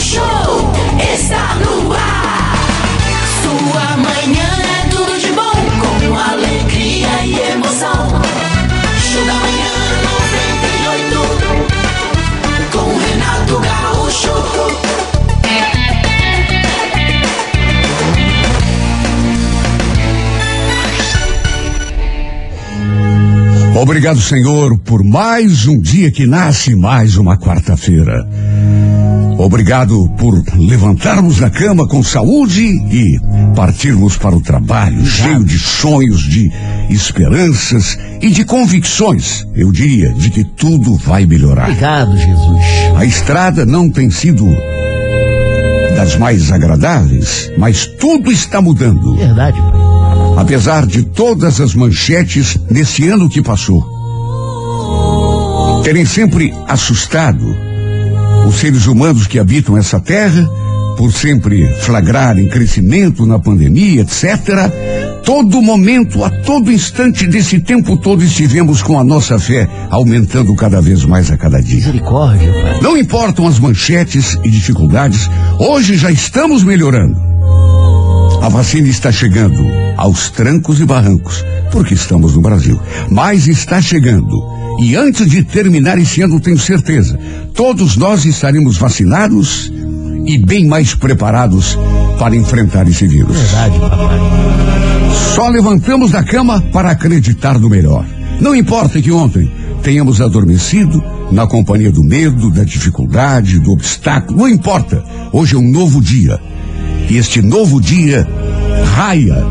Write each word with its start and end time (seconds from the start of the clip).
Gaúcho 0.00 0.22
está 1.12 1.56
no 1.56 1.92
ar. 1.92 2.54
Sua 3.42 3.96
manhã 3.98 4.48
é 4.78 4.88
tudo 4.88 5.18
de 5.18 5.30
bom, 5.32 5.52
com 5.78 6.16
alegria 6.16 7.26
e 7.26 7.38
emoção. 7.52 8.08
Show 9.12 9.24
da 9.26 9.34
manhã 9.34 9.74
98, 10.72 11.20
com 12.72 12.96
Renato 12.96 13.60
Gaúcho. 13.60 14.32
Obrigado, 23.78 24.20
Senhor, 24.20 24.78
por 24.78 25.04
mais 25.04 25.66
um 25.66 25.78
dia 25.78 26.10
que 26.10 26.26
nasce, 26.26 26.74
mais 26.74 27.18
uma 27.18 27.36
quarta-feira. 27.36 28.26
Obrigado 29.42 30.06
por 30.18 30.44
levantarmos 30.54 31.38
da 31.38 31.48
cama 31.48 31.88
com 31.88 32.02
saúde 32.02 32.62
e 32.62 33.18
partirmos 33.56 34.18
para 34.18 34.36
o 34.36 34.40
trabalho 34.42 35.04
cheio 35.06 35.42
de 35.42 35.58
sonhos, 35.58 36.20
de 36.24 36.52
esperanças 36.90 37.98
e 38.20 38.28
de 38.28 38.44
convicções, 38.44 39.46
eu 39.54 39.72
diria, 39.72 40.12
de 40.12 40.28
que 40.28 40.44
tudo 40.44 40.94
vai 40.94 41.24
melhorar. 41.24 41.70
Obrigado, 41.70 42.18
Jesus. 42.18 42.64
A 42.94 43.06
estrada 43.06 43.64
não 43.64 43.88
tem 43.88 44.10
sido 44.10 44.44
das 45.96 46.16
mais 46.16 46.52
agradáveis, 46.52 47.50
mas 47.56 47.86
tudo 47.86 48.30
está 48.30 48.60
mudando. 48.60 49.16
Verdade, 49.16 49.58
pai. 49.58 49.80
Apesar 50.36 50.86
de 50.86 51.02
todas 51.02 51.62
as 51.62 51.74
manchetes 51.74 52.58
nesse 52.70 53.08
ano 53.08 53.26
que 53.26 53.40
passou, 53.40 53.82
terem 55.82 56.04
sempre 56.04 56.54
assustado 56.68 57.69
os 58.46 58.56
seres 58.56 58.86
humanos 58.86 59.26
que 59.26 59.38
habitam 59.38 59.76
essa 59.76 60.00
terra, 60.00 60.48
por 60.96 61.12
sempre 61.12 61.66
flagrarem 61.80 62.48
crescimento 62.48 63.24
na 63.24 63.38
pandemia, 63.38 64.02
etc. 64.02 64.70
Todo 65.24 65.62
momento, 65.62 66.24
a 66.24 66.30
todo 66.30 66.70
instante 66.72 67.26
desse 67.26 67.60
tempo 67.60 67.96
todo 67.96 68.22
estivemos 68.22 68.82
com 68.82 68.98
a 68.98 69.04
nossa 69.04 69.38
fé 69.38 69.68
aumentando 69.88 70.54
cada 70.54 70.80
vez 70.80 71.04
mais 71.04 71.30
a 71.30 71.36
cada 71.36 71.62
dia. 71.62 71.76
Misericórdia, 71.76 72.52
pai. 72.52 72.80
Não 72.82 72.96
importam 72.96 73.46
as 73.46 73.58
manchetes 73.58 74.38
e 74.44 74.50
dificuldades, 74.50 75.30
hoje 75.58 75.96
já 75.96 76.10
estamos 76.10 76.64
melhorando. 76.64 77.29
A 78.40 78.48
vacina 78.48 78.88
está 78.88 79.12
chegando 79.12 79.66
aos 79.96 80.30
trancos 80.30 80.80
e 80.80 80.86
barrancos, 80.86 81.44
porque 81.70 81.94
estamos 81.94 82.34
no 82.34 82.40
Brasil. 82.40 82.80
Mas 83.10 83.46
está 83.46 83.82
chegando. 83.82 84.42
E 84.80 84.96
antes 84.96 85.28
de 85.28 85.44
terminar 85.44 85.98
esse 85.98 86.22
ano, 86.22 86.40
tenho 86.40 86.58
certeza, 86.58 87.18
todos 87.52 87.98
nós 87.98 88.24
estaremos 88.24 88.78
vacinados 88.78 89.70
e 90.24 90.38
bem 90.38 90.66
mais 90.66 90.94
preparados 90.94 91.78
para 92.18 92.34
enfrentar 92.34 92.88
esse 92.88 93.06
vírus. 93.06 93.36
Verdade, 93.36 93.78
papai. 93.78 94.18
Só 95.34 95.48
levantamos 95.48 96.10
da 96.10 96.22
cama 96.22 96.62
para 96.72 96.90
acreditar 96.90 97.58
no 97.58 97.68
melhor. 97.68 98.06
Não 98.40 98.54
importa 98.54 99.02
que 99.02 99.12
ontem 99.12 99.52
tenhamos 99.82 100.20
adormecido 100.20 101.02
na 101.30 101.46
companhia 101.46 101.92
do 101.92 102.02
medo, 102.02 102.50
da 102.50 102.64
dificuldade, 102.64 103.58
do 103.58 103.72
obstáculo, 103.72 104.38
não 104.38 104.48
importa. 104.48 105.04
Hoje 105.30 105.54
é 105.54 105.58
um 105.58 105.70
novo 105.70 106.00
dia. 106.00 106.40
E 107.10 107.16
este 107.16 107.42
novo 107.42 107.80
dia 107.80 108.24
raia 108.94 109.44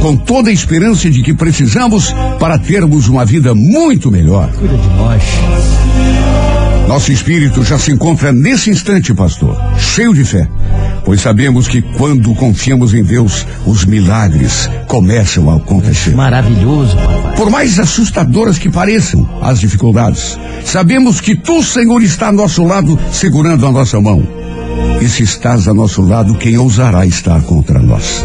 com 0.00 0.16
toda 0.16 0.48
a 0.48 0.52
esperança 0.52 1.10
de 1.10 1.22
que 1.22 1.34
precisamos 1.34 2.14
para 2.40 2.58
termos 2.58 3.08
uma 3.08 3.26
vida 3.26 3.54
muito 3.54 4.10
melhor. 4.10 4.50
Cuida 4.52 4.74
de 4.74 4.88
nós. 4.96 5.22
Nosso 6.88 7.12
espírito 7.12 7.62
já 7.62 7.78
se 7.78 7.92
encontra 7.92 8.32
nesse 8.32 8.70
instante, 8.70 9.12
pastor, 9.12 9.54
cheio 9.76 10.14
de 10.14 10.24
fé, 10.24 10.48
pois 11.04 11.20
sabemos 11.20 11.68
que 11.68 11.82
quando 11.82 12.34
confiamos 12.34 12.94
em 12.94 13.04
Deus, 13.04 13.46
os 13.66 13.84
milagres 13.84 14.70
começam 14.86 15.50
a 15.50 15.56
acontecer. 15.56 16.14
Maravilhoso, 16.14 16.96
papai. 16.96 17.36
Por 17.36 17.50
mais 17.50 17.78
assustadoras 17.78 18.58
que 18.58 18.70
pareçam 18.70 19.28
as 19.42 19.60
dificuldades, 19.60 20.38
sabemos 20.64 21.20
que 21.20 21.36
tu, 21.36 21.62
Senhor, 21.62 22.02
está 22.02 22.28
ao 22.28 22.32
nosso 22.32 22.64
lado, 22.64 22.98
segurando 23.12 23.66
a 23.66 23.72
nossa 23.72 24.00
mão. 24.00 24.43
E 25.00 25.08
se 25.08 25.22
estás 25.22 25.68
a 25.68 25.74
nosso 25.74 26.02
lado, 26.02 26.34
quem 26.36 26.56
ousará 26.56 27.04
estar 27.06 27.42
contra 27.42 27.78
nós? 27.78 28.24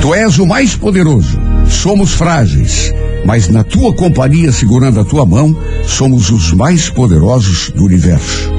Tu 0.00 0.14
és 0.14 0.38
o 0.38 0.46
mais 0.46 0.74
poderoso. 0.74 1.38
Somos 1.68 2.12
frágeis, 2.12 2.92
mas 3.24 3.48
na 3.48 3.62
tua 3.62 3.94
companhia, 3.94 4.50
segurando 4.52 5.00
a 5.00 5.04
tua 5.04 5.24
mão, 5.24 5.56
somos 5.86 6.30
os 6.30 6.52
mais 6.52 6.90
poderosos 6.90 7.70
do 7.70 7.84
universo. 7.84 8.50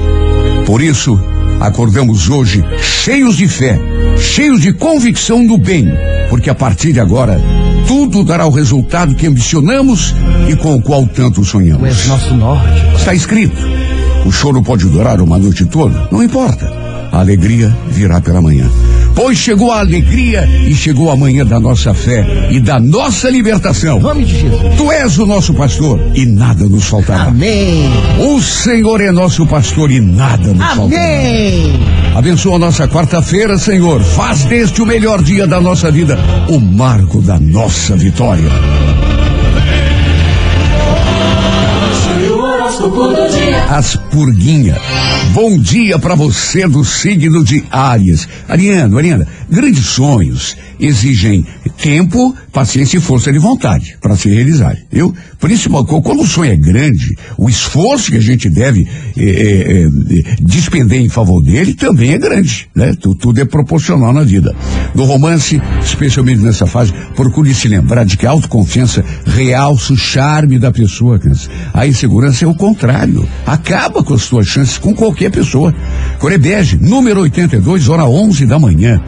Por 0.66 0.82
isso, 0.82 1.20
acordamos 1.60 2.28
hoje 2.30 2.64
cheios 2.80 3.36
de 3.36 3.46
fé, 3.46 3.78
cheios 4.16 4.62
de 4.62 4.72
convicção 4.72 5.42
no 5.42 5.58
bem, 5.58 5.86
porque 6.30 6.48
a 6.48 6.54
partir 6.54 6.92
de 6.92 7.00
agora, 7.00 7.38
tudo 7.86 8.24
dará 8.24 8.46
o 8.46 8.50
resultado 8.50 9.14
que 9.14 9.26
ambicionamos 9.26 10.14
e 10.48 10.56
com 10.56 10.74
o 10.74 10.82
qual 10.82 11.06
tanto 11.06 11.34
Tu 11.34 11.40
és 11.42 11.48
sonhamos. 11.48 12.06
nosso 12.06 12.34
norte. 12.34 12.96
Está 12.96 13.12
escrito: 13.14 13.56
o 14.24 14.32
choro 14.32 14.62
pode 14.62 14.86
durar 14.86 15.20
uma 15.20 15.38
noite 15.38 15.64
toda, 15.66 16.08
não 16.10 16.22
importa. 16.22 16.70
A 17.12 17.20
alegria 17.20 17.74
virá 17.88 18.20
pela 18.20 18.42
manhã. 18.42 18.68
Pois 19.14 19.38
chegou 19.38 19.70
a 19.70 19.78
alegria 19.78 20.44
e 20.66 20.74
chegou 20.74 21.10
a 21.10 21.16
manhã 21.16 21.46
da 21.46 21.60
nossa 21.60 21.94
fé 21.94 22.48
e 22.50 22.58
da 22.58 22.80
nossa 22.80 23.30
libertação. 23.30 23.98
Em 23.98 24.02
nome 24.02 24.24
de 24.24 24.40
Jesus. 24.40 24.74
Tu 24.76 24.90
és 24.90 25.18
o 25.18 25.26
nosso 25.26 25.54
pastor 25.54 26.00
e 26.14 26.26
nada 26.26 26.64
nos 26.64 26.84
faltará. 26.86 27.26
Amém. 27.26 27.88
O 28.18 28.42
Senhor 28.42 29.00
é 29.00 29.12
nosso 29.12 29.46
pastor 29.46 29.92
e 29.92 30.00
nada 30.00 30.52
nos 30.52 30.66
faltará. 30.66 31.00
Amém. 31.00 31.80
Abençoa 32.16 32.56
a 32.56 32.58
nossa 32.58 32.88
quarta-feira, 32.88 33.56
Senhor. 33.58 34.02
Faz 34.02 34.44
deste 34.44 34.82
o 34.82 34.86
melhor 34.86 35.22
dia 35.22 35.46
da 35.46 35.60
nossa 35.60 35.92
vida, 35.92 36.18
o 36.48 36.58
marco 36.58 37.22
da 37.22 37.38
nossa 37.38 37.96
vitória. 37.96 38.50
Horóscopo 42.84 43.08
do 43.08 43.28
dia. 43.28 43.64
As 43.64 43.96
Purguinha. 43.96 44.76
Bom 45.32 45.58
dia 45.58 45.98
para 45.98 46.14
você 46.14 46.68
do 46.68 46.84
signo 46.84 47.42
de 47.42 47.64
Áries. 47.70 48.28
Ariano, 48.48 48.98
Ariana, 48.98 49.26
grandes 49.54 49.86
sonhos 49.86 50.56
exigem 50.78 51.46
tempo, 51.80 52.34
paciência 52.52 52.98
e 52.98 53.00
força 53.00 53.32
de 53.32 53.38
vontade 53.38 53.96
para 54.00 54.16
se 54.16 54.28
realizar. 54.28 54.76
Eu, 54.92 55.14
principalmente 55.40 56.02
quando 56.02 56.22
o 56.22 56.26
sonho 56.26 56.52
é 56.52 56.56
grande, 56.56 57.16
o 57.38 57.48
esforço 57.48 58.10
que 58.10 58.18
a 58.18 58.20
gente 58.20 58.50
deve 58.50 58.86
eh, 59.16 59.86
eh, 59.86 60.34
despender 60.40 61.00
em 61.00 61.08
favor 61.08 61.42
dele 61.42 61.74
também 61.74 62.12
é 62.12 62.18
grande, 62.18 62.68
né? 62.74 62.92
Tu- 63.00 63.14
Tudo 63.14 63.40
é 63.40 63.44
proporcional 63.44 64.12
na 64.12 64.22
vida. 64.24 64.54
No 64.94 65.04
romance, 65.04 65.60
especialmente 65.82 66.40
nessa 66.42 66.66
fase, 66.66 66.92
procure 67.16 67.54
se 67.54 67.68
lembrar 67.68 68.04
de 68.04 68.16
que 68.16 68.26
a 68.26 68.30
autoconfiança 68.30 69.04
realça 69.24 69.92
o 69.92 69.96
charme 69.96 70.58
da 70.58 70.70
pessoa. 70.72 71.20
A 71.72 71.86
insegurança 71.86 72.44
é 72.44 72.48
o 72.48 72.54
contrário. 72.54 73.26
Acaba 73.46 74.02
com 74.02 74.14
as 74.14 74.22
suas 74.22 74.46
chances 74.46 74.76
com 74.78 74.94
qualquer 74.94 75.30
pessoa. 75.30 75.72
Corebege, 76.18 76.76
número 76.76 77.20
82, 77.20 77.88
hora 77.88 78.04
11 78.04 78.46
da 78.46 78.58
manhã. 78.58 79.00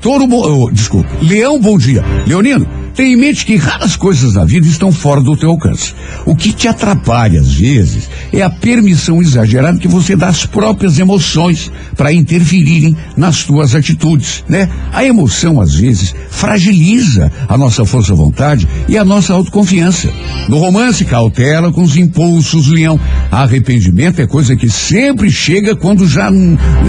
Touro, 0.00 0.26
bo- 0.26 0.46
oh, 0.64 0.70
desculpa, 0.70 1.10
Leão, 1.22 1.60
bom 1.60 1.76
dia. 1.76 2.02
Leonino, 2.26 2.66
tenha 2.94 3.14
em 3.14 3.16
mente 3.16 3.44
que 3.44 3.56
raras 3.56 3.96
coisas 3.96 4.34
da 4.34 4.44
vida 4.44 4.66
estão 4.66 4.92
fora 4.92 5.20
do 5.20 5.36
teu 5.36 5.50
alcance. 5.50 5.94
O 6.26 6.34
que 6.34 6.52
te 6.52 6.68
atrapalha, 6.68 7.40
às 7.40 7.54
vezes, 7.54 8.08
é 8.32 8.42
a 8.42 8.50
permissão 8.50 9.20
exagerada 9.20 9.78
que 9.78 9.88
você 9.88 10.16
dá 10.16 10.28
às 10.28 10.46
próprias 10.46 10.98
emoções 10.98 11.70
para 11.96 12.12
interferirem 12.12 12.96
nas 13.16 13.44
tuas 13.44 13.74
atitudes, 13.74 14.44
né? 14.48 14.68
A 14.92 15.04
emoção, 15.04 15.60
às 15.60 15.74
vezes, 15.74 16.14
fragiliza 16.30 17.30
a 17.48 17.56
nossa 17.56 17.84
força-vontade 17.84 18.66
e 18.88 18.96
a 18.96 19.04
nossa 19.04 19.32
autoconfiança. 19.32 20.08
No 20.48 20.58
romance, 20.58 21.04
cautela 21.04 21.72
com 21.72 21.82
os 21.82 21.96
impulsos, 21.96 22.66
leão. 22.68 22.98
Arrependimento 23.30 24.20
é 24.20 24.26
coisa 24.26 24.56
que 24.56 24.68
sempre 24.68 25.30
chega 25.30 25.76
quando 25.76 26.06
já 26.06 26.30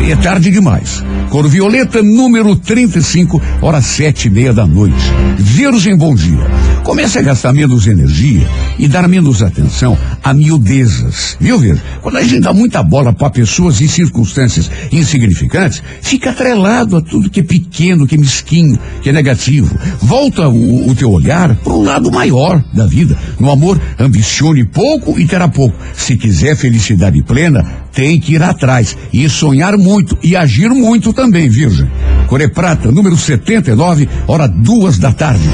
é 0.10 0.16
tarde 0.16 0.52
demais. 0.52 1.04
Cor 1.30 1.48
violeta, 1.48 2.02
número 2.02 2.56
35, 2.56 3.42
hora 3.62 3.81
sete 3.81 4.28
e 4.28 4.31
meia 4.31 4.54
da 4.54 4.66
noite. 4.66 4.96
Virgem, 5.38 5.96
bom 6.01 6.15
dia. 6.15 6.39
Comece 6.83 7.19
a 7.19 7.21
gastar 7.21 7.53
menos 7.53 7.86
energia 7.86 8.48
e 8.80 8.88
dar 8.88 9.07
menos 9.07 9.44
atenção 9.44 9.95
a 10.24 10.33
miudezas. 10.33 11.38
Viu, 11.39 11.59
Virgem? 11.59 11.83
Quando 12.01 12.18
a 12.18 12.24
gente 12.24 12.39
dá 12.39 12.51
muita 12.51 12.81
bola 12.81 13.13
para 13.13 13.30
pessoas 13.30 13.80
e 13.81 13.88
circunstâncias 13.88 14.71
insignificantes, 14.92 15.83
fica 16.01 16.31
atrelado 16.31 16.98
a 16.98 17.01
tudo 17.03 17.30
que 17.30 17.42
é 17.42 17.44
pequeno, 17.44 18.07
que 18.07 18.15
é 18.15 18.18
mesquinho, 18.18 18.80
que 19.03 19.09
é 19.09 19.13
negativo. 19.13 19.77
Volta 20.01 20.50
o, 20.50 20.89
o 20.89 20.95
teu 20.95 21.12
olhar 21.12 21.56
para 21.57 21.74
o 21.74 21.83
lado 21.83 22.12
maior 22.12 22.63
da 22.74 22.88
vida. 22.88 23.15
No 23.39 23.51
amor, 23.51 23.80
ambicione 24.00 24.65
pouco 24.65 25.19
e 25.19 25.27
terá 25.27 25.48
pouco. 25.48 25.77
Se 25.94 26.18
quiser 26.18 26.56
felicidade 26.56 27.21
plena, 27.21 27.63
tem 27.92 28.20
que 28.20 28.34
ir 28.34 28.44
atrás 28.44 28.98
e 29.12 29.28
sonhar 29.30 29.78
muito 29.78 30.18
e 30.24 30.36
agir 30.36 30.70
muito 30.70 31.14
também, 31.14 31.50
Virgem. 31.50 31.90
Core 32.28 32.48
Prata, 32.50 32.92
número 32.92 33.18
79, 33.18 34.08
hora 34.28 34.48
duas 34.48 34.98
da 34.98 35.12
tarde. 35.12 35.50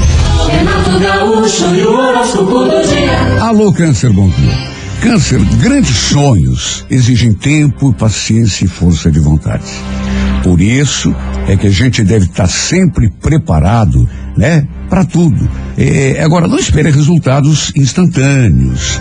Renato 0.50 1.00
Gaúcho 1.00 1.76
e 1.76 1.82
o 1.82 1.92
horóscopo 1.92 2.60
do 2.66 2.88
dia. 2.88 3.44
Alô, 3.44 3.74
Câncer, 3.74 4.12
bom 4.12 4.30
dia. 4.30 4.78
Câncer, 5.02 5.40
grandes 5.60 5.96
sonhos 5.96 6.86
exigem 6.90 7.34
tempo, 7.34 7.94
paciência 7.94 8.66
e 8.66 8.68
força 8.68 9.12
de 9.12 9.20
vontade. 9.20 9.66
Por 10.44 10.62
isso 10.62 11.14
é 11.48 11.56
que 11.56 11.68
a 11.68 11.72
gente 11.72 12.04
deve 12.04 12.26
estar 12.26 12.48
sempre 12.48 13.10
preparado, 13.10 14.08
né? 14.36 14.68
Para 14.90 15.04
tudo. 15.04 15.50
É, 15.78 16.24
agora, 16.24 16.48
não 16.48 16.58
espere 16.58 16.90
resultados 16.90 17.72
instantâneos. 17.76 19.00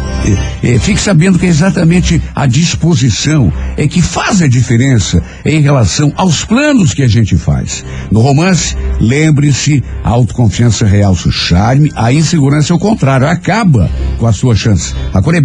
É, 0.63 0.75
é, 0.75 0.79
fique 0.79 1.01
sabendo 1.01 1.39
que 1.39 1.47
é 1.47 1.49
exatamente 1.49 2.21
a 2.35 2.47
disposição 2.47 3.53
é 3.77 3.87
que 3.87 4.03
faz 4.03 4.43
a 4.43 4.47
diferença 4.47 5.23
em 5.45 5.61
relação 5.61 6.13
aos 6.17 6.45
planos 6.45 6.93
que 6.93 7.03
a 7.03 7.09
gente 7.09 7.37
faz. 7.37 7.85
No 8.11 8.21
romance, 8.21 8.77
lembre-se, 9.01 9.83
a 10.03 10.11
autoconfiança 10.11 10.85
realça 10.85 11.29
o 11.29 11.33
charme, 11.33 11.91
a 11.95 12.13
insegurança 12.13 12.73
é 12.73 12.77
o 12.77 12.79
contrário, 12.79 13.27
acaba 13.27 13.91
com 14.19 14.27
a 14.27 14.33
sua 14.33 14.55
chance. 14.55 14.95
A 15.15 15.23
cor 15.23 15.35
é 15.35 15.41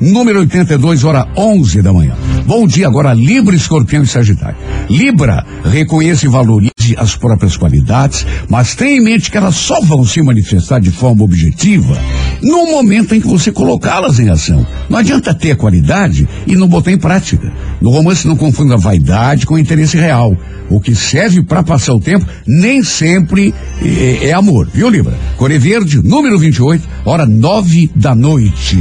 número 0.00 0.40
82, 0.40 1.04
hora 1.04 1.26
11 1.36 1.82
da 1.82 1.92
manhã. 1.92 2.14
Bom 2.46 2.66
dia 2.66 2.86
agora, 2.86 3.12
Libra, 3.12 3.54
Escorpião 3.54 4.02
e 4.02 4.06
Sagitário. 4.06 4.56
Libra, 4.88 5.44
reconheça 5.64 6.26
e 6.26 6.28
valorize 6.28 6.70
as 6.96 7.16
próprias 7.16 7.56
qualidades, 7.56 8.26
mas 8.48 8.74
tenha 8.74 8.96
em 8.96 9.02
mente 9.02 9.30
que 9.30 9.36
elas 9.36 9.56
só 9.56 9.79
vão 9.82 10.04
se 10.04 10.22
manifestar 10.22 10.80
de 10.80 10.90
forma 10.90 11.24
objetiva 11.24 11.98
no 12.42 12.66
momento 12.66 13.14
em 13.14 13.20
que 13.20 13.26
você 13.26 13.52
colocá-las 13.52 14.18
em 14.18 14.30
ação. 14.30 14.66
Não 14.88 14.98
adianta 14.98 15.34
ter 15.34 15.56
qualidade 15.56 16.28
e 16.46 16.56
não 16.56 16.68
botar 16.68 16.90
em 16.90 16.98
prática. 16.98 17.52
No 17.80 17.90
romance 17.90 18.26
não 18.26 18.36
confunda 18.36 18.76
vaidade 18.76 19.46
com 19.46 19.58
interesse 19.58 19.96
real. 19.96 20.36
O 20.70 20.80
que 20.80 20.94
serve 20.94 21.42
para 21.42 21.62
passar 21.62 21.94
o 21.94 22.00
tempo 22.00 22.26
nem 22.46 22.82
sempre 22.82 23.52
é, 23.82 24.28
é 24.28 24.32
amor, 24.32 24.68
viu, 24.72 24.88
Libra? 24.88 25.16
Core 25.36 25.58
Verde, 25.58 26.00
número 26.02 26.38
28, 26.38 26.88
hora 27.04 27.26
nove 27.26 27.90
da 27.94 28.14
noite. 28.14 28.78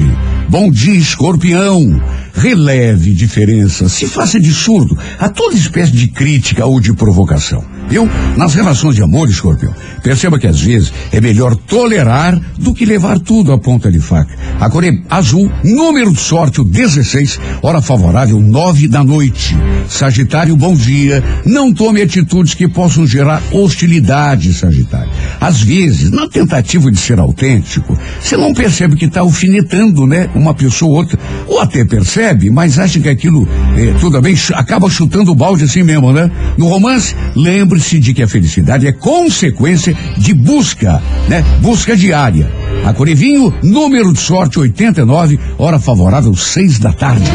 Bom 0.48 0.72
dia, 0.72 0.96
escorpião. 0.96 2.02
Releve 2.34 3.14
diferença, 3.14 3.90
se 3.90 4.08
faça 4.08 4.40
de 4.40 4.54
surdo 4.54 4.98
a 5.20 5.28
toda 5.30 5.56
espécie 5.56 5.92
de 5.92 6.08
crítica 6.08 6.66
ou 6.66 6.80
de 6.80 6.94
provocação. 6.94 7.79
Viu? 7.90 8.08
Nas 8.38 8.54
relações 8.54 8.96
de 8.96 9.02
amor, 9.02 9.30
escorpião, 9.30 9.74
perceba 10.04 10.38
que 10.38 10.48
às 10.48 10.62
vezes 10.62 10.94
é 11.12 11.20
melhor 11.20 11.56
tolerar 11.56 12.40
do 12.58 12.74
que 12.74 12.86
levar 12.86 13.20
tudo 13.20 13.52
à 13.52 13.58
ponta 13.58 13.92
de 13.92 14.00
faca. 14.00 14.34
A 14.60 14.68
é 14.86 14.98
azul, 15.10 15.52
número 15.64 16.14
de 16.14 16.20
sorte, 16.20 16.62
o 16.62 16.64
16, 16.64 17.40
hora 17.62 17.82
favorável, 17.82 18.40
nove 18.40 18.88
da 18.88 19.04
noite. 19.04 19.58
Sagitário, 19.88 20.56
bom 20.56 20.76
dia. 20.76 21.24
Não 21.46 21.74
tome 21.74 22.02
atitudes 22.02 22.54
que 22.54 22.68
possam 22.68 23.08
gerar 23.08 23.42
hostilidade, 23.52 24.54
Sagitário. 24.54 25.10
Às 25.42 25.62
vezes, 25.62 26.12
na 26.12 26.30
tentativa 26.30 26.92
de 26.92 27.00
ser 27.00 27.20
autêntico, 27.20 27.98
você 28.22 28.38
não 28.38 28.54
percebe 28.54 28.96
que 28.96 29.06
está 29.06 29.22
alfinetando, 29.22 30.06
né? 30.06 30.30
Uma 30.36 30.54
pessoa 30.54 30.92
ou 30.92 30.98
outra. 30.98 31.20
Ou 31.48 31.60
até 31.60 31.84
percebe, 31.84 32.50
mas 32.50 32.78
acha 32.78 33.00
que 33.00 33.10
aquilo, 33.10 33.48
eh, 33.76 33.96
tudo 34.00 34.22
bem, 34.22 34.36
acaba 34.54 34.90
chutando 34.90 35.32
o 35.32 35.36
balde 35.36 35.64
assim 35.64 35.84
mesmo, 35.84 36.14
né? 36.14 36.30
No 36.58 36.68
romance, 36.68 37.16
lembre-se 37.80 38.00
de 38.00 38.14
que 38.14 38.22
a 38.22 38.28
felicidade 38.28 38.88
é 38.88 38.92
consequência 38.92 39.96
de 40.18 40.34
busca, 40.34 41.02
né? 41.30 41.42
Busca 41.62 41.96
diária. 41.96 42.59
A 42.86 42.94
Corevinho, 42.94 43.54
número 43.64 44.12
de 44.14 44.20
sorte 44.20 44.60
89, 44.60 45.40
hora 45.58 45.80
favorável, 45.80 46.36
seis 46.36 46.80
da 46.80 46.92
tarde. 46.92 47.30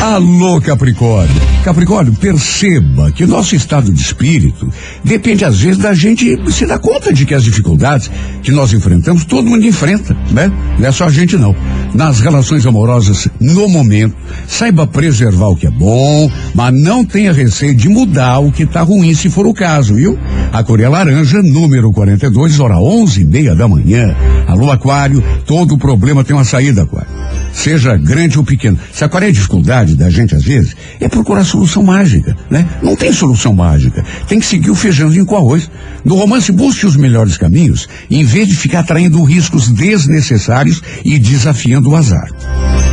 Alô, 0.00 0.60
Capricórnio. 0.60 1.34
Capricórnio, 1.64 2.14
perceba 2.14 3.10
que 3.10 3.26
nosso 3.26 3.54
estado 3.56 3.92
de 3.92 4.00
espírito 4.00 4.72
depende, 5.04 5.44
às 5.44 5.60
vezes, 5.60 5.78
da 5.78 5.92
gente 5.92 6.38
se 6.52 6.64
dar 6.64 6.78
conta 6.78 7.12
de 7.12 7.26
que 7.26 7.34
as 7.34 7.42
dificuldades 7.42 8.10
que 8.42 8.52
nós 8.52 8.72
enfrentamos, 8.72 9.24
todo 9.24 9.48
mundo 9.48 9.66
enfrenta, 9.66 10.16
né? 10.30 10.50
Não 10.78 10.86
é 10.86 10.92
só 10.92 11.06
a 11.06 11.10
gente, 11.10 11.36
não. 11.36 11.54
Nas 11.92 12.20
relações 12.20 12.64
amorosas, 12.64 13.28
no 13.40 13.68
momento, 13.68 14.16
saiba 14.46 14.86
preservar 14.86 15.48
o 15.48 15.56
que 15.56 15.66
é 15.66 15.70
bom, 15.70 16.30
mas 16.54 16.72
não 16.72 17.04
tenha 17.04 17.32
receio 17.32 17.74
de 17.74 17.88
mudar 17.88 18.38
o 18.38 18.52
que 18.52 18.62
está 18.62 18.82
ruim, 18.82 19.14
se 19.14 19.28
for 19.28 19.46
o 19.46 19.52
caso, 19.52 19.94
viu? 19.94 20.18
A 20.52 20.62
cor 20.62 20.80
é 20.80 20.88
laranja, 20.88 21.42
número 21.42 21.92
42, 21.98 22.60
hora 22.60 22.78
onze 22.78 23.22
e 23.22 23.24
meia 23.24 23.56
da 23.56 23.66
manhã. 23.66 24.14
Alô, 24.46 24.70
Aquário, 24.70 25.20
todo 25.44 25.76
problema 25.76 26.22
tem 26.22 26.34
uma 26.34 26.44
saída, 26.44 26.82
Aquário 26.82 27.18
seja 27.50 27.96
grande 27.96 28.38
ou 28.38 28.44
pequeno. 28.44 28.78
Se 28.92 29.08
qual 29.08 29.22
é 29.22 29.26
a 29.26 29.32
dificuldade 29.32 29.96
da 29.96 30.08
gente, 30.08 30.32
às 30.32 30.44
vezes, 30.44 30.76
é 31.00 31.08
procurar 31.08 31.42
solução 31.42 31.82
mágica, 31.82 32.36
né? 32.48 32.64
Não 32.80 32.94
tem 32.94 33.12
solução 33.12 33.52
mágica. 33.52 34.04
Tem 34.28 34.38
que 34.38 34.46
seguir 34.46 34.70
o 34.70 34.76
feijãozinho 34.76 35.26
com 35.26 35.36
arroz. 35.36 35.68
No 36.04 36.14
romance, 36.14 36.52
busque 36.52 36.86
os 36.86 36.94
melhores 36.94 37.36
caminhos, 37.36 37.88
em 38.08 38.24
vez 38.24 38.46
de 38.46 38.54
ficar 38.54 38.84
traindo 38.84 39.20
riscos 39.24 39.68
desnecessários 39.70 40.80
e 41.04 41.18
desafiando 41.18 41.90
o 41.90 41.96
azar. 41.96 42.28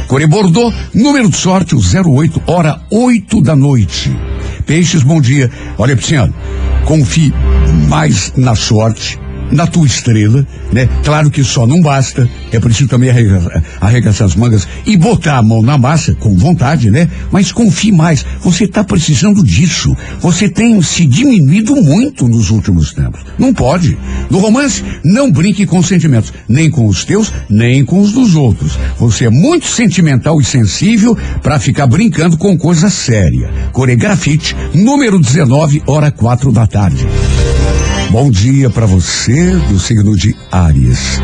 Core 0.07 0.25
Bordeaux, 0.25 0.75
número 0.93 1.29
de 1.29 1.37
sorte, 1.37 1.75
o 1.75 1.79
08, 1.79 2.41
hora 2.47 2.81
8 2.89 3.41
da 3.41 3.55
noite. 3.55 4.15
Peixes, 4.65 5.03
bom 5.03 5.21
dia. 5.21 5.51
Olha, 5.77 5.95
Pisciano, 5.95 6.33
confie 6.85 7.31
mais 7.87 8.33
na 8.35 8.55
sorte, 8.55 9.19
na 9.51 9.67
tua 9.67 9.85
estrela, 9.85 10.45
né? 10.73 10.89
Claro 11.03 11.29
que 11.29 11.43
só 11.43 11.67
não 11.67 11.79
basta, 11.79 12.27
é 12.51 12.59
preciso 12.59 12.89
também 12.89 13.11
arrega- 13.11 13.63
arregaçar 13.79 14.25
as 14.25 14.35
mangas 14.35 14.67
e 14.87 14.97
botar 14.97 15.37
a 15.37 15.43
mão 15.43 15.61
na 15.61 15.77
massa, 15.77 16.15
com 16.15 16.35
vontade, 16.35 16.89
né? 16.89 17.07
Mas 17.31 17.51
confie 17.51 17.91
mais, 17.91 18.25
você 18.41 18.63
está 18.63 18.83
precisando 18.83 19.43
disso. 19.43 19.95
Você 20.19 20.49
tem 20.49 20.81
se 20.81 21.05
diminuído 21.05 21.75
muito 21.75 22.27
nos 22.27 22.49
últimos 22.49 22.91
tempos. 22.91 23.21
Não 23.37 23.53
pode. 23.53 23.95
No 24.31 24.39
romance, 24.39 24.83
não 25.03 25.31
brinque 25.31 25.67
com 25.67 25.83
sentimentos, 25.83 26.33
nem 26.49 26.67
com 26.71 26.87
os 26.87 27.05
teus, 27.05 27.31
nem 27.47 27.85
com 27.85 27.99
os 28.01 28.13
dos 28.13 28.33
outros. 28.35 28.79
Você 28.97 29.25
é 29.25 29.29
muito 29.29 29.67
sentimental 29.67 30.41
e 30.41 30.43
sensível 30.43 31.15
para 31.43 31.59
ficar 31.59 31.85
brincando 31.85 32.35
com 32.35 32.57
coisa 32.57 32.89
séria. 32.89 33.47
Coregrafite, 33.71 34.55
número 34.73 35.19
19, 35.19 35.83
hora 35.85 36.09
quatro 36.09 36.51
da 36.51 36.65
tarde. 36.65 37.05
Bom 38.11 38.29
dia 38.29 38.69
para 38.69 38.85
você 38.85 39.57
do 39.67 39.79
signo 39.79 40.15
de 40.15 40.35
Áries. 40.51 41.19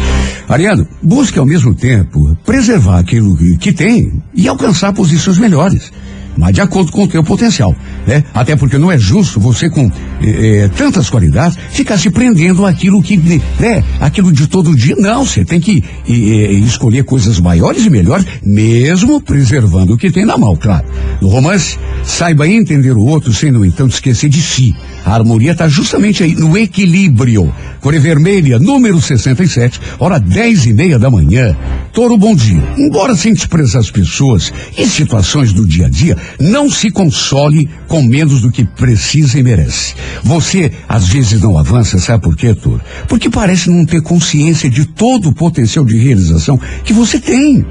Ariano, 0.47 0.85
busque 1.01 1.39
ao 1.39 1.45
mesmo 1.45 1.73
tempo 1.73 2.37
preservar 2.45 2.99
aquilo 2.99 3.37
que, 3.57 3.71
tem 3.71 4.21
e 4.33 4.47
alcançar 4.47 4.91
posições 4.91 5.37
melhores. 5.37 5.91
Mas 6.37 6.53
de 6.53 6.61
acordo 6.61 6.91
com 6.91 7.03
o 7.03 7.07
teu 7.07 7.23
potencial, 7.23 7.75
né? 8.07 8.23
Até 8.33 8.55
porque 8.55 8.77
não 8.77 8.91
é 8.91 8.97
justo 8.97 9.39
você 9.39 9.69
com 9.69 9.91
eh, 10.21 10.63
eh, 10.63 10.69
tantas 10.75 11.09
qualidades 11.09 11.57
ficar 11.71 11.97
se 11.97 12.09
prendendo 12.09 12.65
àquilo 12.65 13.01
que, 13.01 13.17
né? 13.17 13.83
Aquilo 13.99 14.31
de 14.31 14.47
todo 14.47 14.75
dia. 14.75 14.95
Não, 14.97 15.25
você 15.25 15.43
tem 15.43 15.59
que 15.59 15.83
eh, 16.07 16.11
eh, 16.11 16.53
escolher 16.53 17.03
coisas 17.03 17.39
maiores 17.39 17.85
e 17.85 17.89
melhores, 17.89 18.25
mesmo 18.43 19.21
preservando 19.21 19.93
o 19.93 19.97
que 19.97 20.11
tem 20.11 20.25
na 20.25 20.37
mão, 20.37 20.55
claro. 20.55 20.85
No 21.21 21.27
romance, 21.27 21.77
saiba 22.03 22.47
entender 22.47 22.95
o 22.95 23.05
outro 23.05 23.33
sem, 23.33 23.51
no 23.51 23.65
entanto, 23.65 23.93
esquecer 23.93 24.29
de 24.29 24.41
si. 24.41 24.75
A 25.05 25.13
harmonia 25.13 25.51
está 25.51 25.67
justamente 25.67 26.23
aí, 26.23 26.35
no 26.35 26.57
equilíbrio. 26.57 27.53
Core 27.79 27.99
Vermelha, 27.99 28.59
número 28.59 29.01
67, 29.01 29.79
hora 29.99 30.19
dez 30.19 30.65
e 30.65 30.73
meia 30.73 30.99
da 30.99 31.09
manhã. 31.09 31.55
Toro, 31.91 32.17
bom 32.17 32.35
dia. 32.35 32.63
Embora 32.77 33.15
sem 33.15 33.33
desprezar 33.33 33.81
as 33.81 33.89
pessoas 33.91 34.53
e 34.77 34.85
situações 34.85 35.51
do 35.51 35.67
dia 35.67 35.87
a 35.87 35.89
dia, 35.89 36.15
não 36.39 36.69
se 36.69 36.89
console 36.89 37.69
com 37.87 38.01
menos 38.03 38.41
do 38.41 38.51
que 38.51 38.63
precisa 38.63 39.39
e 39.39 39.43
merece. 39.43 39.95
Você, 40.23 40.71
às 40.87 41.07
vezes, 41.07 41.41
não 41.41 41.57
avança, 41.57 41.99
sabe 41.99 42.23
por 42.23 42.35
quê, 42.35 42.53
Toro? 42.53 42.81
Porque 43.07 43.29
parece 43.29 43.69
não 43.69 43.85
ter 43.85 44.01
consciência 44.01 44.69
de 44.69 44.85
todo 44.85 45.29
o 45.29 45.33
potencial 45.33 45.85
de 45.85 45.97
realização 45.97 46.59
que 46.83 46.93
você 46.93 47.19
tem. 47.19 47.65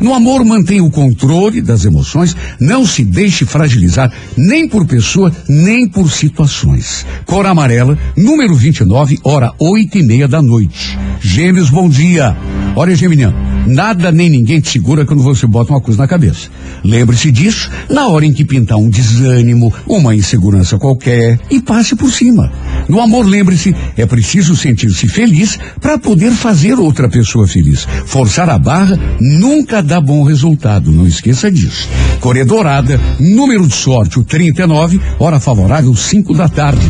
No 0.00 0.12
amor, 0.14 0.44
mantenha 0.44 0.84
o 0.84 0.90
controle 0.90 1.60
das 1.60 1.84
emoções, 1.84 2.36
não 2.60 2.86
se 2.86 3.04
deixe 3.04 3.44
fragilizar 3.44 4.12
nem 4.36 4.68
por 4.68 4.86
pessoa, 4.86 5.32
nem 5.48 5.88
por 5.88 6.10
situações. 6.10 7.06
Cor 7.24 7.46
amarela, 7.46 7.98
número 8.16 8.54
29, 8.54 9.18
hora 9.22 9.52
oito 9.58 9.98
e 9.98 10.02
meia 10.02 10.28
da 10.28 10.42
noite. 10.42 10.98
Gêmeos, 11.20 11.70
bom 11.70 11.88
dia. 11.88 12.36
Olha, 12.76 12.94
Geminiano, 12.94 13.36
nada 13.66 14.10
nem 14.10 14.28
ninguém 14.28 14.60
te 14.60 14.68
segura 14.68 15.06
quando 15.06 15.22
você 15.22 15.46
bota 15.46 15.72
uma 15.72 15.80
coisa 15.80 16.00
na 16.02 16.08
cabeça. 16.08 16.48
Lembre-se 16.82 17.30
disso 17.30 17.70
na 17.94 18.08
hora 18.08 18.26
em 18.26 18.32
que 18.32 18.44
pintar 18.44 18.76
um 18.76 18.90
desânimo, 18.90 19.72
uma 19.86 20.16
insegurança 20.16 20.76
qualquer 20.76 21.38
e 21.48 21.60
passe 21.60 21.94
por 21.94 22.10
cima. 22.10 22.52
No 22.88 23.00
amor, 23.00 23.24
lembre-se, 23.24 23.74
é 23.96 24.04
preciso 24.04 24.56
sentir-se 24.56 25.06
feliz 25.08 25.56
para 25.80 25.96
poder 25.96 26.32
fazer 26.32 26.74
outra 26.74 27.08
pessoa 27.08 27.46
feliz. 27.46 27.86
Forçar 28.04 28.50
a 28.50 28.58
barra 28.58 28.98
nunca 29.20 29.80
dá 29.80 30.00
bom 30.00 30.24
resultado, 30.24 30.90
não 30.90 31.06
esqueça 31.06 31.50
disso. 31.52 31.88
Coré 32.20 32.44
Dourada, 32.44 33.00
número 33.20 33.66
de 33.68 33.74
sorte, 33.74 34.18
o 34.18 34.24
39, 34.24 35.00
hora 35.20 35.38
favorável, 35.38 35.94
5 35.94 36.34
da 36.34 36.48
tarde. 36.48 36.84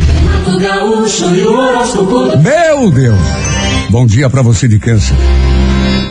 Meu 2.41 2.89
Deus! 2.89 3.19
Bom 3.91 4.07
dia 4.07 4.27
para 4.27 4.41
você 4.41 4.67
de 4.67 4.79
câncer. 4.79 5.15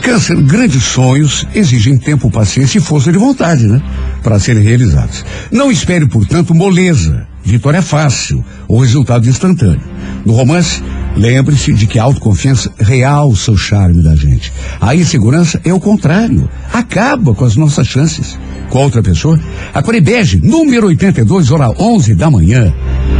Câncer, 0.01 0.41
grandes 0.41 0.83
sonhos 0.83 1.45
exigem 1.53 1.97
tempo, 1.97 2.31
paciência 2.31 2.77
e 2.77 2.81
força 2.81 3.11
de 3.11 3.17
vontade, 3.17 3.67
né? 3.67 3.81
Para 4.25 4.39
serem 4.39 4.63
realizados. 4.63 5.23
Não 5.51 5.71
espere, 5.71 6.07
portanto, 6.07 6.55
moleza. 6.55 7.27
Vitória 7.43 7.83
fácil 7.83 8.43
ou 8.67 8.79
resultado 8.79 9.29
instantâneo. 9.29 9.83
No 10.25 10.33
romance, 10.33 10.81
Lembre-se 11.15 11.71
de 11.71 11.87
que 11.87 11.97
a 11.97 12.03
autoconfiança 12.03 12.73
realça 12.77 13.49
o 13.51 13.57
charme 13.57 14.03
da 14.03 14.15
gente. 14.15 14.51
A 14.81 14.93
insegurança 14.93 15.61
é 15.63 15.73
o 15.73 15.79
contrário. 15.79 16.49
Acaba 16.73 17.33
com 17.33 17.45
as 17.45 17.55
nossas 17.55 17.87
chances. 17.87 18.37
Com 18.75 18.83
outra 18.83 19.01
pessoa? 19.01 19.39
A 19.73 19.81
Corebege, 19.81 20.37
número 20.43 20.87
82, 20.87 21.49
hora 21.49 21.69
11 21.81 22.13
da 22.13 22.29
manhã. 22.29 22.73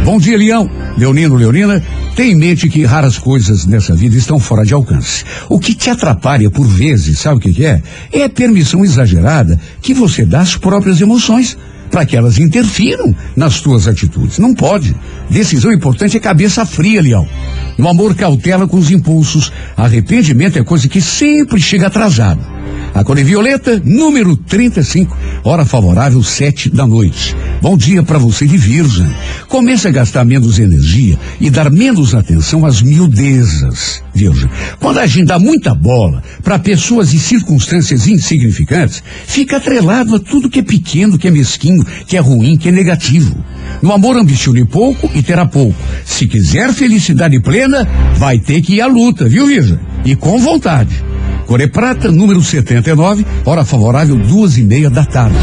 Bom 0.04 0.18
dia, 0.18 0.36
Leão. 0.36 0.68
Leonino, 0.98 1.34
Leonina, 1.34 1.82
tem 2.14 2.32
em 2.32 2.34
mente 2.36 2.68
que 2.68 2.84
raras 2.84 3.16
coisas 3.16 3.64
nessa 3.64 3.94
vida 3.94 4.18
estão 4.18 4.38
fora 4.38 4.66
de 4.66 4.74
alcance. 4.74 5.24
O 5.48 5.58
que 5.58 5.74
te 5.74 5.88
atrapalha 5.88 6.50
por 6.50 6.66
vezes, 6.66 7.20
sabe 7.20 7.38
o 7.38 7.40
que, 7.40 7.54
que 7.54 7.64
é? 7.64 7.82
É 8.12 8.24
a 8.24 8.28
permissão 8.28 8.84
exagerada 8.84 9.58
que 9.80 9.94
você 9.94 10.26
dá 10.26 10.40
às 10.40 10.58
próprias 10.58 11.00
emoções 11.00 11.56
para 11.90 12.04
que 12.04 12.18
elas 12.18 12.38
interfiram 12.38 13.16
nas 13.34 13.58
tuas 13.62 13.88
atitudes. 13.88 14.38
Não 14.38 14.52
pode. 14.52 14.94
Decisão 15.30 15.72
importante 15.72 16.18
é 16.18 16.20
cabeça 16.20 16.66
fria, 16.66 17.00
Leão. 17.00 17.26
No 17.78 17.88
amor, 17.88 18.14
cautela 18.14 18.68
com 18.68 18.76
os 18.76 18.90
impulsos. 18.90 19.50
Arrependimento 19.74 20.58
é 20.58 20.62
coisa 20.62 20.86
que 20.86 21.00
sempre 21.00 21.58
chega 21.58 21.86
atrasado. 21.86 22.56
A 22.96 23.04
cor 23.04 23.18
é 23.18 23.22
violeta, 23.22 23.78
número 23.84 24.34
35, 24.38 25.14
hora 25.44 25.66
favorável, 25.66 26.22
sete 26.22 26.70
da 26.70 26.86
noite. 26.86 27.36
Bom 27.60 27.76
dia 27.76 28.02
para 28.02 28.18
você 28.18 28.46
de 28.46 28.56
Virgem. 28.56 29.06
Comece 29.48 29.86
a 29.86 29.90
gastar 29.90 30.24
menos 30.24 30.58
energia 30.58 31.18
e 31.38 31.50
dar 31.50 31.70
menos 31.70 32.14
atenção 32.14 32.64
às 32.64 32.80
miudezas. 32.80 34.02
Virgem, 34.14 34.48
quando 34.80 34.98
a 34.98 35.06
gente 35.06 35.26
dá 35.26 35.38
muita 35.38 35.74
bola 35.74 36.22
para 36.42 36.58
pessoas 36.58 37.12
e 37.12 37.18
circunstâncias 37.18 38.06
insignificantes, 38.06 39.02
fica 39.26 39.58
atrelado 39.58 40.16
a 40.16 40.18
tudo 40.18 40.48
que 40.48 40.60
é 40.60 40.62
pequeno, 40.62 41.18
que 41.18 41.28
é 41.28 41.30
mesquinho, 41.30 41.84
que 42.06 42.16
é 42.16 42.20
ruim, 42.20 42.56
que 42.56 42.70
é 42.70 42.72
negativo. 42.72 43.36
No 43.82 43.92
amor, 43.92 44.16
ambicione 44.16 44.64
pouco 44.64 45.10
e 45.14 45.22
terá 45.22 45.44
pouco. 45.44 45.76
Se 46.02 46.26
quiser 46.26 46.72
felicidade 46.72 47.38
plena, 47.40 47.86
vai 48.16 48.38
ter 48.38 48.62
que 48.62 48.76
ir 48.76 48.80
à 48.80 48.86
luta, 48.86 49.28
viu, 49.28 49.46
Virgem? 49.46 49.78
E 50.02 50.16
com 50.16 50.38
vontade. 50.38 51.04
Core 51.46 51.68
Prata, 51.68 52.10
número 52.10 52.42
79, 52.42 53.24
hora 53.44 53.64
favorável, 53.64 54.16
duas 54.16 54.58
e 54.58 54.64
meia 54.64 54.90
da 54.90 55.04
tarde. 55.04 55.36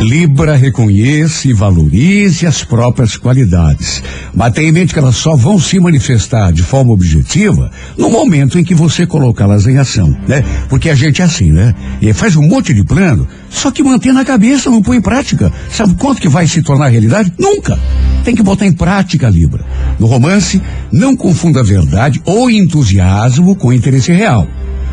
Libra 0.00 0.54
reconhece 0.54 1.48
e 1.48 1.52
valorize 1.54 2.46
as 2.46 2.62
próprias 2.62 3.16
qualidades. 3.16 4.02
Mas 4.34 4.52
tenha 4.52 4.68
em 4.68 4.72
mente 4.72 4.92
que 4.92 4.98
elas 4.98 5.16
só 5.16 5.34
vão 5.34 5.58
se 5.58 5.80
manifestar 5.80 6.52
de 6.52 6.62
forma 6.62 6.92
objetiva 6.92 7.70
no 7.96 8.10
momento 8.10 8.58
em 8.58 8.64
que 8.64 8.74
você 8.74 9.06
colocá-las 9.06 9.66
em 9.66 9.78
ação, 9.78 10.14
né? 10.28 10.44
Porque 10.68 10.90
a 10.90 10.94
gente 10.94 11.22
é 11.22 11.24
assim, 11.24 11.50
né? 11.50 11.74
E 12.02 12.12
faz 12.12 12.36
um 12.36 12.46
monte 12.46 12.74
de 12.74 12.84
plano, 12.84 13.26
só 13.48 13.70
que 13.70 13.82
mantém 13.82 14.12
na 14.12 14.24
cabeça, 14.24 14.68
não 14.68 14.82
põe 14.82 14.98
em 14.98 15.02
prática. 15.02 15.50
Sabe 15.70 15.94
quanto 15.94 16.20
que 16.20 16.28
vai 16.28 16.46
se 16.46 16.62
tornar 16.62 16.88
realidade? 16.88 17.32
Nunca. 17.38 17.78
Tem 18.24 18.34
que 18.34 18.42
botar 18.42 18.66
em 18.66 18.72
prática, 18.72 19.28
Libra. 19.30 19.64
No 19.98 20.06
romance, 20.06 20.60
não 20.92 21.16
confunda 21.16 21.62
verdade 21.62 22.20
ou 22.24 22.50
entusiasmo 22.50 23.56
com 23.56 23.69
interesse 23.72 24.12
real. 24.12 24.46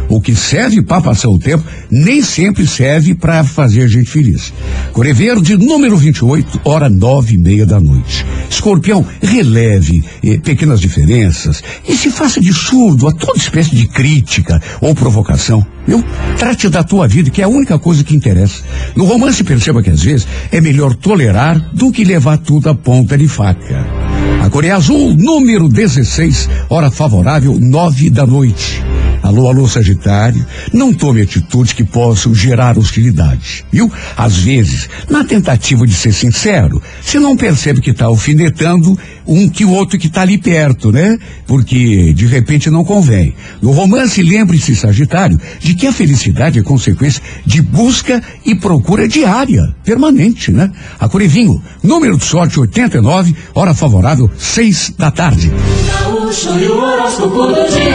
O 0.10 0.22
que 0.22 0.36
serve 0.36 0.82
para 0.82 1.02
passar 1.02 1.30
o 1.30 1.38
tempo 1.38 1.64
nem 1.92 2.22
sempre 2.22 2.66
serve 2.66 3.14
para 3.14 3.44
fazer 3.44 3.88
gente 3.90 4.10
feliz. 4.10 4.54
Core 4.94 5.14
Verde, 5.14 5.58
número 5.58 5.98
28, 5.98 6.62
hora 6.64 6.90
nove 6.90 7.36
e 7.36 7.38
meia 7.38 7.66
da 7.66 7.80
noite. 7.80 8.26
Escorpião, 8.50 9.06
releve 9.22 10.04
eh, 10.24 10.38
pequenas 10.38 10.80
diferenças 10.80 11.62
e 11.88 11.96
se 11.96 12.10
faça 12.10 12.40
de 12.40 12.54
surdo 12.54 13.08
a 13.08 13.12
toda 13.12 13.38
espécie 13.38 13.76
de 13.76 13.88
crítica 13.88 14.62
ou 14.80 14.96
provocação. 14.96 15.66
Viu? 15.86 16.04
Trate 16.38 16.70
da 16.70 16.84
tua 16.84 17.08
vida, 17.08 17.30
que 17.30 17.42
é 17.42 17.46
a 17.46 17.50
única 17.50 17.78
coisa 17.78 18.04
que 18.04 18.16
interessa. 18.16 18.64
No 18.96 19.06
romance, 19.06 19.44
perceba 19.44 19.84
que 19.84 19.90
às 19.90 20.04
vezes 20.04 20.28
é 20.52 20.62
melhor 20.62 20.96
tolerar 20.96 21.58
do 21.74 21.92
que 21.92 22.04
levar 22.04 22.38
tudo 22.38 22.70
a 22.70 22.76
ponta 22.76 23.18
de 23.18 23.28
faca. 23.28 24.07
A 24.42 24.50
Coreia 24.50 24.76
Azul, 24.76 25.14
número 25.14 25.68
16, 25.68 26.50
hora 26.70 26.90
favorável, 26.92 27.60
nove 27.60 28.10
da 28.10 28.26
noite. 28.26 28.84
Alô, 29.22 29.50
alô, 29.50 29.68
Sagitário, 29.68 30.46
não 30.72 30.94
tome 30.94 31.22
atitudes 31.22 31.74
que 31.74 31.84
possam 31.84 32.34
gerar 32.34 32.78
hostilidade, 32.78 33.66
viu? 33.72 33.92
Às 34.16 34.38
vezes, 34.38 34.88
na 35.10 35.26
tentativa 35.26 35.86
de 35.86 35.94
ser 35.94 36.14
sincero, 36.14 36.82
você 37.02 37.20
não 37.20 37.36
percebe 37.36 37.82
que 37.82 37.90
está 37.92 38.06
alfinetando 38.06 38.98
um 39.28 39.50
que 39.50 39.66
o 39.66 39.72
outro 39.72 40.00
que 40.00 40.08
está 40.08 40.22
ali 40.22 40.38
perto, 40.38 40.92
né? 40.92 41.18
Porque, 41.46 42.14
de 42.14 42.26
repente, 42.26 42.70
não 42.70 42.84
convém. 42.84 43.36
No 43.62 43.72
romance, 43.72 44.22
lembre-se, 44.22 44.76
Sagitário, 44.76 45.40
de 45.60 45.76
que 45.76 45.88
a 45.88 45.92
felicidade 45.92 46.60
é 46.60 46.64
consequência 46.64 47.22
de 47.46 47.62
busca 47.62 48.22
e 48.46 48.56
procura 48.56 49.08
diária, 49.08 49.76
permanente, 49.84 50.52
né? 50.52 50.72
A 51.00 51.10
Corevinho, 51.10 51.62
número 51.84 52.18
de 52.18 52.26
sorte 52.26 52.60
89, 52.60 53.36
hora 53.54 53.74
favorável, 53.74 54.30
seis 54.38 54.94
da 54.98 55.12
tarde. 55.12 55.52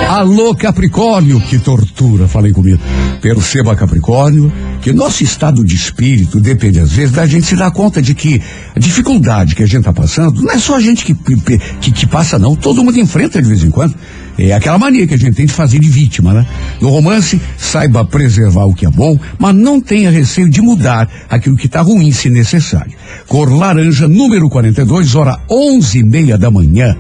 Alô, 0.09 0.55
Capricórnio, 0.55 1.41
que 1.41 1.59
tortura, 1.59 2.27
falei 2.27 2.53
comigo. 2.53 2.81
Perceba, 3.21 3.77
Capricórnio, 3.77 4.53
que 4.81 4.93
nosso 4.93 5.23
estado 5.23 5.65
de 5.65 5.75
espírito 5.75 6.41
depende, 6.41 6.81
às 6.81 6.93
vezes, 6.93 7.13
da 7.13 7.27
gente 7.27 7.47
se 7.47 7.57
dar 7.57 7.71
conta 7.71 8.03
de 8.03 8.15
que 8.15 8.41
a 8.75 8.79
dificuldade 8.79 9.55
que 9.55 9.63
a 9.63 9.67
gente 9.67 9.81
está 9.81 9.93
passando 9.93 10.43
não 10.43 10.53
é 10.53 10.59
só 10.59 10.77
a 10.77 10.81
gente 10.81 11.05
que, 11.05 11.15
que, 11.23 11.91
que 11.91 12.07
passa, 12.07 12.39
não. 12.39 12.55
Todo 12.55 12.85
mundo 12.85 12.99
enfrenta 12.99 13.41
de 13.41 13.49
vez 13.49 13.63
em 13.65 13.71
quando. 13.71 13.95
É 14.39 14.53
aquela 14.53 14.79
mania 14.79 15.07
que 15.07 15.15
a 15.15 15.19
gente 15.19 15.35
tem 15.35 15.47
de 15.47 15.53
fazer 15.53 15.79
de 15.79 15.89
vítima, 15.89 16.33
né? 16.33 16.47
No 16.81 16.89
romance, 16.89 17.41
saiba 17.57 18.05
preservar 18.05 18.65
o 18.65 18.75
que 18.75 18.87
é 18.87 18.91
bom, 18.91 19.19
mas 19.39 19.55
não 19.55 19.81
tenha 19.81 20.11
receio 20.11 20.49
de 20.49 20.61
mudar 20.61 21.09
aquilo 21.29 21.57
que 21.57 21.67
está 21.67 21.83
ruim, 21.83 22.11
se 22.11 22.31
necessário. 22.31 22.93
Cor 23.29 23.53
laranja, 23.53 24.09
número 24.09 24.49
42, 24.49 25.15
hora 25.15 25.39
onze 25.51 25.99
e 25.99 26.03
meia 26.03 26.39
da 26.39 26.51
manhã. 26.51 26.97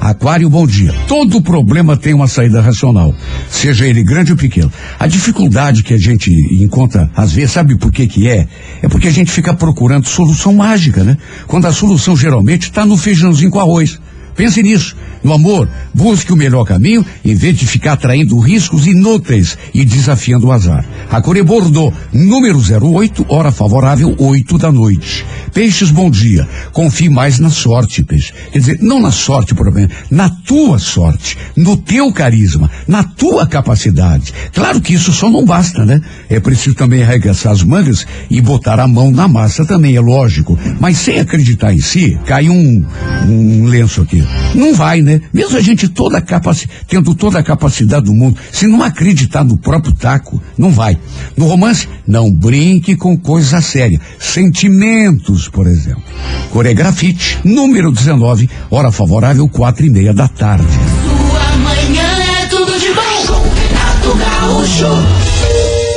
Aquário, 0.00 0.50
bom 0.50 0.66
dia. 0.66 0.92
Todo 1.06 1.40
problema 1.40 1.96
tem 1.96 2.12
uma 2.12 2.26
saída 2.26 2.60
racional, 2.60 3.14
seja 3.48 3.86
ele 3.86 4.02
grande 4.02 4.32
ou 4.32 4.36
pequeno. 4.36 4.72
A 4.98 5.06
dificuldade 5.06 5.84
que 5.84 5.94
a 5.94 5.98
gente 5.98 6.28
encontra, 6.60 7.08
às 7.14 7.32
vezes, 7.32 7.52
sabe 7.52 7.78
por 7.78 7.92
que 7.92 8.08
que 8.08 8.28
é? 8.28 8.48
É 8.82 8.88
porque 8.88 9.06
a 9.06 9.12
gente 9.12 9.30
fica 9.30 9.54
procurando 9.54 10.08
solução 10.08 10.52
mágica, 10.52 11.04
né? 11.04 11.16
Quando 11.46 11.66
a 11.66 11.72
solução 11.72 12.16
geralmente 12.16 12.62
está 12.62 12.84
no 12.84 12.96
feijãozinho 12.96 13.52
com 13.52 13.60
arroz. 13.60 14.00
Pense 14.34 14.62
nisso. 14.62 14.96
No 15.22 15.32
amor, 15.32 15.68
busque 15.94 16.32
o 16.32 16.36
melhor 16.36 16.64
caminho 16.64 17.04
em 17.24 17.34
vez 17.34 17.56
de 17.56 17.66
ficar 17.66 17.92
atraindo 17.92 18.38
riscos 18.38 18.86
inúteis 18.86 19.56
e 19.72 19.84
desafiando 19.84 20.48
o 20.48 20.52
azar. 20.52 20.84
A 21.10 21.22
Core 21.22 21.42
Bordeaux, 21.42 21.94
número 22.12 22.58
08, 22.58 23.26
hora 23.28 23.52
favorável, 23.52 24.16
8 24.18 24.58
da 24.58 24.72
noite. 24.72 25.24
Peixes, 25.54 25.90
bom 25.90 26.10
dia. 26.10 26.48
Confie 26.72 27.08
mais 27.08 27.38
na 27.38 27.50
sorte, 27.50 28.02
peixe. 28.02 28.32
Quer 28.50 28.58
dizer, 28.58 28.78
não 28.80 29.00
na 29.00 29.10
sorte, 29.10 29.52
exemplo, 29.52 29.88
na 30.10 30.28
tua 30.28 30.78
sorte, 30.78 31.36
no 31.56 31.76
teu 31.76 32.12
carisma, 32.12 32.70
na 32.88 33.04
tua 33.04 33.46
capacidade. 33.46 34.32
Claro 34.52 34.80
que 34.80 34.94
isso 34.94 35.12
só 35.12 35.30
não 35.30 35.44
basta, 35.44 35.84
né? 35.84 36.00
É 36.28 36.40
preciso 36.40 36.74
também 36.74 37.02
arregaçar 37.02 37.52
as 37.52 37.62
mangas 37.62 38.06
e 38.30 38.40
botar 38.40 38.80
a 38.80 38.88
mão 38.88 39.10
na 39.10 39.28
massa 39.28 39.64
também, 39.64 39.94
é 39.94 40.00
lógico. 40.00 40.58
Mas 40.80 40.98
sem 40.98 41.20
acreditar 41.20 41.72
em 41.72 41.80
si, 41.80 42.18
cai 42.26 42.48
um, 42.48 42.84
um 43.28 43.66
lenço 43.66 44.00
aqui. 44.02 44.21
Não 44.54 44.74
vai, 44.74 45.00
né? 45.00 45.20
Mesmo 45.32 45.56
a 45.56 45.60
gente 45.60 45.88
toda 45.88 46.18
a 46.18 46.20
capaci 46.20 46.68
tendo 46.88 47.14
toda 47.14 47.38
a 47.38 47.42
capacidade 47.42 48.06
do 48.06 48.14
mundo, 48.14 48.38
se 48.50 48.66
não 48.66 48.82
acreditar 48.82 49.44
no 49.44 49.56
próprio 49.56 49.92
taco, 49.92 50.42
não 50.56 50.70
vai. 50.70 50.98
No 51.36 51.46
romance, 51.46 51.88
não 52.06 52.30
brinque 52.30 52.96
com 52.96 53.16
coisa 53.16 53.60
séria. 53.60 54.00
Sentimentos, 54.18 55.48
por 55.48 55.66
exemplo. 55.66 56.02
Coregrafite, 56.50 57.38
número 57.44 57.90
19, 57.90 58.48
hora 58.70 58.92
favorável, 58.92 59.48
quatro 59.48 59.86
e 59.86 59.90
meia 59.90 60.12
da 60.12 60.28
tarde. 60.28 60.66
Sua 60.66 61.56
manhã 61.58 62.42
é 62.42 62.46
tudo 62.46 62.78
de 62.78 62.92
bom 62.92 63.26
com 63.26 63.42
Renato 63.54 64.18
Gaúcho. 64.18 65.32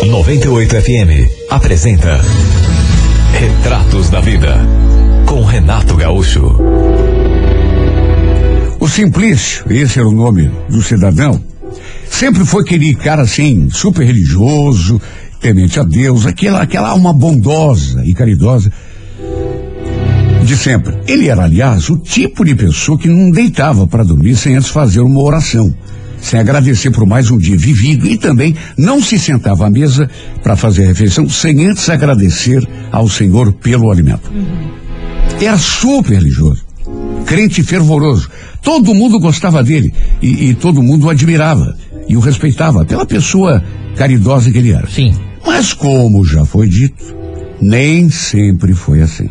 98 0.10 0.82
FM 0.82 1.30
apresenta 1.50 2.22
Retratos 3.34 4.10
da 4.10 4.22
Vida 4.22 4.56
com 5.26 5.44
Renato 5.44 5.96
Gaúcho. 5.96 6.56
O 8.86 8.88
Simplício, 8.88 9.66
esse 9.68 9.98
era 9.98 10.08
o 10.08 10.12
nome 10.12 10.48
do 10.70 10.80
cidadão, 10.80 11.42
sempre 12.08 12.46
foi 12.46 12.62
aquele 12.62 12.94
cara 12.94 13.24
assim, 13.24 13.68
super 13.72 14.06
religioso, 14.06 15.02
temente 15.42 15.80
a 15.80 15.84
Deus, 15.84 16.28
aquela, 16.28 16.62
aquela 16.62 16.90
alma 16.90 17.12
bondosa 17.12 18.06
e 18.06 18.14
caridosa 18.14 18.72
de 20.44 20.56
sempre. 20.56 20.96
Ele 21.08 21.28
era, 21.28 21.46
aliás, 21.46 21.90
o 21.90 21.98
tipo 21.98 22.46
de 22.46 22.54
pessoa 22.54 22.96
que 22.96 23.08
não 23.08 23.32
deitava 23.32 23.88
para 23.88 24.04
dormir 24.04 24.36
sem 24.36 24.56
antes 24.56 24.70
fazer 24.70 25.02
uma 25.02 25.24
oração, 25.24 25.74
sem 26.22 26.40
agradecer 26.40 26.92
por 26.92 27.08
mais 27.08 27.32
um 27.32 27.40
dia 27.40 27.58
vivido 27.58 28.06
e 28.06 28.20
também 28.20 28.56
não 28.78 29.02
se 29.02 29.18
sentava 29.18 29.66
à 29.66 29.70
mesa 29.72 30.08
para 30.44 30.56
fazer 30.56 30.84
a 30.84 30.88
refeição 30.90 31.28
sem 31.28 31.66
antes 31.66 31.90
agradecer 31.90 32.64
ao 32.92 33.10
Senhor 33.10 33.52
pelo 33.52 33.90
alimento. 33.90 34.32
Era 35.42 35.58
super 35.58 36.20
religioso, 36.20 36.64
crente 37.26 37.64
fervoroso. 37.64 38.30
Todo 38.66 38.94
mundo 38.96 39.20
gostava 39.20 39.64
dele 39.64 39.94
e, 40.22 40.50
e 40.50 40.54
todo 40.56 40.82
mundo 40.84 41.06
o 41.06 41.10
admirava 41.10 41.78
e 42.10 42.18
o 42.18 42.20
respeitava 42.20 42.84
pela 42.84 43.06
pessoa 43.06 43.64
caridosa 43.96 44.52
que 44.52 44.58
ele 44.58 44.72
era. 44.74 44.90
Sim. 44.90 45.14
Mas 45.46 45.72
como 45.72 46.26
já 46.26 46.44
foi 46.44 46.68
dito, 46.68 47.16
nem 47.62 48.10
sempre 48.10 48.74
foi 48.74 49.02
assim. 49.02 49.28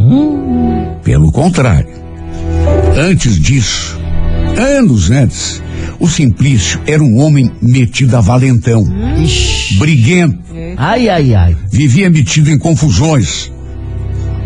Pelo 1.03 1.31
contrário. 1.33 1.89
Antes 2.97 3.39
disso, 3.39 3.99
Anos 4.57 5.11
antes, 5.11 5.61
o 5.99 6.07
Simplício 6.09 6.81
era 6.87 7.03
um 7.03 7.19
homem 7.21 7.51
metido 7.61 8.17
a 8.17 8.21
valentão, 8.21 8.87
Ixi. 9.21 9.79
briguento, 9.79 10.39
Ai, 10.77 11.09
ai, 11.09 11.35
ai. 11.35 11.57
vivia 11.73 12.09
metido 12.09 12.51
em 12.53 12.57
confusões. 12.59 13.51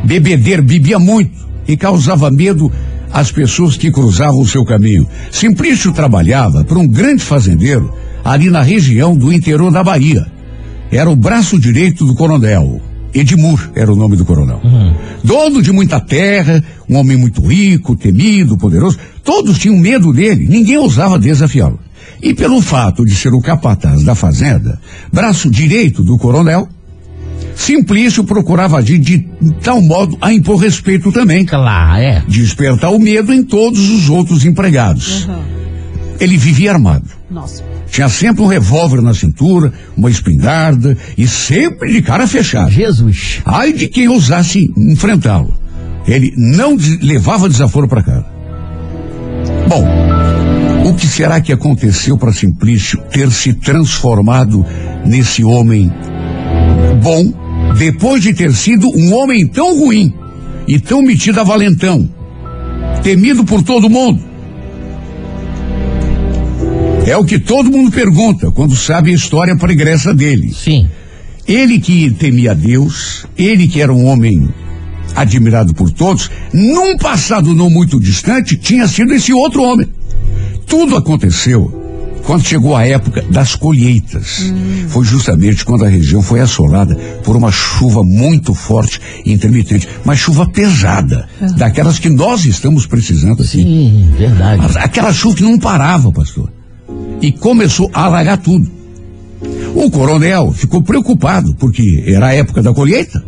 Bebedeiro, 0.04 0.62
bebia 0.62 0.98
muito 0.98 1.46
e 1.66 1.76
causava 1.76 2.30
medo 2.30 2.72
às 3.18 3.32
pessoas 3.32 3.76
que 3.76 3.90
cruzavam 3.90 4.40
o 4.40 4.46
seu 4.46 4.64
caminho. 4.64 5.04
Simplício 5.32 5.92
trabalhava 5.92 6.62
para 6.62 6.78
um 6.78 6.86
grande 6.86 7.24
fazendeiro 7.24 7.92
ali 8.24 8.48
na 8.48 8.62
região 8.62 9.16
do 9.16 9.32
interior 9.32 9.72
da 9.72 9.82
Bahia. 9.82 10.24
Era 10.88 11.10
o 11.10 11.16
braço 11.16 11.58
direito 11.58 12.06
do 12.06 12.14
coronel. 12.14 12.80
Edmur 13.12 13.70
era 13.74 13.92
o 13.92 13.96
nome 13.96 14.14
do 14.14 14.24
coronel. 14.24 14.60
Dono 15.24 15.60
de 15.60 15.72
muita 15.72 15.98
terra, 15.98 16.62
um 16.88 16.96
homem 16.96 17.16
muito 17.16 17.44
rico, 17.44 17.96
temido, 17.96 18.56
poderoso. 18.56 18.96
Todos 19.24 19.58
tinham 19.58 19.76
medo 19.76 20.12
dele, 20.12 20.46
ninguém 20.48 20.78
ousava 20.78 21.18
desafiá-lo. 21.18 21.80
E 22.22 22.34
pelo 22.34 22.60
fato 22.60 23.04
de 23.04 23.16
ser 23.16 23.34
o 23.34 23.40
capataz 23.40 24.04
da 24.04 24.14
fazenda, 24.14 24.80
braço 25.12 25.50
direito 25.50 26.04
do 26.04 26.16
coronel, 26.18 26.68
Simplício 27.58 28.22
procurava 28.22 28.78
agir 28.78 28.98
de 28.98 29.18
tal 29.62 29.82
modo 29.82 30.16
a 30.20 30.32
impor 30.32 30.56
respeito 30.58 31.10
também, 31.10 31.44
Claro, 31.44 32.00
é. 32.00 32.22
despertar 32.28 32.90
o 32.92 33.00
medo 33.00 33.32
em 33.34 33.42
todos 33.42 33.90
os 33.90 34.08
outros 34.08 34.44
empregados. 34.44 35.28
Ele 36.20 36.36
vivia 36.36 36.72
armado. 36.72 37.04
Nossa. 37.28 37.62
Tinha 37.90 38.08
sempre 38.08 38.42
um 38.42 38.46
revólver 38.46 39.02
na 39.02 39.12
cintura, 39.12 39.72
uma 39.96 40.08
espingarda 40.08 40.96
e 41.16 41.26
sempre 41.26 41.92
de 41.92 42.00
cara 42.00 42.26
fechada. 42.28 42.70
Jesus. 42.70 43.40
Ai 43.44 43.72
de 43.72 43.88
quem 43.88 44.08
ousasse 44.08 44.72
enfrentá-lo. 44.76 45.52
Ele 46.06 46.32
não 46.36 46.76
des- 46.76 47.00
levava 47.00 47.48
desaforo 47.48 47.88
para 47.88 48.02
casa. 48.02 48.26
Bom, 49.68 49.84
o 50.88 50.94
que 50.94 51.06
será 51.08 51.40
que 51.40 51.52
aconteceu 51.52 52.16
para 52.16 52.32
Simplício 52.32 53.00
ter 53.10 53.30
se 53.32 53.52
transformado 53.52 54.64
nesse 55.04 55.42
homem 55.44 55.92
bom 57.02 57.32
depois 57.78 58.20
de 58.20 58.34
ter 58.34 58.52
sido 58.52 58.88
um 58.88 59.14
homem 59.14 59.46
tão 59.46 59.78
ruim 59.78 60.12
e 60.66 60.80
tão 60.80 61.00
metido 61.00 61.40
a 61.40 61.44
valentão, 61.44 62.10
temido 63.02 63.44
por 63.44 63.62
todo 63.62 63.88
mundo? 63.88 64.20
É 67.06 67.16
o 67.16 67.24
que 67.24 67.38
todo 67.38 67.70
mundo 67.70 67.90
pergunta 67.90 68.50
quando 68.50 68.76
sabe 68.76 69.10
a 69.10 69.14
história 69.14 69.56
pregressa 69.56 70.12
dele. 70.12 70.52
Sim. 70.52 70.88
Ele 71.46 71.78
que 71.78 72.10
temia 72.10 72.54
Deus, 72.54 73.24
ele 73.38 73.68
que 73.68 73.80
era 73.80 73.92
um 73.92 74.04
homem 74.04 74.48
admirado 75.14 75.72
por 75.72 75.90
todos, 75.90 76.30
num 76.52 76.98
passado 76.98 77.54
não 77.54 77.70
muito 77.70 77.98
distante, 77.98 78.56
tinha 78.56 78.86
sido 78.86 79.14
esse 79.14 79.32
outro 79.32 79.62
homem. 79.62 79.88
Tudo 80.66 80.96
aconteceu 80.96 81.77
quando 82.28 82.46
chegou 82.46 82.76
a 82.76 82.86
época 82.86 83.22
das 83.30 83.54
colheitas. 83.54 84.52
Foi 84.88 85.02
justamente 85.02 85.64
quando 85.64 85.86
a 85.86 85.88
região 85.88 86.20
foi 86.20 86.40
assolada 86.40 86.94
por 87.24 87.34
uma 87.34 87.50
chuva 87.50 88.04
muito 88.04 88.52
forte 88.52 89.00
e 89.24 89.32
intermitente, 89.32 89.88
uma 90.04 90.14
chuva 90.14 90.46
pesada, 90.46 91.26
daquelas 91.56 91.98
que 91.98 92.10
nós 92.10 92.44
estamos 92.44 92.84
precisando 92.84 93.42
aqui. 93.42 93.62
Sim, 93.62 94.12
verdade. 94.18 94.60
Mas 94.60 94.76
Aquela 94.76 95.10
chuva 95.10 95.36
que 95.36 95.42
não 95.42 95.58
parava, 95.58 96.12
pastor. 96.12 96.52
E 97.22 97.32
começou 97.32 97.90
a 97.94 98.04
alagar 98.04 98.36
tudo. 98.36 98.70
O 99.74 99.90
coronel 99.90 100.52
ficou 100.52 100.82
preocupado, 100.82 101.54
porque 101.54 102.04
era 102.06 102.26
a 102.26 102.34
época 102.34 102.62
da 102.62 102.74
colheita. 102.74 103.24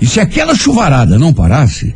E 0.00 0.06
se 0.06 0.20
aquela 0.20 0.54
chuvarada 0.54 1.18
não 1.18 1.32
parasse, 1.34 1.92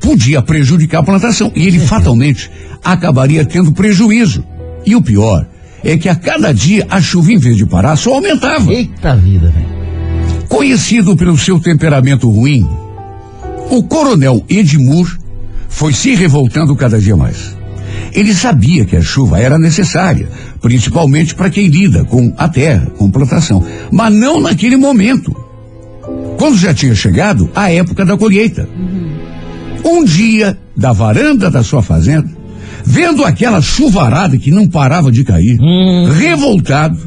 podia 0.00 0.42
prejudicar 0.42 1.02
a 1.02 1.04
plantação. 1.04 1.52
E 1.54 1.68
ele 1.68 1.78
fatalmente 1.78 2.50
acabaria 2.82 3.44
tendo 3.44 3.70
prejuízo. 3.70 4.42
E 4.84 4.96
o 4.96 5.02
pior 5.02 5.46
é 5.84 5.96
que 5.96 6.08
a 6.08 6.14
cada 6.14 6.52
dia 6.52 6.86
a 6.90 7.00
chuva, 7.00 7.32
em 7.32 7.38
vez 7.38 7.56
de 7.56 7.66
parar, 7.66 7.96
só 7.96 8.14
aumentava. 8.14 8.72
Eita 8.72 9.16
vida, 9.16 9.50
velho. 9.50 9.80
Conhecido 10.48 11.16
pelo 11.16 11.38
seu 11.38 11.60
temperamento 11.60 12.28
ruim, 12.28 12.66
o 13.70 13.82
coronel 13.84 14.44
Edmur 14.48 15.16
foi 15.68 15.92
se 15.92 16.14
revoltando 16.14 16.74
cada 16.74 17.00
dia 17.00 17.16
mais. 17.16 17.56
Ele 18.12 18.34
sabia 18.34 18.84
que 18.84 18.96
a 18.96 19.00
chuva 19.00 19.38
era 19.38 19.58
necessária, 19.58 20.28
principalmente 20.60 21.34
para 21.34 21.50
quem 21.50 21.68
lida 21.68 22.04
com 22.04 22.34
a 22.36 22.48
terra, 22.48 22.86
com 22.98 23.10
plantação, 23.10 23.64
mas 23.92 24.12
não 24.12 24.40
naquele 24.40 24.76
momento. 24.76 25.34
Quando 26.36 26.56
já 26.56 26.74
tinha 26.74 26.94
chegado 26.94 27.48
a 27.54 27.70
época 27.70 28.04
da 28.04 28.16
colheita. 28.16 28.68
Um 29.84 30.04
dia, 30.04 30.58
da 30.76 30.92
varanda 30.92 31.50
da 31.50 31.62
sua 31.62 31.82
fazenda, 31.82 32.28
vendo 32.84 33.24
aquela 33.24 33.60
chuvarada 33.60 34.36
que 34.36 34.50
não 34.50 34.66
parava 34.66 35.10
de 35.10 35.24
cair, 35.24 35.58
revoltado, 36.18 36.98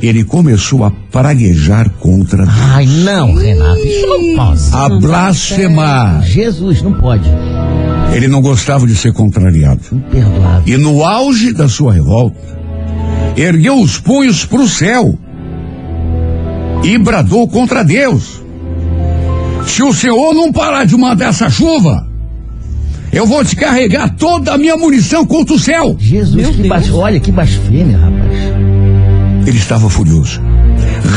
ele 0.00 0.24
começou 0.24 0.84
a 0.84 0.90
praguejar 0.90 1.90
contra 1.98 2.44
Deus. 2.44 2.58
Ai, 2.60 2.86
não, 2.86 3.34
Renato. 3.34 3.80
Isso 3.80 4.06
não 4.06 4.36
pode. 4.36 4.60
a 4.72 4.88
blasfemar. 4.88 6.22
Jesus, 6.22 6.82
não 6.82 6.92
pode. 6.92 7.28
Ele 8.14 8.28
não 8.28 8.40
gostava 8.40 8.86
de 8.86 8.94
ser 8.94 9.12
contrariado. 9.12 9.80
Imperdoável. 9.92 10.62
E 10.66 10.76
no 10.76 11.04
auge 11.04 11.52
da 11.52 11.68
sua 11.68 11.92
revolta, 11.92 12.38
ergueu 13.36 13.80
os 13.80 13.98
punhos 13.98 14.44
para 14.44 14.60
o 14.60 14.68
céu 14.68 15.18
e 16.84 16.96
bradou 16.98 17.48
contra 17.48 17.84
Deus. 17.84 18.42
Se 19.66 19.82
o 19.82 19.92
Senhor 19.92 20.32
não 20.32 20.52
parar 20.52 20.84
de 20.84 20.96
mandar 20.96 21.26
essa 21.26 21.50
chuva, 21.50 22.07
eu 23.12 23.26
vou 23.26 23.42
descarregar 23.42 24.14
toda 24.16 24.52
a 24.54 24.58
minha 24.58 24.76
munição 24.76 25.24
contra 25.24 25.54
o 25.54 25.58
céu. 25.58 25.96
Jesus, 25.98 26.56
que 26.56 26.68
bas... 26.68 26.90
olha 26.90 27.18
que 27.20 27.32
blasfêmia, 27.32 27.96
rapaz. 27.98 28.38
Ele 29.46 29.56
estava 29.58 29.88
furioso, 29.88 30.40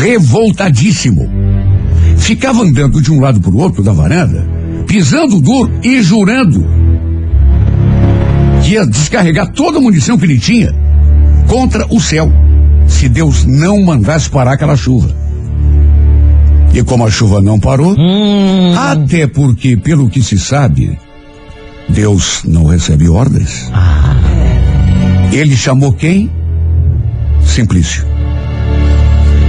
revoltadíssimo. 0.01 1.29
Ficava 2.17 2.61
andando 2.63 3.01
de 3.01 3.11
um 3.11 3.19
lado 3.19 3.41
para 3.41 3.51
o 3.51 3.57
outro 3.57 3.83
da 3.83 3.91
varanda, 3.91 4.47
pisando 4.87 5.39
duro 5.41 5.71
e 5.83 6.01
jurando 6.01 6.65
que 8.63 8.73
ia 8.73 8.85
descarregar 8.85 9.51
toda 9.51 9.79
a 9.79 9.81
munição 9.81 10.17
que 10.17 10.25
ele 10.25 10.39
tinha 10.39 10.73
contra 11.47 11.85
o 11.89 11.99
céu, 11.99 12.31
se 12.87 13.09
Deus 13.09 13.43
não 13.43 13.81
mandasse 13.83 14.29
parar 14.29 14.53
aquela 14.53 14.77
chuva. 14.77 15.13
E 16.73 16.81
como 16.83 17.05
a 17.05 17.11
chuva 17.11 17.41
não 17.41 17.59
parou, 17.59 17.95
Hum. 17.97 18.73
até 18.77 19.27
porque, 19.27 19.75
pelo 19.75 20.09
que 20.09 20.21
se 20.21 20.37
sabe, 20.39 20.97
Deus 21.89 22.43
não 22.45 22.65
recebe 22.65 23.09
ordens. 23.09 23.69
Ah, 23.73 24.15
Ele 25.31 25.55
chamou 25.55 25.93
quem? 25.93 26.29
Simplício. 27.45 28.05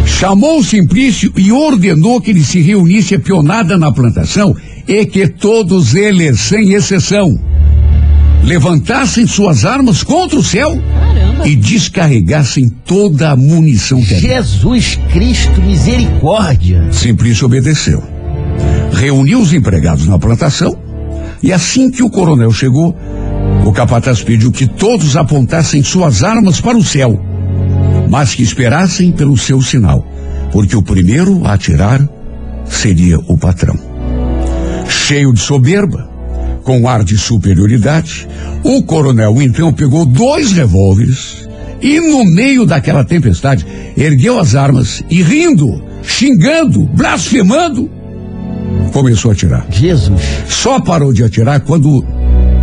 Chamou 0.06 0.58
o 0.60 0.64
Simplício 0.64 1.32
e 1.36 1.50
ordenou 1.52 2.20
que 2.20 2.30
ele 2.30 2.44
se 2.44 2.60
reunisse 2.60 3.14
a 3.14 3.18
pionada 3.20 3.76
na 3.78 3.90
plantação 3.92 4.54
e 4.86 5.04
que 5.06 5.26
todos 5.28 5.94
eles, 5.94 6.40
sem 6.40 6.72
exceção, 6.72 7.38
levantassem 8.42 9.26
suas 9.26 9.64
armas 9.64 10.02
contra 10.02 10.38
o 10.38 10.42
céu 10.42 10.76
Caramba. 11.00 11.48
e 11.48 11.54
descarregassem 11.56 12.68
toda 12.84 13.30
a 13.30 13.36
munição 13.36 14.00
que. 14.00 14.18
Jesus 14.18 14.98
Cristo, 15.12 15.60
misericórdia. 15.62 16.86
Simplício 16.92 17.46
obedeceu. 17.46 18.02
Reuniu 18.92 19.40
os 19.40 19.52
empregados 19.52 20.06
na 20.06 20.18
plantação 20.18 20.76
e 21.42 21.52
assim 21.52 21.90
que 21.90 22.02
o 22.02 22.10
coronel 22.10 22.52
chegou, 22.52 22.96
o 23.64 23.72
capataz 23.72 24.22
pediu 24.22 24.52
que 24.52 24.66
todos 24.66 25.16
apontassem 25.16 25.82
suas 25.82 26.22
armas 26.22 26.60
para 26.60 26.76
o 26.76 26.84
céu, 26.84 27.20
mas 28.08 28.34
que 28.34 28.42
esperassem 28.42 29.12
pelo 29.12 29.36
seu 29.36 29.60
sinal, 29.60 30.06
porque 30.52 30.76
o 30.76 30.82
primeiro 30.82 31.44
a 31.46 31.54
atirar 31.54 32.06
seria 32.64 33.18
o 33.26 33.36
patrão. 33.36 33.78
Cheio 34.88 35.32
de 35.32 35.40
soberba, 35.40 36.10
com 36.62 36.88
ar 36.88 37.02
de 37.02 37.18
superioridade, 37.18 38.28
o 38.62 38.82
coronel 38.82 39.42
então 39.42 39.72
pegou 39.72 40.06
dois 40.06 40.52
revólveres 40.52 41.48
e, 41.80 41.98
no 41.98 42.24
meio 42.24 42.64
daquela 42.64 43.04
tempestade, 43.04 43.66
ergueu 43.96 44.38
as 44.38 44.54
armas 44.54 45.02
e, 45.10 45.22
rindo, 45.22 45.82
xingando, 46.02 46.84
blasfemando, 46.94 47.90
começou 48.92 49.30
a 49.30 49.34
atirar. 49.34 49.66
Jesus. 49.70 50.20
Só 50.48 50.80
parou 50.80 51.12
de 51.12 51.24
atirar 51.24 51.60
quando 51.60 52.04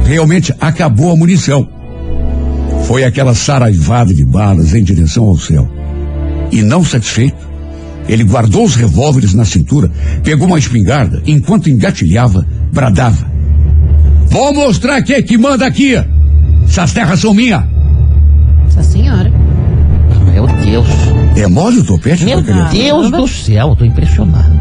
realmente 0.06 0.54
acabou 0.60 1.12
a 1.12 1.16
munição. 1.16 1.68
Foi 2.86 3.04
aquela 3.04 3.36
saraivada 3.36 4.14
de 4.14 4.26
balas 4.26 4.74
em 4.74 4.84
direção 4.84 5.26
ao 5.26 5.38
céu. 5.38 5.70
E 6.52 6.62
não 6.62 6.84
satisfeito, 6.84 7.48
ele 8.08 8.24
guardou 8.24 8.64
os 8.64 8.76
revólveres 8.76 9.34
na 9.34 9.46
cintura, 9.46 9.92
pegou 10.24 10.48
uma 10.48 10.58
espingarda, 10.58 11.22
enquanto 11.28 11.70
engatilhava, 11.70 12.46
bradava. 12.74 13.30
Vou 14.28 14.54
mostrar 14.54 15.02
quem 15.04 15.18
é 15.18 15.22
que 15.22 15.38
manda 15.38 15.66
aqui. 15.66 15.94
Essas 16.66 16.94
terras 16.94 17.20
são 17.20 17.34
minhas. 17.34 17.64
Nossa 18.64 18.84
senhora. 18.84 19.32
Meu 20.32 20.48
Deus. 20.48 20.88
É 21.36 21.48
mole 21.48 21.80
o 21.80 21.84
topete, 21.84 22.26
Meu? 22.26 22.42
Deus 22.42 23.12
do 23.12 23.28
céu, 23.28 23.76
tô 23.76 23.86
impressionado. 23.86 24.59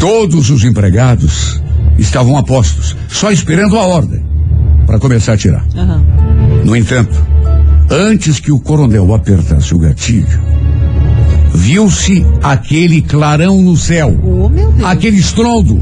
Todos 0.00 0.50
os 0.50 0.64
empregados 0.64 1.62
estavam 1.98 2.36
a 2.36 2.42
postos, 2.42 2.96
só 3.08 3.30
esperando 3.30 3.76
a 3.78 3.84
ordem 3.84 4.22
para 4.86 4.98
começar 4.98 5.32
a 5.32 5.34
atirar. 5.34 5.66
Aham. 5.76 6.02
No 6.64 6.76
entanto, 6.76 7.16
antes 7.90 8.38
que 8.40 8.52
o 8.52 8.60
coronel 8.60 9.14
apertasse 9.14 9.74
o 9.74 9.78
gatilho, 9.78 10.40
viu-se 11.54 12.24
aquele 12.42 13.00
clarão 13.02 13.62
no 13.62 13.76
céu, 13.76 14.14
Oh, 14.22 14.50
aquele 14.86 15.16
estrondo, 15.18 15.80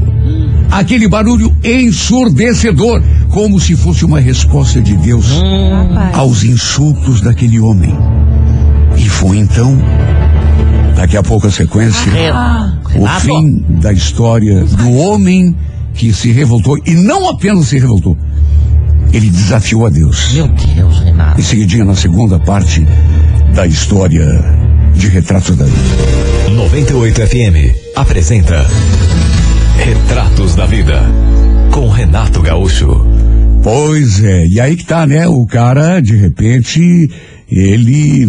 aquele 0.71 1.07
barulho 1.07 1.53
ensurdecedor, 1.63 3.01
como 3.29 3.59
se 3.59 3.75
fosse 3.75 4.05
uma 4.05 4.19
resposta 4.19 4.81
de 4.81 4.95
Deus 4.97 5.27
Rapaz. 5.29 6.15
aos 6.17 6.43
insultos 6.43 7.21
daquele 7.21 7.59
homem. 7.59 7.95
E 8.97 9.09
foi 9.09 9.37
então, 9.37 9.77
daqui 10.95 11.17
a 11.17 11.23
pouco 11.23 11.47
a 11.47 11.51
sequência, 11.51 12.11
o 12.11 13.05
Renato, 13.05 13.21
fim 13.21 13.65
da 13.81 13.91
história 13.91 14.63
do 14.63 14.93
homem 14.93 15.55
que 15.93 16.13
se 16.13 16.31
revoltou 16.31 16.77
e 16.85 16.93
não 16.93 17.29
apenas 17.29 17.67
se 17.67 17.77
revoltou, 17.77 18.17
ele 19.13 19.29
desafiou 19.29 19.85
a 19.85 19.89
Deus. 19.89 20.33
Meu 20.33 20.47
Deus, 20.47 20.99
Renato. 20.99 21.39
Em 21.39 21.43
seguidinha, 21.43 21.85
na 21.85 21.95
segunda 21.95 22.39
parte 22.39 22.85
da 23.53 23.65
história 23.65 24.25
de 24.95 25.07
Retratos 25.07 25.55
da 25.55 25.65
Vida. 25.65 26.55
98 26.55 27.27
FM 27.27 27.95
apresenta 27.95 28.65
Retratos 29.77 30.55
da 30.55 30.65
Vida 30.65 31.01
com 31.71 31.89
Renato 31.89 32.41
Gaúcho. 32.41 33.05
Pois 33.63 34.23
é, 34.23 34.45
e 34.45 34.59
aí 34.59 34.75
que 34.75 34.85
tá, 34.85 35.07
né? 35.07 35.27
O 35.27 35.45
cara, 35.45 35.99
de 35.99 36.15
repente, 36.15 37.09
ele, 37.49 38.25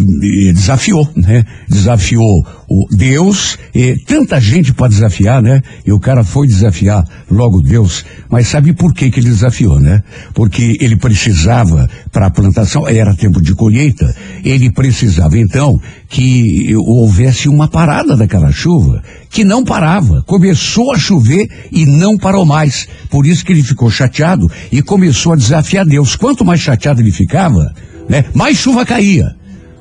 desafiou, 0.53 1.09
né? 1.15 1.43
Desafiou 1.67 2.45
o 2.69 2.85
Deus, 2.91 3.57
e 3.73 3.95
tanta 4.05 4.39
gente 4.41 4.73
para 4.73 4.89
desafiar, 4.89 5.41
né? 5.41 5.61
E 5.85 5.91
o 5.91 5.99
cara 5.99 6.23
foi 6.23 6.47
desafiar 6.47 7.03
logo 7.31 7.61
Deus, 7.61 8.05
mas 8.29 8.47
sabe 8.47 8.73
por 8.73 8.93
que 8.93 9.09
que 9.09 9.19
ele 9.19 9.29
desafiou, 9.29 9.79
né? 9.79 10.03
Porque 10.33 10.77
ele 10.81 10.97
precisava 10.97 11.89
para 12.11 12.27
a 12.27 12.31
plantação, 12.31 12.87
era 12.87 13.15
tempo 13.15 13.41
de 13.41 13.55
colheita, 13.55 14.13
ele 14.43 14.69
precisava 14.69 15.37
então 15.37 15.79
que 16.09 16.75
houvesse 16.75 17.47
uma 17.47 17.67
parada 17.67 18.15
daquela 18.17 18.51
chuva, 18.51 19.01
que 19.29 19.43
não 19.43 19.63
parava, 19.63 20.23
começou 20.23 20.91
a 20.93 20.97
chover 20.97 21.47
e 21.71 21.85
não 21.85 22.17
parou 22.17 22.45
mais. 22.45 22.87
Por 23.09 23.25
isso 23.25 23.45
que 23.45 23.53
ele 23.53 23.63
ficou 23.63 23.89
chateado 23.89 24.49
e 24.71 24.81
começou 24.81 25.33
a 25.33 25.37
desafiar 25.37 25.85
Deus. 25.85 26.15
Quanto 26.15 26.45
mais 26.45 26.59
chateado 26.59 27.01
ele 27.01 27.11
ficava, 27.11 27.73
né, 28.09 28.25
mais 28.33 28.57
chuva 28.57 28.85
caía. 28.85 29.35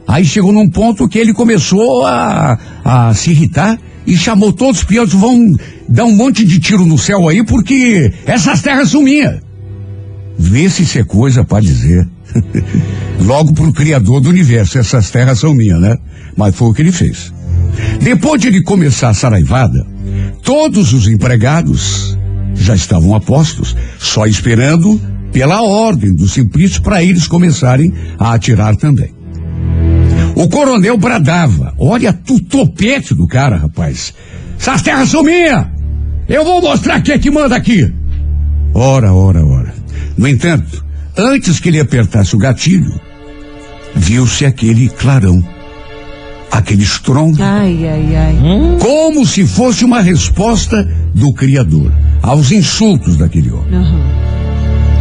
Aí 0.06 0.24
chegou 0.24 0.52
num 0.52 0.70
ponto 0.70 1.08
que 1.08 1.18
ele 1.18 1.32
começou 1.32 2.06
a, 2.06 2.58
a 2.84 3.14
se 3.14 3.30
irritar 3.32 3.78
e 4.06 4.16
chamou 4.16 4.52
todos 4.52 4.78
os 4.78 4.84
peões, 4.84 5.12
vão 5.12 5.52
dar 5.88 6.04
um 6.04 6.14
monte 6.14 6.44
de 6.44 6.60
tiro 6.60 6.86
no 6.86 6.96
céu 6.96 7.28
aí, 7.28 7.44
porque 7.44 8.12
essas 8.24 8.62
terras 8.62 8.90
são 8.90 9.02
minhas. 9.02 9.40
Vê 10.38 10.68
se 10.70 10.84
isso 10.84 10.98
é 10.98 11.04
coisa 11.04 11.44
para 11.44 11.62
dizer. 11.62 12.06
Logo 13.20 13.52
pro 13.52 13.72
Criador 13.72 14.20
do 14.20 14.28
universo, 14.28 14.78
essas 14.78 15.10
terras 15.10 15.40
são 15.40 15.54
minhas, 15.54 15.80
né? 15.80 15.96
Mas 16.36 16.54
foi 16.54 16.68
o 16.68 16.74
que 16.74 16.82
ele 16.82 16.92
fez. 16.92 17.32
Depois 18.00 18.40
de 18.40 18.48
ele 18.48 18.62
começar 18.62 19.08
a 19.08 19.14
saraivada, 19.14 19.84
todos 20.42 20.92
os 20.92 21.08
empregados 21.08 22.16
já 22.54 22.74
estavam 22.74 23.14
a 23.14 23.20
postos, 23.20 23.76
só 23.98 24.26
esperando 24.26 25.00
pela 25.36 25.60
ordem 25.60 26.14
do 26.14 26.26
Simplício 26.26 26.80
para 26.80 27.04
eles 27.04 27.28
começarem 27.28 27.92
a 28.18 28.32
atirar 28.32 28.74
também. 28.74 29.14
O 30.34 30.48
coronel 30.48 30.96
bradava. 30.96 31.74
Olha 31.78 32.18
o 32.30 32.40
topete 32.40 33.12
do 33.14 33.26
cara, 33.26 33.58
rapaz. 33.58 34.14
Essas 34.58 34.80
terras 34.80 35.10
são 35.10 35.22
minhas! 35.22 35.66
Eu 36.26 36.42
vou 36.42 36.62
mostrar 36.62 37.02
quem 37.02 37.16
é 37.16 37.18
que 37.18 37.30
manda 37.30 37.54
aqui! 37.54 37.92
Ora, 38.72 39.12
ora, 39.12 39.44
ora. 39.44 39.74
No 40.16 40.26
entanto, 40.26 40.82
antes 41.14 41.60
que 41.60 41.68
ele 41.68 41.80
apertasse 41.80 42.34
o 42.34 42.38
gatilho, 42.38 42.98
viu-se 43.94 44.46
aquele 44.46 44.88
clarão. 44.88 45.46
Aquele 46.50 46.82
estrondo 46.82 47.42
Ai, 47.42 47.86
ai, 47.86 48.16
ai. 48.16 48.78
como 48.80 49.26
se 49.26 49.46
fosse 49.46 49.84
uma 49.84 50.00
resposta 50.00 50.82
do 51.12 51.34
Criador 51.34 51.92
aos 52.22 52.50
insultos 52.52 53.18
daquele 53.18 53.50
homem. 53.50 53.74
Aham. 53.74 54.45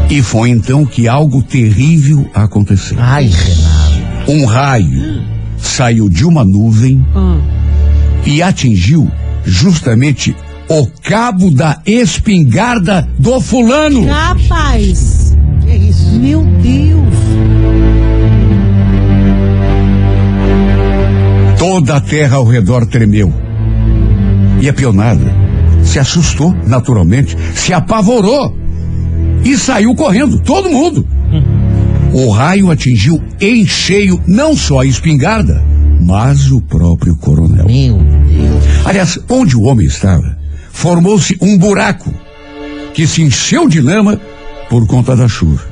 E 0.09 0.21
foi 0.21 0.49
então 0.49 0.85
que 0.85 1.07
algo 1.07 1.41
terrível 1.41 2.29
aconteceu. 2.33 2.97
Ai, 2.99 3.25
Renato. 3.25 4.31
Um 4.31 4.45
raio 4.45 5.23
saiu 5.57 6.09
de 6.09 6.25
uma 6.25 6.43
nuvem 6.45 7.03
Ah. 7.15 7.37
e 8.25 8.41
atingiu 8.41 9.09
justamente 9.43 10.35
o 10.69 10.87
cabo 11.03 11.51
da 11.51 11.79
espingarda 11.85 13.07
do 13.19 13.39
fulano. 13.39 14.05
Rapaz. 14.07 15.35
Que 15.61 15.75
isso? 15.75 16.11
Meu 16.19 16.43
Deus. 16.43 17.13
Toda 21.57 21.95
a 21.97 22.01
terra 22.01 22.37
ao 22.37 22.45
redor 22.45 22.85
tremeu. 22.85 23.33
E 24.61 24.69
a 24.69 24.73
pionada 24.73 25.33
se 25.83 25.99
assustou, 25.99 26.55
naturalmente, 26.65 27.35
se 27.53 27.73
apavorou 27.73 28.55
e 29.45 29.55
saiu 29.55 29.93
correndo, 29.93 30.39
todo 30.39 30.69
mundo. 30.69 31.07
O 32.11 32.31
raio 32.31 32.71
atingiu 32.71 33.21
em 33.39 33.65
cheio 33.65 34.19
não 34.25 34.55
só 34.57 34.79
a 34.79 34.85
espingarda, 34.85 35.63
mas 36.01 36.51
o 36.51 36.59
próprio 36.59 37.15
coronel. 37.15 37.65
Meu 37.65 37.97
Deus. 37.97 38.85
Aliás, 38.85 39.19
onde 39.29 39.55
o 39.55 39.61
homem 39.61 39.85
estava, 39.85 40.37
formou-se 40.71 41.37
um 41.39 41.57
buraco 41.57 42.11
que 42.93 43.05
se 43.05 43.21
encheu 43.21 43.69
de 43.69 43.81
lama 43.81 44.19
por 44.69 44.87
conta 44.87 45.15
da 45.15 45.27
chuva. 45.27 45.63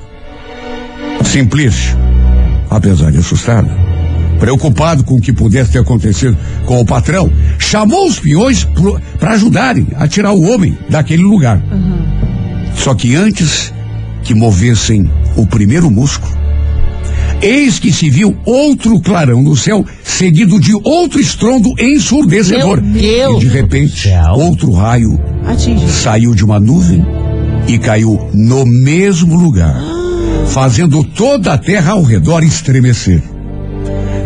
Simplício, 1.24 1.98
apesar 2.70 3.12
de 3.12 3.18
assustado, 3.18 3.70
preocupado 4.40 5.04
com 5.04 5.16
o 5.16 5.22
que 5.22 5.32
pudesse 5.32 5.72
ter 5.72 5.80
acontecido 5.80 6.38
com 6.66 6.80
o 6.82 6.86
patrão, 6.86 7.32
chamou 7.58 8.08
os 8.08 8.20
peões 8.20 8.68
para 9.20 9.32
ajudarem 9.32 9.88
a 9.96 10.08
tirar 10.08 10.34
o 10.34 10.42
homem 10.42 10.78
daquele 10.90 11.24
lugar. 11.24 11.62
Só 12.76 12.94
que 12.94 13.16
antes 13.16 13.74
que 14.24 14.34
movessem 14.34 15.10
o 15.36 15.46
primeiro 15.46 15.90
músculo, 15.90 16.32
eis 17.42 17.80
que 17.80 17.92
se 17.92 18.10
viu 18.10 18.36
outro 18.46 19.00
clarão 19.02 19.42
no 19.42 19.56
céu, 19.56 19.86
seguido 20.04 20.60
de 20.60 20.74
outro 20.84 21.20
estrondo 21.20 21.70
ensurdecedor. 21.80 22.82
Meu 22.82 22.94
Deus 23.02 23.44
e 23.44 23.48
de 23.48 23.52
repente, 23.54 24.02
céu. 24.10 24.34
outro 24.34 24.72
raio 24.72 25.20
Atingiu. 25.46 25.88
saiu 25.90 26.34
de 26.36 26.44
uma 26.46 26.60
nuvem 26.60 27.06
e 27.68 27.78
caiu 27.78 28.30
no 28.34 28.66
mesmo 28.66 29.36
lugar, 29.38 29.76
fazendo 30.48 31.04
toda 31.04 31.54
a 31.54 31.58
terra 31.58 31.94
ao 31.94 32.04
redor 32.04 32.44
estremecer. 32.44 33.22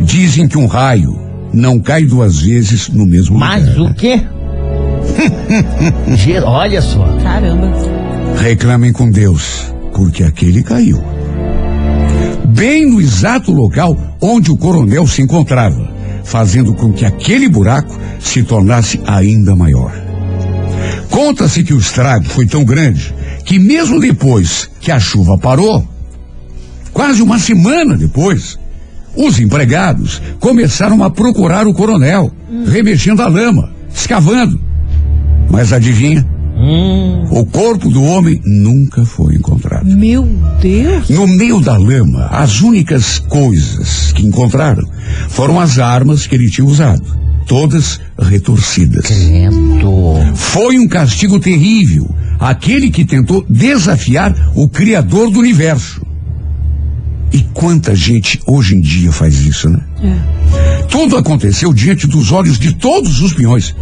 Dizem 0.01 0.47
que 0.47 0.57
um 0.57 0.67
raio 0.67 1.17
não 1.53 1.79
cai 1.79 2.03
duas 2.05 2.39
vezes 2.41 2.87
no 2.89 3.05
mesmo 3.05 3.37
Mas 3.37 3.65
lugar. 3.75 3.91
o 3.91 3.95
quê? 3.95 4.21
Olha 6.45 6.81
só. 6.81 7.03
Caramba. 7.23 7.71
Reclamem 8.37 8.93
com 8.93 9.09
Deus, 9.09 9.73
porque 9.93 10.23
aquele 10.23 10.63
caiu. 10.63 11.03
Bem 12.47 12.89
no 12.89 13.01
exato 13.01 13.51
local 13.51 13.97
onde 14.21 14.51
o 14.51 14.57
coronel 14.57 15.05
se 15.07 15.21
encontrava, 15.21 15.91
fazendo 16.23 16.73
com 16.73 16.93
que 16.93 17.03
aquele 17.03 17.49
buraco 17.49 17.97
se 18.19 18.43
tornasse 18.43 19.01
ainda 19.05 19.55
maior. 19.55 19.91
Conta-se 21.09 21.63
que 21.63 21.73
o 21.73 21.79
estrago 21.79 22.25
foi 22.25 22.45
tão 22.45 22.63
grande 22.63 23.13
que, 23.43 23.59
mesmo 23.59 23.99
depois 23.99 24.69
que 24.79 24.91
a 24.91 24.99
chuva 24.99 25.37
parou, 25.37 25.85
quase 26.93 27.21
uma 27.21 27.39
semana 27.39 27.97
depois, 27.97 28.57
os 29.15 29.39
empregados 29.39 30.21
começaram 30.39 31.03
a 31.03 31.09
procurar 31.09 31.65
o 31.65 31.73
coronel, 31.73 32.31
remexendo 32.67 33.23
a 33.23 33.27
lama, 33.27 33.73
escavando. 33.93 34.59
Mas 35.49 35.73
adivinha? 35.73 36.36
O 37.29 37.45
corpo 37.45 37.89
do 37.89 38.01
homem 38.01 38.41
nunca 38.43 39.05
foi 39.05 39.35
encontrado. 39.35 39.85
Meu 39.85 40.27
Deus. 40.59 41.09
No 41.09 41.27
meio 41.27 41.61
da 41.61 41.77
lama, 41.77 42.25
as 42.31 42.61
únicas 42.61 43.19
coisas 43.19 44.11
que 44.11 44.25
encontraram 44.25 44.83
foram 45.29 45.59
as 45.59 45.77
armas 45.77 46.25
que 46.25 46.33
ele 46.33 46.49
tinha 46.49 46.65
usado, 46.65 47.05
todas 47.45 47.99
retorcidas. 48.17 49.05
Crento. 49.05 49.87
Foi 50.35 50.79
um 50.79 50.87
castigo 50.87 51.39
terrível, 51.39 52.09
aquele 52.39 52.89
que 52.89 53.05
tentou 53.05 53.45
desafiar 53.47 54.51
o 54.55 54.67
Criador 54.67 55.29
do 55.29 55.39
universo. 55.39 56.01
E 57.31 57.41
quanta 57.53 57.95
gente 57.95 58.39
hoje 58.47 58.75
em 58.75 58.81
dia 58.81 59.11
faz 59.11 59.45
isso, 59.45 59.69
né? 59.69 59.79
Tudo 60.89 61.17
aconteceu 61.17 61.71
diante 61.73 62.07
dos 62.07 62.31
olhos 62.31 62.57
de 62.57 62.73
todos 62.73 63.21
os 63.21 63.33
peões. 63.33 63.75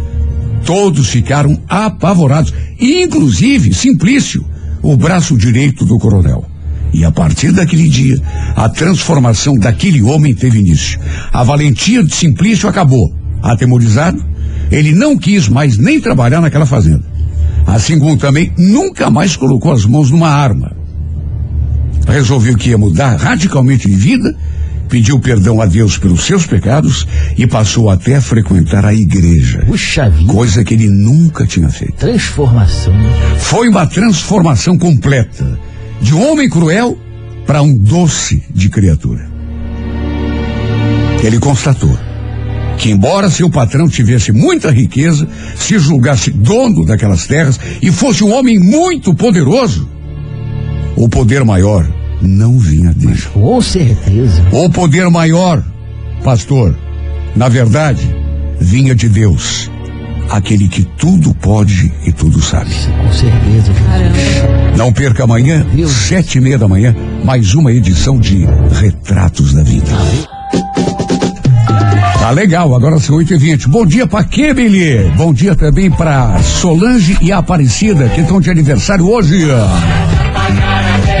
Todos 0.66 1.08
ficaram 1.08 1.58
apavorados, 1.68 2.52
inclusive 2.78 3.72
Simplício, 3.72 4.44
o 4.82 4.96
braço 4.96 5.36
direito 5.38 5.86
do 5.86 5.96
coronel. 5.96 6.44
E 6.92 7.04
a 7.04 7.12
partir 7.12 7.52
daquele 7.52 7.88
dia, 7.88 8.20
a 8.56 8.68
transformação 8.68 9.54
daquele 9.56 10.02
homem 10.02 10.34
teve 10.34 10.58
início. 10.58 10.98
A 11.32 11.44
valentia 11.44 12.02
de 12.02 12.12
Simplício 12.12 12.68
acabou. 12.68 13.14
Atemorizado, 13.40 14.22
ele 14.70 14.92
não 14.92 15.16
quis 15.16 15.48
mais 15.48 15.78
nem 15.78 16.00
trabalhar 16.00 16.40
naquela 16.40 16.66
fazenda. 16.66 17.04
Assim 17.64 17.98
como 17.98 18.16
também 18.16 18.52
nunca 18.58 19.08
mais 19.08 19.36
colocou 19.36 19.72
as 19.72 19.84
mãos 19.84 20.10
numa 20.10 20.30
arma. 20.30 20.72
resolveu 22.08 22.56
que 22.56 22.70
ia 22.70 22.78
mudar 22.78 23.16
radicalmente 23.16 23.88
de 23.88 23.94
vida, 23.94 24.36
pediu 24.88 25.18
perdão 25.18 25.60
a 25.60 25.66
Deus 25.66 25.98
pelos 25.98 26.24
seus 26.24 26.46
pecados 26.46 27.06
e 27.36 27.46
passou 27.46 27.90
até 27.90 28.16
a 28.16 28.20
frequentar 28.20 28.84
a 28.84 28.94
igreja. 28.94 29.64
Puxa 29.66 30.08
vida. 30.08 30.32
Coisa 30.32 30.64
que 30.64 30.74
ele 30.74 30.88
nunca 30.88 31.46
tinha 31.46 31.68
feito. 31.68 31.96
Transformação. 31.96 32.94
Foi 33.38 33.68
uma 33.68 33.86
transformação 33.86 34.78
completa 34.78 35.58
de 36.00 36.14
um 36.14 36.30
homem 36.30 36.48
cruel 36.48 36.98
para 37.46 37.62
um 37.62 37.74
doce 37.74 38.42
de 38.50 38.68
criatura. 38.68 39.28
Ele 41.22 41.38
constatou 41.38 41.96
que, 42.76 42.90
embora 42.90 43.30
seu 43.30 43.48
patrão 43.50 43.88
tivesse 43.88 44.32
muita 44.32 44.70
riqueza, 44.70 45.26
se 45.56 45.78
julgasse 45.78 46.30
dono 46.30 46.84
daquelas 46.84 47.26
terras 47.26 47.58
e 47.80 47.90
fosse 47.90 48.22
um 48.22 48.32
homem 48.32 48.58
muito 48.58 49.14
poderoso, 49.14 49.88
o 50.94 51.08
poder 51.08 51.44
maior 51.44 51.86
não 52.26 52.58
vinha 52.58 52.92
dele. 52.92 53.20
Com 53.32 53.60
certeza. 53.60 54.42
O 54.52 54.68
poder 54.70 55.08
maior, 55.10 55.62
pastor, 56.24 56.74
na 57.34 57.48
verdade, 57.48 58.02
vinha 58.60 58.94
de 58.94 59.08
Deus, 59.08 59.70
aquele 60.30 60.68
que 60.68 60.82
tudo 60.84 61.34
pode 61.34 61.92
e 62.06 62.12
tudo 62.12 62.40
sabe. 62.42 62.70
Com 62.70 63.12
certeza. 63.12 63.72
Caramba. 63.86 64.76
Não 64.76 64.92
perca 64.92 65.24
amanhã, 65.24 65.64
Deus. 65.74 65.90
sete 65.90 66.38
e 66.38 66.40
meia 66.40 66.58
da 66.58 66.68
manhã, 66.68 66.94
mais 67.24 67.54
uma 67.54 67.72
edição 67.72 68.18
de 68.18 68.46
Retratos 68.80 69.52
da 69.54 69.62
Vida. 69.62 69.90
Tá 72.18 72.30
legal, 72.32 72.74
agora 72.74 72.98
são 72.98 73.14
8 73.14 73.34
e 73.34 73.38
20 73.38 73.68
Bom 73.68 73.86
dia 73.86 74.04
pra 74.04 74.24
Billy? 74.24 75.12
Bom 75.16 75.32
dia 75.32 75.54
também 75.54 75.88
pra 75.88 76.36
Solange 76.42 77.16
e 77.20 77.30
Aparecida, 77.30 78.08
que 78.08 78.20
estão 78.20 78.40
de 78.40 78.50
aniversário 78.50 79.08
hoje. 79.08 79.46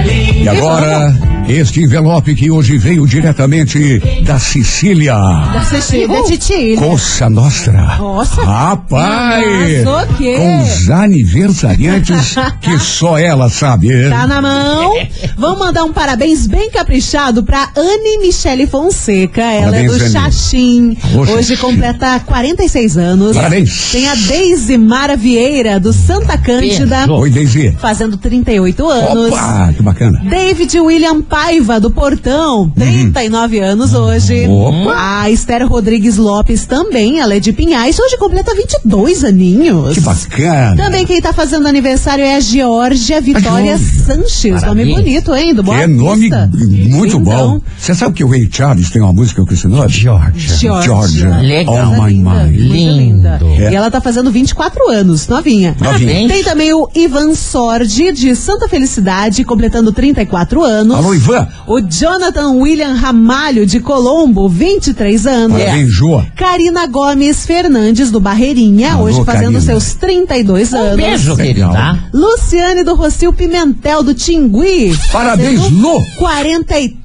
E 0.04 0.48
agora, 0.48 1.12
este 1.48 1.80
envelope 1.80 2.34
que 2.34 2.50
hoje 2.50 2.76
veio 2.76 3.06
diretamente 3.06 4.00
da 4.24 4.38
Sicília. 4.38 5.14
Da 5.14 5.62
Cecília, 5.62 6.08
da 6.08 6.22
Titi. 6.24 6.76
Coça 6.76 7.30
Nostra. 7.30 7.96
Nossa. 7.98 8.42
Rapaz! 8.44 9.86
Arrasou 9.86 10.02
o 10.12 10.16
quê? 10.16 10.34
Com 10.36 10.62
os 10.62 10.90
aniversariantes 10.90 12.34
que 12.60 12.78
só 12.78 13.16
ela 13.18 13.48
sabe. 13.48 13.88
Tá 14.10 14.26
na 14.26 14.42
mão. 14.42 14.92
Vamos 15.38 15.58
mandar 15.58 15.84
um 15.84 15.92
parabéns 15.92 16.46
bem 16.46 16.70
caprichado 16.70 17.44
pra 17.44 17.68
Anne 17.76 18.18
Michele 18.18 18.66
Fonseca. 18.66 19.42
Ela 19.42 19.70
Parabéns, 19.72 19.92
é 19.94 20.04
do. 20.04 20.10
Xaxim. 20.10 20.96
Ô, 21.14 21.20
Hoje 21.36 21.56
completa 21.56 22.20
46 22.20 22.96
anos. 22.98 23.36
Parabéns. 23.36 23.90
Tem 23.92 24.08
a 24.08 24.14
Deise 24.14 24.76
Mara 24.76 25.16
Vieira, 25.16 25.78
do 25.78 25.92
Santa 25.92 26.36
Cândida, 26.38 27.10
Oi, 27.12 27.30
Deise. 27.30 27.76
fazendo 27.80 28.16
38 28.16 28.88
anos. 28.88 29.32
Opa, 29.32 29.72
que 29.76 29.82
bacana. 29.82 30.20
David 30.28 30.78
William 30.80 31.22
Paiva, 31.36 31.78
do 31.78 31.90
Portão, 31.90 32.72
39 32.74 33.58
anos 33.60 33.92
hoje. 33.92 34.46
Opa. 34.48 34.94
A 34.96 35.30
Esther 35.30 35.68
Rodrigues 35.68 36.16
Lopes 36.16 36.64
também, 36.64 37.20
ela 37.20 37.34
é 37.34 37.38
de 37.38 37.52
Pinhais, 37.52 37.98
hoje 37.98 38.16
completa 38.16 38.54
22 38.54 39.22
aninhos. 39.22 39.92
Que 39.92 40.00
bacana. 40.00 40.82
Também 40.82 41.04
quem 41.04 41.20
tá 41.20 41.34
fazendo 41.34 41.68
aniversário 41.68 42.24
é 42.24 42.36
a 42.36 42.40
Georgia 42.40 43.20
Vitória 43.20 43.76
Georgia. 43.76 44.04
Sanches. 44.06 44.62
Nome 44.62 44.62
Parabéns. 44.62 44.94
bonito, 44.96 45.34
hein? 45.34 45.52
Do 45.52 45.62
Boa 45.62 45.80
Que 45.80 45.86
nome 45.86 46.30
muito 46.88 47.20
bom. 47.20 47.60
Você 47.78 47.94
sabe 47.94 48.14
que 48.14 48.24
o 48.24 48.30
Ray 48.30 48.48
Charles 48.50 48.88
tem 48.88 49.02
uma 49.02 49.12
música 49.12 49.44
com 49.44 49.52
esse 49.52 49.68
nome? 49.68 49.90
Georgia. 49.90 50.56
Georgia. 50.56 50.82
Georgia. 50.82 51.36
Legal. 51.36 51.92
Oh 51.98 52.02
my 52.02 52.12
linda, 52.14 52.44
Lindo. 52.44 52.96
linda. 52.96 53.40
É. 53.58 53.72
E 53.72 53.74
ela 53.74 53.90
tá 53.90 54.00
fazendo 54.00 54.30
24 54.30 54.88
anos, 54.88 55.28
novinha. 55.28 55.76
Novinha. 55.78 56.28
Tem 56.28 56.42
também 56.42 56.72
o 56.72 56.88
Ivan 56.94 57.34
Sordi, 57.34 58.10
de 58.10 58.34
Santa 58.34 58.70
Felicidade, 58.70 59.44
completando 59.44 59.92
34 59.92 60.64
anos. 60.64 60.96
Alô, 60.96 61.14
Ivan. 61.14 61.25
O 61.66 61.80
Jonathan 61.80 62.52
William 62.52 62.94
Ramalho, 62.94 63.66
de 63.66 63.80
Colombo, 63.80 64.48
23 64.48 65.26
anos. 65.26 65.58
Parabéns, 65.58 65.90
Joa. 65.90 66.26
Karina 66.36 66.86
Gomes 66.86 67.44
Fernandes, 67.46 68.10
do 68.10 68.20
Barreirinha, 68.20 68.92
Alô, 68.94 69.04
hoje 69.04 69.24
fazendo 69.24 69.54
Karina. 69.54 69.60
seus 69.60 69.94
32 69.94 70.72
Um 70.72 70.76
anos. 70.78 70.96
beijo, 70.96 71.36
querida. 71.36 71.98
Luciane 72.12 72.84
do 72.84 72.94
Rocio 72.94 73.32
Pimentel, 73.32 74.02
do 74.02 74.14
Tingui. 74.14 74.96
Parabéns, 75.12 75.70
Lu. 75.70 76.00
43, 76.18 76.96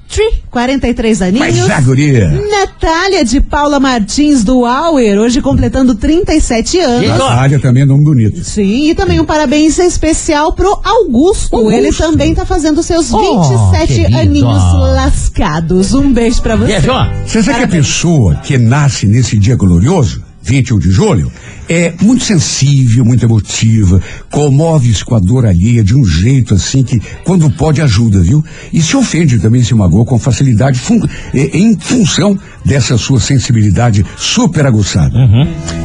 43 0.49 1.19
Mas 1.19 1.27
aninhos. 1.27 1.67
já, 1.67 1.79
guria. 1.81 2.29
Natália 2.29 3.23
de 3.23 3.39
Paula 3.41 3.79
Martins, 3.79 4.43
do 4.43 4.65
Auer, 4.65 5.17
hoje 5.19 5.41
completando 5.41 5.95
37 5.95 6.79
anos. 6.79 7.07
Natália 7.09 7.59
também 7.59 7.83
é 7.83 7.85
nome 7.85 8.03
bonito. 8.03 8.43
Sim, 8.43 8.89
e 8.89 8.95
também 8.95 9.19
um 9.19 9.25
parabéns 9.25 9.77
especial 9.79 10.53
pro 10.53 10.69
Augusto. 10.83 11.55
Augusto. 11.55 11.71
Ele 11.71 11.91
também 11.93 12.33
tá 12.35 12.45
fazendo 12.45 12.81
seus 12.83 13.11
Oh, 13.13 13.41
27 13.71 13.87
querido. 14.01 14.17
aninhos 14.17 14.73
lascados. 14.73 15.93
Um 15.93 16.11
beijo 16.13 16.41
pra 16.41 16.55
você. 16.55 16.79
Você 17.25 17.43
sabe 17.43 17.57
que 17.59 17.63
a 17.63 17.67
pessoa 17.67 18.35
que 18.35 18.57
nasce 18.57 19.07
nesse 19.07 19.37
dia 19.37 19.55
glorioso, 19.55 20.23
21 20.43 20.79
de 20.79 20.89
julho, 20.91 21.31
é 21.69 21.93
muito 22.01 22.23
sensível, 22.23 23.05
muito 23.05 23.23
emotiva, 23.23 24.01
comove-se 24.29 25.05
com 25.05 25.15
a 25.15 25.19
dor 25.19 25.45
alheia 25.45 25.83
de 25.83 25.95
um 25.95 26.03
jeito 26.03 26.53
assim 26.55 26.83
que, 26.83 26.99
quando 27.23 27.49
pode, 27.51 27.81
ajuda, 27.81 28.19
viu? 28.21 28.43
E 28.73 28.81
se 28.81 28.97
ofende 28.97 29.39
também, 29.39 29.63
se 29.63 29.73
magoa 29.73 30.03
com 30.03 30.17
facilidade, 30.19 30.79
fun- 30.79 31.05
é, 31.33 31.57
em 31.57 31.77
função 31.79 32.37
dessa 32.65 32.97
sua 32.97 33.19
sensibilidade 33.19 34.03
super 34.17 34.65
aguçada. 34.65 35.15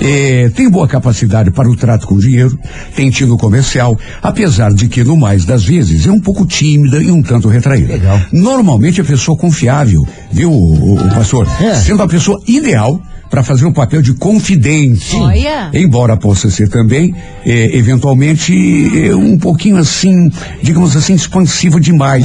É, 0.01 0.49
tem 0.51 0.69
boa 0.69 0.89
capacidade 0.89 1.51
para 1.51 1.69
o 1.69 1.77
trato 1.77 2.07
com 2.07 2.19
dinheiro, 2.19 2.59
tem 2.95 3.11
tino 3.11 3.37
comercial, 3.37 3.99
apesar 4.23 4.73
de 4.73 4.89
que, 4.89 5.05
no 5.05 5.17
mais 5.17 5.45
das 5.45 5.65
vezes, 5.65 6.07
é 6.07 6.11
um 6.11 6.21
pouco 6.21 6.47
tímida 6.47 7.03
e 7.03 7.11
um 7.11 7.23
tanto 7.23 7.49
retraída. 7.49 7.93
Legal. 7.93 8.21
Normalmente 8.33 9.01
é 9.01 9.05
pessoa 9.05 9.37
confiável, 9.37 10.07
viu, 10.33 10.51
o, 10.51 10.95
o 10.95 11.09
pastor? 11.11 11.47
É. 11.61 11.75
Sendo 11.77 12.03
a 12.03 12.09
pessoa 12.09 12.41
ideal 12.47 13.01
para 13.31 13.43
fazer 13.43 13.67
um 13.67 13.73
papel 13.73 14.03
de 14.03 14.15
confidente. 14.15 15.17
Olha. 15.17 15.71
Embora 15.75 16.17
possa 16.17 16.51
ser 16.51 16.69
também, 16.69 17.15
eh, 17.45 17.77
eventualmente, 17.77 18.53
eh, 18.53 19.15
um 19.15 19.37
pouquinho 19.39 19.77
assim, 19.77 20.31
digamos 20.63 20.97
assim, 20.97 21.15
expansiva 21.15 21.81
demais. 21.81 22.25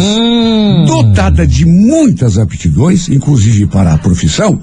Dotada 0.88 1.46
de 1.46 1.66
muitas 1.66 2.38
aptidões, 2.38 3.10
inclusive 3.10 3.66
para 3.68 3.94
a 3.94 3.98
profissão, 3.98 4.60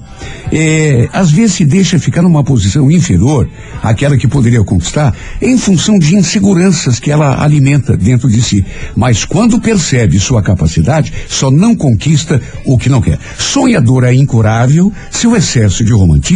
eh, 0.51 1.09
às 1.11 1.31
vezes 1.31 1.55
se 1.55 1.65
deixa 1.65 1.99
ficar 1.99 2.21
numa 2.21 2.43
posição 2.43 2.89
inferior 2.89 3.49
àquela 3.83 4.17
que 4.17 4.27
poderia 4.27 4.63
conquistar 4.63 5.13
em 5.41 5.57
função 5.57 5.99
de 5.99 6.15
inseguranças 6.15 6.99
que 6.99 7.11
ela 7.11 7.43
alimenta 7.43 7.97
dentro 7.97 8.29
de 8.29 8.41
si. 8.41 8.65
Mas 8.95 9.25
quando 9.25 9.59
percebe 9.59 10.19
sua 10.19 10.41
capacidade, 10.41 11.13
só 11.27 11.51
não 11.51 11.75
conquista 11.75 12.41
o 12.65 12.77
que 12.77 12.89
não 12.89 13.01
quer. 13.01 13.19
Sonhadora 13.37 14.11
é 14.11 14.15
incurável, 14.15 14.91
seu 15.11 15.35
excesso 15.35 15.83
de 15.83 15.91
romantismo 15.91 16.28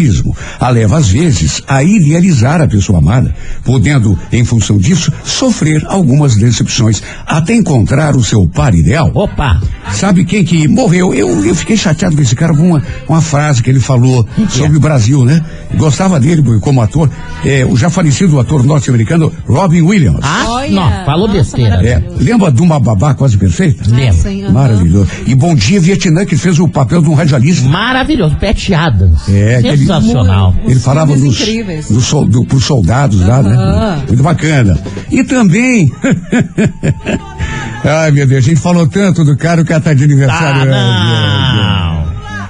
a 0.59 0.69
leva 0.69 0.97
às 0.97 1.09
vezes 1.09 1.61
a 1.67 1.83
idealizar 1.83 2.61
a 2.61 2.67
pessoa 2.67 2.99
amada, 2.99 3.33
podendo, 3.63 4.17
em 4.31 4.43
função 4.43 4.77
disso, 4.77 5.11
sofrer 5.23 5.83
algumas 5.87 6.35
decepções 6.35 7.01
até 7.25 7.53
encontrar 7.55 8.15
o 8.15 8.23
seu 8.23 8.47
par 8.47 8.73
ideal. 8.73 9.11
Opa. 9.13 9.61
Sabe 9.91 10.25
quem 10.25 10.43
que 10.43 10.67
morreu? 10.67 11.13
Eu, 11.13 11.45
eu 11.45 11.53
fiquei 11.55 11.77
chateado 11.77 12.15
com 12.15 12.21
esse 12.21 12.35
cara 12.35 12.55
com 12.55 12.67
uma, 12.69 12.81
uma 13.07 13.21
frase 13.21 13.61
que 13.61 13.69
ele 13.69 13.79
falou 13.79 14.27
sobre 14.49 14.77
o 14.77 14.79
Brasil, 14.79 15.23
né? 15.25 15.43
Gostava 15.75 16.19
dele 16.19 16.41
como 16.59 16.81
ator, 16.81 17.09
é, 17.45 17.65
o 17.65 17.75
já 17.77 17.89
falecido 17.89 18.39
ator 18.39 18.63
norte-americano 18.63 19.31
Robin 19.47 19.81
Williams. 19.81 20.19
Ah, 20.23 20.45
Olha. 20.47 20.71
não, 20.71 21.05
falou 21.05 21.27
Nossa, 21.27 21.39
besteira. 21.39 21.75
É, 21.87 22.01
lembra 22.17 22.51
de 22.51 22.61
uma 22.61 22.79
babá 22.79 23.13
quase 23.13 23.37
perfeita? 23.37 23.83
Aham. 23.89 24.51
Maravilhoso. 24.51 25.09
E 25.25 25.35
Bom 25.35 25.55
Dia 25.55 25.79
Vietnã, 25.79 26.25
que 26.25 26.37
fez 26.37 26.59
o 26.59 26.67
papel 26.67 27.01
de 27.01 27.09
um 27.09 27.13
radialista. 27.13 27.67
Maravilhoso. 27.67 28.35
Pat 28.37 28.71
Adams. 28.71 29.21
É, 29.29 29.57
aquele- 29.57 29.82
Sensacional. 29.85 30.55
Os 30.63 30.71
Ele 30.71 30.79
falava 30.79 31.15
dos, 31.15 31.41
incríveis. 31.41 31.89
dos 31.89 32.09
do, 32.29 32.45
pros 32.45 32.63
soldados 32.65 33.25
lá, 33.25 33.41
né? 33.43 34.03
Muito 34.07 34.23
bacana. 34.23 34.77
E 35.11 35.23
também. 35.23 35.91
Ai, 37.83 38.11
meu 38.11 38.25
Deus, 38.25 38.43
a 38.43 38.47
gente 38.47 38.61
falou 38.61 38.87
tanto 38.87 39.23
do 39.25 39.35
cara, 39.35 39.61
o 39.61 39.65
cara 39.65 39.81
tá 39.81 39.93
de 39.93 40.03
aniversário. 40.03 40.71
Ah, 40.73 41.95
não. 41.97 42.03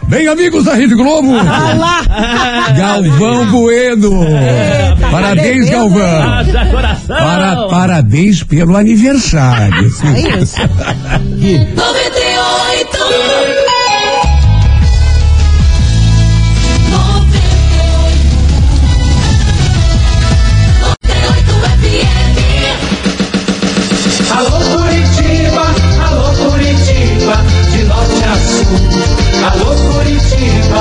Bem, 0.08 0.28
amigos 0.28 0.66
da 0.66 0.76
Rede 0.76 0.94
Globo! 0.96 1.32
Galvão 2.78 3.46
Bueno! 3.48 4.26
Parabéns, 5.10 5.22
tá 5.22 5.34
devendo, 5.34 5.72
Galvão! 5.72 6.34
Haja 6.34 6.66
coração. 6.68 7.16
Para, 7.16 7.68
parabéns 7.68 8.44
pelo 8.44 8.76
aniversário. 8.76 9.92
É 10.04 10.40
isso. 10.40 10.58
98. 11.74 12.98
98 12.98 13.73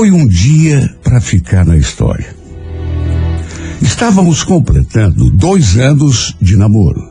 Foi 0.00 0.10
um 0.10 0.26
dia 0.26 0.90
para 1.02 1.20
ficar 1.20 1.62
na 1.62 1.76
história. 1.76 2.34
Estávamos 3.82 4.42
completando 4.42 5.30
dois 5.30 5.76
anos 5.76 6.34
de 6.40 6.56
namoro. 6.56 7.06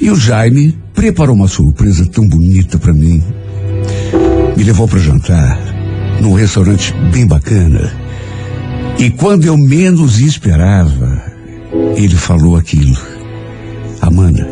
E 0.00 0.10
o 0.10 0.16
Jaime 0.16 0.76
preparou 0.92 1.36
uma 1.36 1.46
surpresa 1.46 2.04
tão 2.04 2.28
bonita 2.28 2.80
para 2.80 2.92
mim. 2.92 3.22
Me 4.56 4.64
levou 4.64 4.88
para 4.88 4.98
jantar 4.98 5.56
num 6.20 6.34
restaurante 6.34 6.92
bem 7.12 7.28
bacana. 7.28 7.94
E 8.98 9.08
quando 9.08 9.44
eu 9.44 9.56
menos 9.56 10.18
esperava, 10.18 11.22
ele 11.94 12.16
falou 12.16 12.56
aquilo. 12.56 12.98
Amanda, 14.00 14.48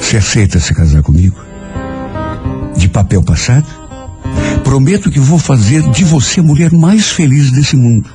você 0.00 0.16
aceita 0.16 0.58
se 0.58 0.74
casar 0.74 1.00
comigo? 1.00 1.36
De 2.76 2.88
papel 2.88 3.22
passado? 3.22 3.83
Prometo 4.64 5.10
que 5.10 5.20
vou 5.20 5.38
fazer 5.38 5.82
de 5.90 6.04
você 6.04 6.40
a 6.40 6.42
mulher 6.42 6.72
mais 6.72 7.10
feliz 7.10 7.52
desse 7.52 7.76
mundo. 7.76 8.10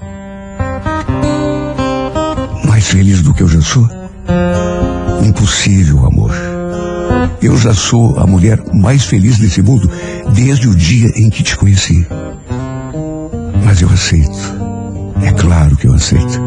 Mais 2.66 2.88
feliz 2.88 3.22
do 3.22 3.34
que 3.34 3.44
eu 3.44 3.48
já 3.48 3.62
sou? 3.62 3.88
Impossível, 5.24 6.06
amor. 6.06 6.34
Eu 7.42 7.56
já 7.58 7.74
sou 7.74 8.20
a 8.20 8.28
mulher 8.28 8.62
mais 8.74 9.06
feliz 9.06 9.38
desse 9.38 9.62
mundo 9.62 9.90
desde 10.34 10.68
o 10.68 10.76
dia 10.76 11.08
em 11.16 11.30
que 11.30 11.44
te 11.44 11.56
conheci. 11.56 12.06
Mas 13.64 13.82
eu 13.82 13.90
aceito. 13.90 14.38
É 15.22 15.32
claro 15.32 15.78
que 15.78 15.88
eu 15.88 15.94
aceito. 15.94 16.42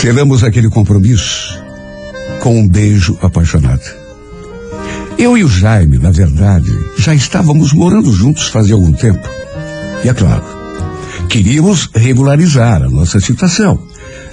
Selamos 0.00 0.44
aquele 0.44 0.70
compromisso 0.70 1.62
com 2.40 2.60
um 2.60 2.68
beijo 2.68 3.18
apaixonado. 3.20 4.05
Eu 5.18 5.36
e 5.36 5.42
o 5.42 5.48
Jaime, 5.48 5.98
na 5.98 6.10
verdade, 6.10 6.70
já 6.98 7.14
estávamos 7.14 7.72
morando 7.72 8.12
juntos 8.12 8.48
fazia 8.48 8.74
algum 8.74 8.92
tempo. 8.92 9.26
E 10.04 10.08
é 10.10 10.12
claro, 10.12 10.44
queríamos 11.30 11.88
regularizar 11.94 12.82
a 12.82 12.90
nossa 12.90 13.18
situação. 13.18 13.80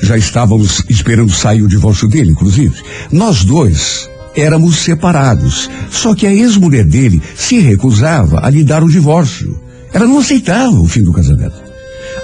Já 0.01 0.17
estávamos 0.17 0.83
esperando 0.89 1.31
sair 1.31 1.61
o 1.61 1.69
divórcio 1.69 2.09
dele, 2.09 2.31
inclusive. 2.31 2.75
Nós 3.09 3.45
dois 3.45 4.09
éramos 4.35 4.75
separados. 4.75 5.69
Só 5.89 6.13
que 6.13 6.27
a 6.27 6.33
ex-mulher 6.33 6.83
dele 6.83 7.21
se 7.33 7.59
recusava 7.59 8.45
a 8.45 8.49
lhe 8.49 8.63
dar 8.63 8.83
o 8.83 8.89
divórcio. 8.89 9.57
Ela 9.93 10.05
não 10.05 10.19
aceitava 10.19 10.77
o 10.77 10.87
fim 10.87 11.01
do 11.01 11.13
casamento. 11.13 11.55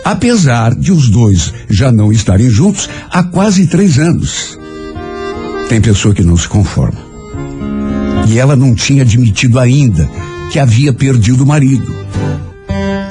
Apesar 0.03 0.75
de 0.75 0.91
os 0.91 1.09
dois 1.09 1.53
já 1.69 1.93
não 1.93 2.11
estarem 2.11 2.49
juntos 2.49 2.89
há 3.09 3.23
quase 3.23 3.67
três 3.67 3.97
anos. 3.97 4.59
Tem 5.69 5.79
pessoa 5.79 6.13
que 6.13 6.23
não 6.23 6.35
se 6.35 6.47
conforma. 6.47 7.08
E 8.29 8.37
ela 8.37 8.55
não 8.55 8.75
tinha 8.75 9.01
admitido 9.01 9.59
ainda 9.59 10.07
que 10.51 10.59
havia 10.59 10.93
perdido 10.93 11.43
o 11.43 11.47
marido. 11.47 11.91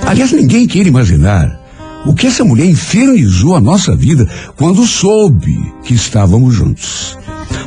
Aliás, 0.07 0.31
ninguém 0.31 0.65
quer 0.65 0.87
imaginar 0.87 1.59
o 2.07 2.15
que 2.15 2.29
essa 2.29 2.45
mulher 2.45 2.67
infernizou 2.67 3.57
a 3.57 3.61
nossa 3.61 3.97
vida 3.97 4.29
quando 4.55 4.87
soube 4.87 5.61
que 5.83 5.93
estávamos 5.93 6.55
juntos. 6.55 7.19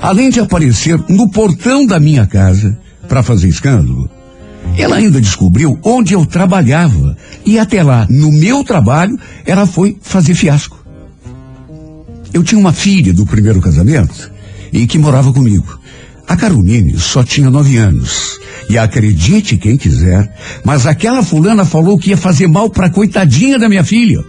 Além 0.02 0.30
de 0.30 0.40
aparecer 0.40 0.98
no 1.10 1.30
portão 1.30 1.86
da 1.86 2.00
minha 2.00 2.26
casa 2.26 2.80
para 3.10 3.22
fazer 3.22 3.50
escândalo, 3.50 4.10
ela 4.78 4.96
ainda 4.96 5.20
descobriu 5.20 5.78
onde 5.84 6.14
eu 6.14 6.26
trabalhava 6.26 7.18
e 7.46 7.60
até 7.60 7.84
lá, 7.84 8.08
no 8.10 8.32
meu 8.32 8.64
trabalho, 8.64 9.20
ela 9.46 9.68
foi 9.68 9.98
fazer 10.02 10.36
fiasco. 10.36 10.80
Eu 12.34 12.44
tinha 12.44 12.60
uma 12.60 12.72
filha 12.72 13.14
do 13.14 13.26
primeiro 13.26 13.60
casamento 13.60 14.32
e 14.72 14.88
que 14.88 14.98
morava 14.98 15.34
comigo. 15.34 15.81
A 16.28 16.36
Caroline 16.36 16.98
só 16.98 17.24
tinha 17.24 17.50
nove 17.50 17.78
anos. 17.78 18.40
E 18.70 18.78
acredite 18.78 19.58
quem 19.58 19.76
quiser, 19.76 20.34
mas 20.64 20.86
aquela 20.86 21.22
fulana 21.24 21.66
falou 21.66 21.98
que 21.98 22.12
ia 22.12 22.18
fazer 22.18 22.48
mal 22.48 22.70
pra 22.70 22.90
coitadinha 22.90 23.60
da 23.60 23.68
minha 23.68 23.84
filha. 23.84 24.24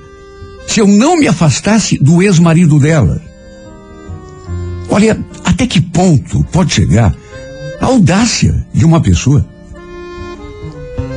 Se 0.67 0.81
eu 0.81 0.87
não 0.87 1.17
me 1.17 1.29
afastasse 1.29 1.99
do 1.99 2.23
ex-marido 2.23 2.79
dela. 2.79 3.21
Olha, 4.89 5.19
até 5.45 5.67
que 5.67 5.81
ponto 5.81 6.45
pode 6.51 6.75
chegar 6.75 7.15
a 7.81 7.87
audácia 7.87 8.67
de 8.73 8.85
uma 8.85 9.01
pessoa? 9.01 9.47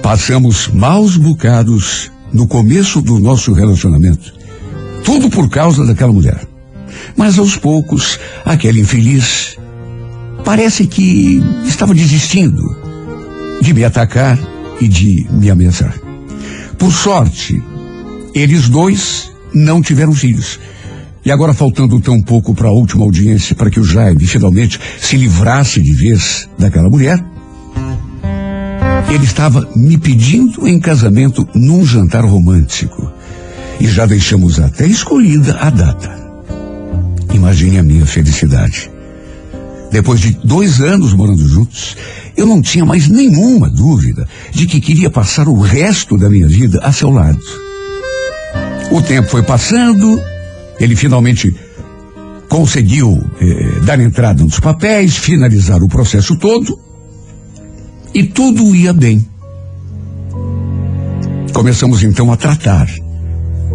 Passamos 0.01 0.67
maus 0.67 1.17
bocados 1.17 2.11
no 2.31 2.47
começo 2.47 3.01
do 3.01 3.19
nosso 3.19 3.53
relacionamento. 3.53 4.33
Tudo 5.03 5.29
por 5.29 5.49
causa 5.49 5.85
daquela 5.85 6.13
mulher. 6.13 6.47
Mas 7.15 7.39
aos 7.39 7.55
poucos, 7.55 8.19
aquele 8.43 8.81
infeliz 8.81 9.57
parece 10.45 10.85
que 10.85 11.41
estava 11.65 11.93
desistindo 11.93 12.63
de 13.61 13.73
me 13.73 13.83
atacar 13.83 14.37
e 14.79 14.87
de 14.87 15.27
me 15.31 15.49
ameaçar. 15.49 15.99
Por 16.77 16.93
sorte, 16.93 17.61
eles 18.33 18.69
dois 18.69 19.31
não 19.53 19.81
tiveram 19.81 20.13
filhos. 20.13 20.59
E 21.25 21.31
agora, 21.31 21.53
faltando 21.53 21.99
tão 21.99 22.21
pouco 22.21 22.53
para 22.53 22.67
a 22.67 22.71
última 22.71 23.03
audiência 23.03 23.55
para 23.55 23.71
que 23.71 23.79
o 23.79 23.83
Jaime 23.83 24.27
finalmente 24.27 24.79
se 25.01 25.17
livrasse 25.17 25.81
de 25.81 25.91
vez 25.91 26.47
daquela 26.59 26.89
mulher, 26.89 27.17
ele 29.09 29.23
estava 29.23 29.67
me 29.75 29.97
pedindo 29.97 30.67
em 30.67 30.79
casamento 30.79 31.47
num 31.55 31.83
jantar 31.83 32.23
romântico. 32.23 33.11
E 33.79 33.87
já 33.87 34.05
deixamos 34.05 34.59
até 34.59 34.85
escolhida 34.85 35.57
a 35.59 35.69
data. 35.69 36.15
Imagine 37.33 37.79
a 37.79 37.83
minha 37.83 38.05
felicidade. 38.05 38.94
Depois 39.95 40.19
de 40.19 40.37
dois 40.43 40.81
anos 40.81 41.13
morando 41.13 41.47
juntos, 41.47 41.95
eu 42.35 42.45
não 42.45 42.61
tinha 42.61 42.83
mais 42.83 43.07
nenhuma 43.07 43.69
dúvida 43.69 44.27
de 44.51 44.65
que 44.65 44.81
queria 44.81 45.09
passar 45.09 45.47
o 45.47 45.57
resto 45.57 46.17
da 46.17 46.29
minha 46.29 46.49
vida 46.49 46.81
a 46.83 46.91
seu 46.91 47.09
lado. 47.09 47.39
O 48.91 49.01
tempo 49.01 49.29
foi 49.29 49.41
passando, 49.41 50.21
ele 50.81 50.97
finalmente 50.97 51.55
conseguiu 52.49 53.23
eh, 53.39 53.79
dar 53.85 53.97
entrada 54.01 54.43
nos 54.43 54.59
papéis, 54.59 55.15
finalizar 55.15 55.81
o 55.81 55.87
processo 55.87 56.35
todo, 56.35 56.77
e 58.13 58.21
tudo 58.25 58.75
ia 58.75 58.91
bem. 58.91 59.25
Começamos 61.53 62.03
então 62.03 62.33
a 62.33 62.35
tratar 62.35 62.89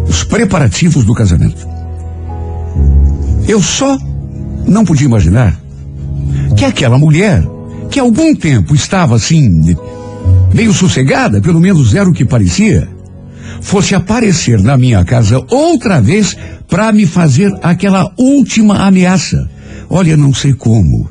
os 0.07 0.23
preparativos 0.23 1.03
do 1.03 1.15
casamento. 1.15 1.67
Eu 3.47 3.59
só 3.59 3.97
não 4.67 4.85
podia 4.85 5.07
imaginar 5.07 5.59
que 6.61 6.65
aquela 6.65 6.99
mulher, 6.99 7.43
que 7.89 7.99
há 7.99 8.03
algum 8.03 8.35
tempo 8.35 8.75
estava 8.75 9.15
assim, 9.15 9.75
meio 10.53 10.71
sossegada, 10.71 11.41
pelo 11.41 11.59
menos 11.59 11.95
era 11.95 12.07
o 12.07 12.13
que 12.13 12.23
parecia, 12.23 12.87
fosse 13.61 13.95
aparecer 13.95 14.61
na 14.61 14.77
minha 14.77 15.03
casa 15.03 15.43
outra 15.49 15.99
vez 15.99 16.37
para 16.67 16.91
me 16.91 17.07
fazer 17.07 17.51
aquela 17.63 18.13
última 18.15 18.85
ameaça. 18.85 19.49
Olha, 19.89 20.15
não 20.15 20.35
sei 20.35 20.53
como. 20.53 21.09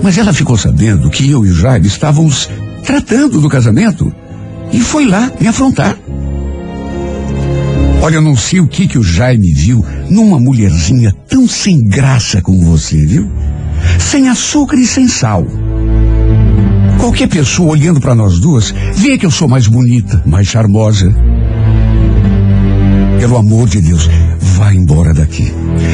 Mas 0.00 0.16
ela 0.16 0.32
ficou 0.32 0.56
sabendo 0.56 1.10
que 1.10 1.28
eu 1.28 1.44
e 1.44 1.50
o 1.50 1.54
Jair 1.56 1.84
estávamos 1.84 2.48
tratando 2.84 3.40
do 3.40 3.48
casamento 3.48 4.14
e 4.72 4.78
foi 4.78 5.06
lá 5.06 5.28
me 5.40 5.48
afrontar. 5.48 5.98
Olha, 8.00 8.14
eu 8.14 8.22
não 8.22 8.36
sei 8.36 8.60
o 8.60 8.68
que 8.68 8.86
que 8.86 8.98
o 8.98 9.02
Jaime 9.02 9.52
viu 9.52 9.84
numa 10.08 10.38
mulherzinha 10.38 11.12
tão 11.28 11.48
sem 11.48 11.82
graça 11.82 12.40
como 12.40 12.64
você, 12.64 13.04
viu? 13.04 13.28
Sem 13.98 14.28
açúcar 14.28 14.76
e 14.76 14.86
sem 14.86 15.08
sal. 15.08 15.46
Qualquer 16.98 17.28
pessoa 17.28 17.72
olhando 17.72 18.00
para 18.00 18.14
nós 18.14 18.38
duas 18.38 18.74
vê 18.94 19.18
que 19.18 19.26
eu 19.26 19.30
sou 19.30 19.46
mais 19.46 19.66
bonita, 19.66 20.22
mais 20.24 20.46
charmosa. 20.46 21.14
Pelo 23.20 23.36
amor 23.36 23.68
de 23.68 23.80
Deus, 23.80 24.08
vá 24.38 24.72
embora 24.72 25.12
daqui. 25.12 25.52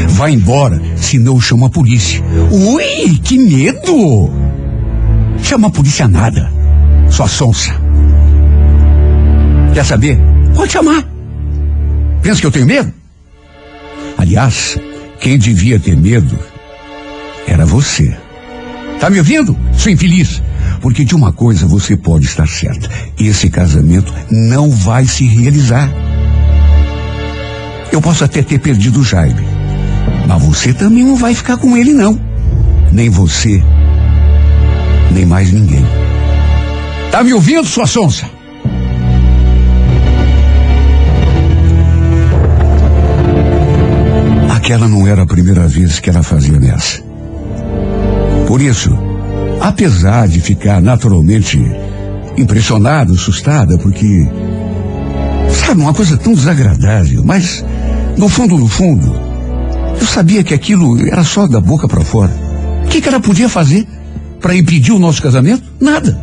Vá 0.08 0.30
embora, 0.30 0.80
senão 0.96 1.34
eu 1.34 1.40
chamo 1.40 1.66
a 1.66 1.70
polícia. 1.70 2.22
Ui, 2.50 3.18
que 3.22 3.38
medo! 3.38 4.30
Chama 5.42 5.68
a 5.68 5.70
polícia 5.70 6.06
nada. 6.06 6.50
Sua 7.08 7.26
sonsa. 7.26 7.74
Quer 9.74 9.84
saber? 9.84 10.18
Pode 10.54 10.72
chamar. 10.72 11.04
Pensa 12.22 12.40
que 12.40 12.46
eu 12.46 12.50
tenho 12.50 12.66
medo? 12.66 12.92
Aliás, 14.16 14.78
quem 15.20 15.38
devia 15.38 15.80
ter 15.80 15.96
medo 15.96 16.38
era 17.52 17.66
você. 17.66 18.16
Tá 19.00 19.10
me 19.10 19.18
ouvindo? 19.18 19.56
Sou 19.72 19.90
infeliz. 19.90 20.40
Porque 20.80 21.04
de 21.04 21.14
uma 21.14 21.32
coisa 21.32 21.66
você 21.66 21.96
pode 21.96 22.26
estar 22.26 22.46
certa: 22.46 22.88
esse 23.18 23.50
casamento 23.50 24.14
não 24.30 24.70
vai 24.70 25.04
se 25.04 25.24
realizar. 25.26 25.90
Eu 27.90 28.00
posso 28.00 28.24
até 28.24 28.40
ter 28.40 28.60
perdido 28.60 29.00
o 29.00 29.04
Jaime, 29.04 29.44
Mas 30.28 30.42
você 30.42 30.72
também 30.72 31.02
não 31.02 31.16
vai 31.16 31.34
ficar 31.34 31.56
com 31.56 31.76
ele, 31.76 31.92
não. 31.92 32.18
Nem 32.92 33.10
você, 33.10 33.62
nem 35.12 35.26
mais 35.26 35.52
ninguém. 35.52 35.84
Tá 37.10 37.24
me 37.24 37.34
ouvindo, 37.34 37.66
sua 37.66 37.86
sonsa? 37.86 38.26
Aquela 44.54 44.86
não 44.86 45.06
era 45.06 45.22
a 45.22 45.26
primeira 45.26 45.66
vez 45.66 45.98
que 45.98 46.08
ela 46.08 46.22
fazia 46.22 46.56
ameaça. 46.56 47.09
Por 48.50 48.60
isso, 48.60 48.90
apesar 49.60 50.26
de 50.26 50.40
ficar 50.40 50.82
naturalmente 50.82 51.56
impressionada, 52.36 53.12
assustada, 53.12 53.78
porque. 53.78 54.28
Sabe, 55.48 55.80
uma 55.80 55.94
coisa 55.94 56.16
tão 56.16 56.34
desagradável, 56.34 57.22
mas, 57.24 57.64
no 58.18 58.28
fundo, 58.28 58.58
no 58.58 58.66
fundo, 58.66 59.14
eu 60.00 60.04
sabia 60.04 60.42
que 60.42 60.52
aquilo 60.52 60.98
era 61.06 61.22
só 61.22 61.46
da 61.46 61.60
boca 61.60 61.86
para 61.86 62.00
fora. 62.00 62.32
O 62.84 62.88
que, 62.88 63.00
que 63.00 63.08
ela 63.08 63.20
podia 63.20 63.48
fazer 63.48 63.86
para 64.40 64.56
impedir 64.56 64.90
o 64.90 64.98
nosso 64.98 65.22
casamento? 65.22 65.62
Nada. 65.78 66.20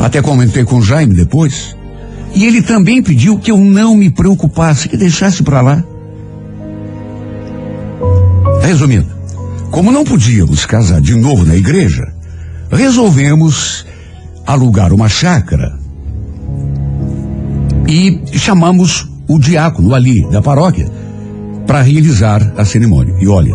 Até 0.00 0.22
comentei 0.22 0.62
com 0.62 0.76
o 0.76 0.82
Jaime 0.82 1.12
depois. 1.12 1.76
E 2.36 2.44
ele 2.44 2.62
também 2.62 3.02
pediu 3.02 3.36
que 3.36 3.50
eu 3.50 3.58
não 3.58 3.96
me 3.96 4.10
preocupasse, 4.10 4.88
que 4.88 4.96
deixasse 4.96 5.42
para 5.42 5.60
lá. 5.60 5.84
Resumindo, 8.62 9.17
como 9.70 9.92
não 9.92 10.04
podíamos 10.04 10.64
casar 10.66 11.00
de 11.00 11.14
novo 11.14 11.44
na 11.44 11.56
igreja, 11.56 12.12
resolvemos 12.70 13.86
alugar 14.46 14.92
uma 14.92 15.08
chácara 15.08 15.78
e 17.86 18.20
chamamos 18.32 19.08
o 19.26 19.38
diácono 19.38 19.94
ali 19.94 20.28
da 20.30 20.40
paróquia 20.42 20.90
para 21.66 21.82
realizar 21.82 22.54
a 22.56 22.64
cerimônia. 22.64 23.14
E 23.20 23.28
olha, 23.28 23.54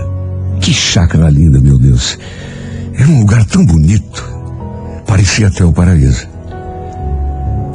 que 0.61 0.71
chácara 0.71 1.29
linda, 1.29 1.59
meu 1.59 1.77
Deus. 1.79 2.17
Era 2.93 3.09
um 3.09 3.19
lugar 3.19 3.43
tão 3.45 3.65
bonito. 3.65 4.23
Parecia 5.07 5.47
até 5.47 5.65
o 5.65 5.73
paraíso. 5.73 6.27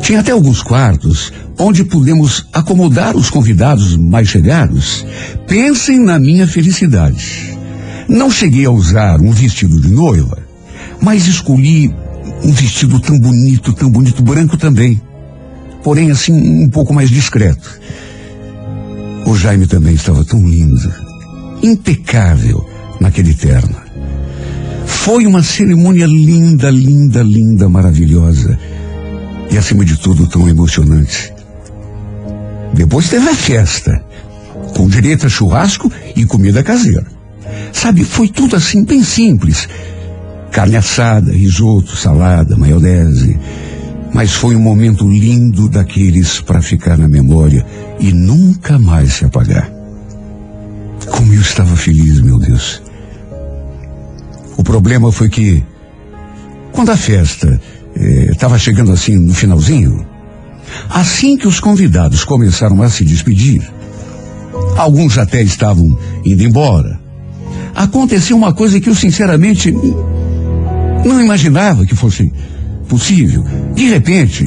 Tinha 0.00 0.20
até 0.20 0.30
alguns 0.30 0.62
quartos 0.62 1.32
onde 1.58 1.84
pudemos 1.84 2.46
acomodar 2.52 3.16
os 3.16 3.28
convidados 3.30 3.96
mais 3.96 4.28
chegados. 4.28 5.04
Pensem 5.46 5.98
na 5.98 6.18
minha 6.18 6.46
felicidade. 6.46 7.57
Não 8.08 8.30
cheguei 8.30 8.64
a 8.64 8.70
usar 8.70 9.20
um 9.20 9.32
vestido 9.32 9.78
de 9.78 9.90
noiva, 9.90 10.38
mas 11.00 11.26
escolhi 11.26 11.94
um 12.42 12.52
vestido 12.52 12.98
tão 13.00 13.18
bonito, 13.18 13.74
tão 13.74 13.90
bonito, 13.90 14.22
branco 14.22 14.56
também. 14.56 14.98
Porém, 15.82 16.10
assim, 16.10 16.32
um 16.32 16.70
pouco 16.70 16.94
mais 16.94 17.10
discreto. 17.10 17.78
O 19.26 19.36
Jaime 19.36 19.66
também 19.66 19.94
estava 19.94 20.24
tão 20.24 20.40
lindo, 20.40 20.90
impecável 21.62 22.66
naquele 22.98 23.34
terno. 23.34 23.76
Foi 24.86 25.26
uma 25.26 25.42
cerimônia 25.42 26.06
linda, 26.06 26.70
linda, 26.70 27.22
linda, 27.22 27.68
maravilhosa. 27.68 28.58
E 29.50 29.58
acima 29.58 29.84
de 29.84 29.98
tudo, 29.98 30.26
tão 30.26 30.48
emocionante. 30.48 31.32
Depois 32.72 33.08
teve 33.08 33.28
a 33.28 33.34
festa, 33.34 34.02
com 34.74 34.88
direito 34.88 35.26
a 35.26 35.28
churrasco 35.28 35.92
e 36.16 36.24
comida 36.24 36.62
caseira. 36.62 37.17
Sabe, 37.72 38.04
foi 38.04 38.28
tudo 38.28 38.56
assim, 38.56 38.84
bem 38.84 39.02
simples. 39.02 39.68
Carne 40.50 40.76
assada, 40.76 41.32
risoto, 41.32 41.96
salada, 41.96 42.56
maionese. 42.56 43.38
Mas 44.12 44.32
foi 44.32 44.56
um 44.56 44.60
momento 44.60 45.08
lindo 45.08 45.68
daqueles 45.68 46.40
para 46.40 46.62
ficar 46.62 46.96
na 46.96 47.08
memória 47.08 47.64
e 48.00 48.12
nunca 48.12 48.78
mais 48.78 49.14
se 49.14 49.24
apagar. 49.24 49.70
Como 51.10 51.32
eu 51.34 51.40
estava 51.40 51.76
feliz, 51.76 52.20
meu 52.20 52.38
Deus. 52.38 52.82
O 54.56 54.64
problema 54.64 55.12
foi 55.12 55.28
que, 55.28 55.62
quando 56.72 56.90
a 56.90 56.96
festa 56.96 57.60
estava 58.30 58.58
chegando 58.58 58.92
assim 58.92 59.16
no 59.16 59.34
finalzinho, 59.34 60.06
assim 60.90 61.36
que 61.36 61.46
os 61.46 61.60
convidados 61.60 62.24
começaram 62.24 62.82
a 62.82 62.90
se 62.90 63.04
despedir, 63.04 63.62
alguns 64.76 65.18
até 65.18 65.42
estavam 65.42 65.98
indo 66.24 66.42
embora, 66.42 66.98
aconteceu 67.78 68.36
uma 68.36 68.52
coisa 68.52 68.80
que 68.80 68.88
eu 68.88 68.94
sinceramente 68.94 69.70
não 71.04 71.22
imaginava 71.22 71.86
que 71.86 71.94
fosse 71.94 72.30
possível. 72.88 73.44
De 73.72 73.88
repente, 73.88 74.44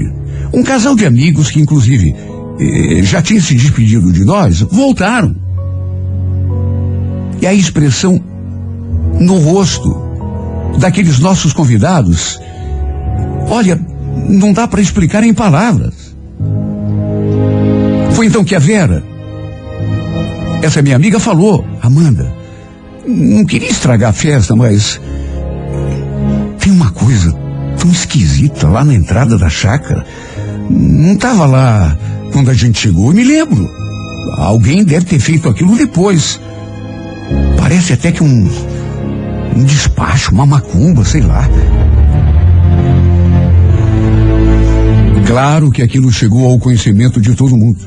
um 0.53 0.61
casal 0.61 0.95
de 0.95 1.05
amigos 1.05 1.49
que 1.49 1.61
inclusive 1.61 2.13
eh, 2.59 3.01
já 3.03 3.21
tinha 3.21 3.39
se 3.41 3.55
despedido 3.55 4.11
de 4.11 4.25
nós, 4.25 4.59
voltaram. 4.59 5.33
E 7.41 7.47
a 7.47 7.53
expressão 7.53 8.21
no 9.17 9.37
rosto 9.37 9.95
daqueles 10.77 11.19
nossos 11.19 11.53
convidados, 11.53 12.37
olha, 13.47 13.79
não 14.27 14.51
dá 14.51 14.67
para 14.67 14.81
explicar 14.81 15.23
em 15.23 15.33
palavras. 15.33 16.13
Foi 18.11 18.25
então 18.25 18.43
que 18.43 18.55
a 18.55 18.59
Vera, 18.59 19.01
essa 20.61 20.81
minha 20.81 20.97
amiga, 20.97 21.17
falou: 21.17 21.65
Amanda, 21.81 22.40
não 23.05 23.45
queria 23.45 23.69
estragar 23.69 24.11
a 24.11 24.13
festa, 24.13 24.55
mas 24.55 24.99
tem 26.59 26.71
uma 26.71 26.91
coisa 26.91 27.31
tão 27.79 27.91
esquisita 27.91 28.67
lá 28.67 28.83
na 28.83 28.93
entrada 28.93 29.37
da 29.37 29.49
chácara. 29.49 30.05
Não 30.69 31.13
estava 31.13 31.45
lá 31.45 31.97
quando 32.31 32.49
a 32.49 32.53
gente 32.53 32.79
chegou, 32.79 33.09
eu 33.09 33.15
me 33.15 33.23
lembro. 33.23 33.69
Alguém 34.37 34.83
deve 34.83 35.05
ter 35.05 35.19
feito 35.19 35.49
aquilo 35.49 35.75
depois. 35.75 36.39
Parece 37.57 37.93
até 37.93 38.11
que 38.11 38.23
um, 38.23 38.49
um 39.55 39.63
despacho, 39.63 40.31
uma 40.31 40.45
macumba, 40.45 41.03
sei 41.03 41.21
lá. 41.21 41.49
Claro 45.25 45.71
que 45.71 45.81
aquilo 45.81 46.11
chegou 46.11 46.49
ao 46.49 46.59
conhecimento 46.59 47.21
de 47.21 47.35
todo 47.35 47.57
mundo. 47.57 47.79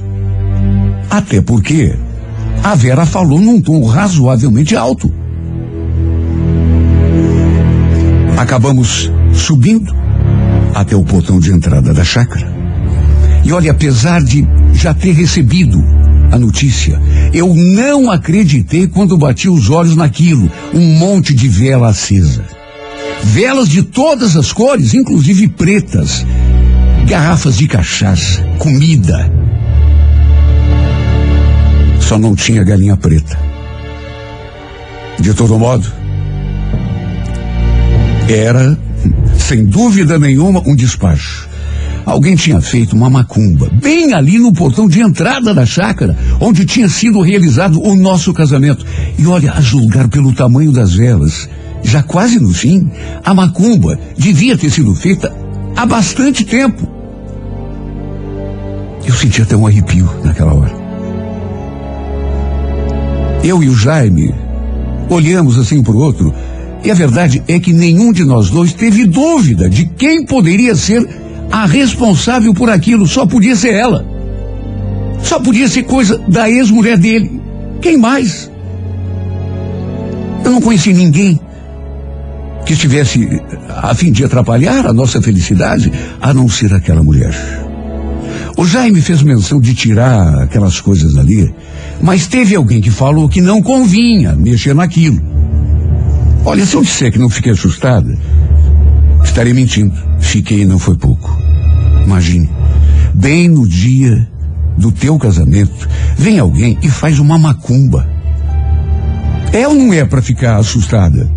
Até 1.10 1.40
porque 1.40 1.94
a 2.64 2.74
Vera 2.74 3.04
falou 3.04 3.38
num 3.38 3.60
tom 3.60 3.84
razoavelmente 3.84 4.74
alto. 4.74 5.12
Acabamos 8.38 9.12
subindo 9.34 9.94
até 10.74 10.96
o 10.96 11.04
portão 11.04 11.38
de 11.38 11.52
entrada 11.52 11.92
da 11.92 12.02
chácara. 12.02 12.50
E 13.44 13.52
olha, 13.52 13.70
apesar 13.70 14.24
de 14.24 14.48
já 14.72 14.94
ter 14.94 15.12
recebido 15.12 15.84
a 16.32 16.38
notícia, 16.38 16.98
eu 17.34 17.54
não 17.54 18.10
acreditei 18.10 18.86
quando 18.86 19.18
bati 19.18 19.46
os 19.46 19.68
olhos 19.68 19.94
naquilo, 19.94 20.50
um 20.72 20.96
monte 20.96 21.34
de 21.34 21.46
vela 21.46 21.90
acesa. 21.90 22.46
Velas 23.24 23.68
de 23.68 23.82
todas 23.82 24.36
as 24.38 24.54
cores, 24.54 24.94
inclusive 24.94 25.48
pretas, 25.48 26.24
garrafas 27.06 27.58
de 27.58 27.68
cachaça, 27.68 28.42
comida. 28.58 29.43
Só 32.06 32.18
não 32.18 32.34
tinha 32.34 32.62
galinha 32.62 32.96
preta. 32.96 33.38
De 35.18 35.32
todo 35.32 35.58
modo, 35.58 35.90
era, 38.28 38.78
sem 39.38 39.64
dúvida 39.64 40.18
nenhuma, 40.18 40.62
um 40.66 40.76
despacho. 40.76 41.48
Alguém 42.04 42.36
tinha 42.36 42.60
feito 42.60 42.94
uma 42.94 43.08
macumba, 43.08 43.70
bem 43.80 44.12
ali 44.12 44.38
no 44.38 44.52
portão 44.52 44.86
de 44.86 45.00
entrada 45.00 45.54
da 45.54 45.64
chácara, 45.64 46.14
onde 46.40 46.66
tinha 46.66 46.88
sido 46.90 47.22
realizado 47.22 47.82
o 47.82 47.96
nosso 47.96 48.34
casamento. 48.34 48.84
E 49.18 49.26
olha, 49.26 49.52
a 49.52 49.60
julgar 49.62 50.08
pelo 50.08 50.34
tamanho 50.34 50.72
das 50.72 50.94
velas, 50.94 51.48
já 51.82 52.02
quase 52.02 52.38
no 52.38 52.52
fim, 52.52 52.90
a 53.24 53.32
macumba 53.32 53.98
devia 54.18 54.58
ter 54.58 54.70
sido 54.70 54.94
feita 54.94 55.34
há 55.74 55.86
bastante 55.86 56.44
tempo. 56.44 56.86
Eu 59.06 59.14
senti 59.14 59.40
até 59.40 59.56
um 59.56 59.66
arrepio 59.66 60.08
naquela 60.22 60.52
hora. 60.52 60.83
Eu 63.44 63.62
e 63.62 63.68
o 63.68 63.76
Jaime 63.76 64.34
olhamos 65.10 65.58
assim 65.58 65.82
para 65.82 65.92
o 65.92 65.98
outro, 65.98 66.32
e 66.82 66.90
a 66.90 66.94
verdade 66.94 67.42
é 67.46 67.60
que 67.60 67.74
nenhum 67.74 68.10
de 68.10 68.24
nós 68.24 68.48
dois 68.48 68.72
teve 68.72 69.04
dúvida 69.04 69.68
de 69.68 69.84
quem 69.84 70.24
poderia 70.24 70.74
ser 70.74 71.06
a 71.52 71.66
responsável 71.66 72.54
por 72.54 72.70
aquilo, 72.70 73.06
só 73.06 73.26
podia 73.26 73.54
ser 73.54 73.74
ela. 73.74 74.02
Só 75.22 75.38
podia 75.38 75.68
ser 75.68 75.82
coisa 75.82 76.18
da 76.26 76.48
ex-mulher 76.48 76.96
dele. 76.96 77.38
Quem 77.82 77.98
mais? 77.98 78.50
Eu 80.42 80.50
não 80.50 80.60
conheci 80.62 80.94
ninguém 80.94 81.38
que 82.64 82.72
estivesse 82.72 83.28
a 83.68 83.94
fim 83.94 84.10
de 84.10 84.24
atrapalhar 84.24 84.86
a 84.86 84.92
nossa 84.92 85.20
felicidade, 85.20 85.92
a 86.18 86.32
não 86.32 86.48
ser 86.48 86.72
aquela 86.72 87.02
mulher. 87.02 87.63
O 88.56 88.64
Jaime 88.64 89.00
fez 89.00 89.22
menção 89.22 89.60
de 89.60 89.74
tirar 89.74 90.42
aquelas 90.42 90.80
coisas 90.80 91.16
ali, 91.16 91.52
mas 92.00 92.28
teve 92.28 92.54
alguém 92.54 92.80
que 92.80 92.90
falou 92.90 93.28
que 93.28 93.40
não 93.40 93.60
convinha 93.60 94.32
mexer 94.32 94.74
naquilo. 94.74 95.20
Olha, 96.44 96.64
se 96.64 96.76
eu 96.76 96.82
disser 96.82 97.10
que 97.10 97.18
não 97.18 97.28
fiquei 97.28 97.52
assustada, 97.52 98.16
estarei 99.24 99.52
mentindo. 99.52 99.94
Fiquei 100.20 100.60
e 100.60 100.64
não 100.64 100.78
foi 100.78 100.96
pouco. 100.96 101.36
Imagine, 102.04 102.48
bem 103.12 103.48
no 103.48 103.66
dia 103.66 104.28
do 104.78 104.92
teu 104.92 105.18
casamento, 105.18 105.88
vem 106.16 106.38
alguém 106.38 106.78
e 106.82 106.88
faz 106.88 107.18
uma 107.18 107.38
macumba. 107.38 108.08
É 109.52 109.66
ou 109.66 109.74
não 109.74 109.92
é 109.92 110.04
para 110.04 110.22
ficar 110.22 110.56
assustada? 110.56 111.28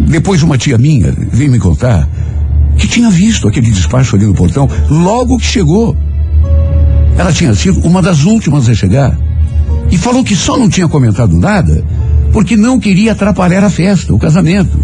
Depois 0.00 0.42
uma 0.42 0.56
tia 0.56 0.78
minha 0.78 1.12
veio 1.32 1.50
me 1.50 1.58
contar 1.58 2.08
que 2.78 2.86
tinha 2.86 3.10
visto 3.10 3.48
aquele 3.48 3.70
despacho 3.70 4.16
ali 4.16 4.24
no 4.24 4.34
portão 4.34 4.68
logo 4.88 5.36
que 5.36 5.46
chegou. 5.46 5.96
Ela 7.16 7.32
tinha 7.32 7.54
sido 7.54 7.80
uma 7.80 8.00
das 8.00 8.24
últimas 8.24 8.68
a 8.68 8.74
chegar. 8.74 9.18
E 9.90 9.98
falou 9.98 10.22
que 10.22 10.36
só 10.36 10.56
não 10.56 10.68
tinha 10.68 10.88
comentado 10.88 11.36
nada 11.36 11.84
porque 12.32 12.56
não 12.56 12.78
queria 12.78 13.12
atrapalhar 13.12 13.64
a 13.64 13.70
festa, 13.70 14.14
o 14.14 14.18
casamento. 14.18 14.78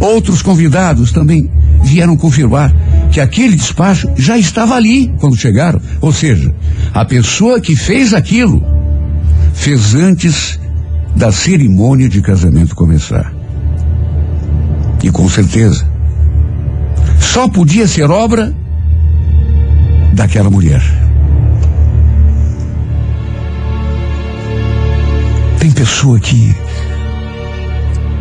Outros 0.00 0.42
convidados 0.42 1.12
também 1.12 1.50
vieram 1.82 2.16
confirmar 2.16 2.74
que 3.10 3.20
aquele 3.20 3.56
despacho 3.56 4.08
já 4.16 4.36
estava 4.36 4.74
ali 4.74 5.12
quando 5.18 5.36
chegaram. 5.36 5.80
Ou 6.00 6.12
seja, 6.12 6.54
a 6.92 7.04
pessoa 7.04 7.60
que 7.60 7.76
fez 7.76 8.12
aquilo 8.12 8.62
fez 9.54 9.94
antes 9.94 10.58
da 11.16 11.32
cerimônia 11.32 12.08
de 12.08 12.20
casamento 12.20 12.74
começar. 12.74 13.32
E 15.02 15.10
com 15.10 15.28
certeza, 15.28 15.86
só 17.32 17.46
podia 17.46 17.86
ser 17.86 18.10
obra 18.10 18.52
daquela 20.12 20.50
mulher. 20.50 20.82
Tem 25.60 25.70
pessoa 25.70 26.18
que, 26.18 26.52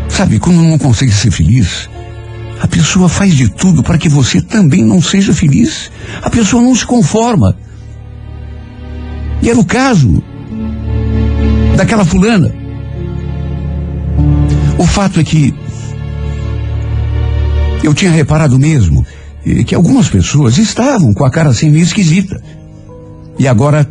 sabe, 0.09 0.37
quando 0.37 0.61
não 0.61 0.77
consegue 0.77 1.11
ser 1.11 1.31
feliz, 1.31 1.89
a 2.61 2.67
pessoa 2.67 3.09
faz 3.09 3.33
de 3.33 3.49
tudo 3.49 3.81
para 3.81 3.97
que 3.97 4.07
você 4.07 4.43
também 4.43 4.85
não 4.85 5.01
seja 5.01 5.33
feliz. 5.33 5.89
A 6.21 6.29
pessoa 6.29 6.61
não 6.61 6.75
se 6.75 6.85
conforma. 6.85 7.57
E 9.41 9.49
era 9.49 9.59
o 9.59 9.65
caso 9.65 10.21
daquela 11.75 12.05
fulana. 12.05 12.53
O 14.77 14.85
fato 14.85 15.19
é 15.19 15.23
que 15.23 15.55
eu 17.83 17.93
tinha 17.93 18.11
reparado 18.11 18.59
mesmo 18.59 19.05
eh, 19.45 19.63
que 19.63 19.75
algumas 19.75 20.09
pessoas 20.09 20.57
estavam 20.57 21.13
com 21.13 21.25
a 21.25 21.31
cara 21.31 21.49
assim 21.49 21.69
meio 21.69 21.83
esquisita. 21.83 22.41
E 23.37 23.47
agora 23.47 23.87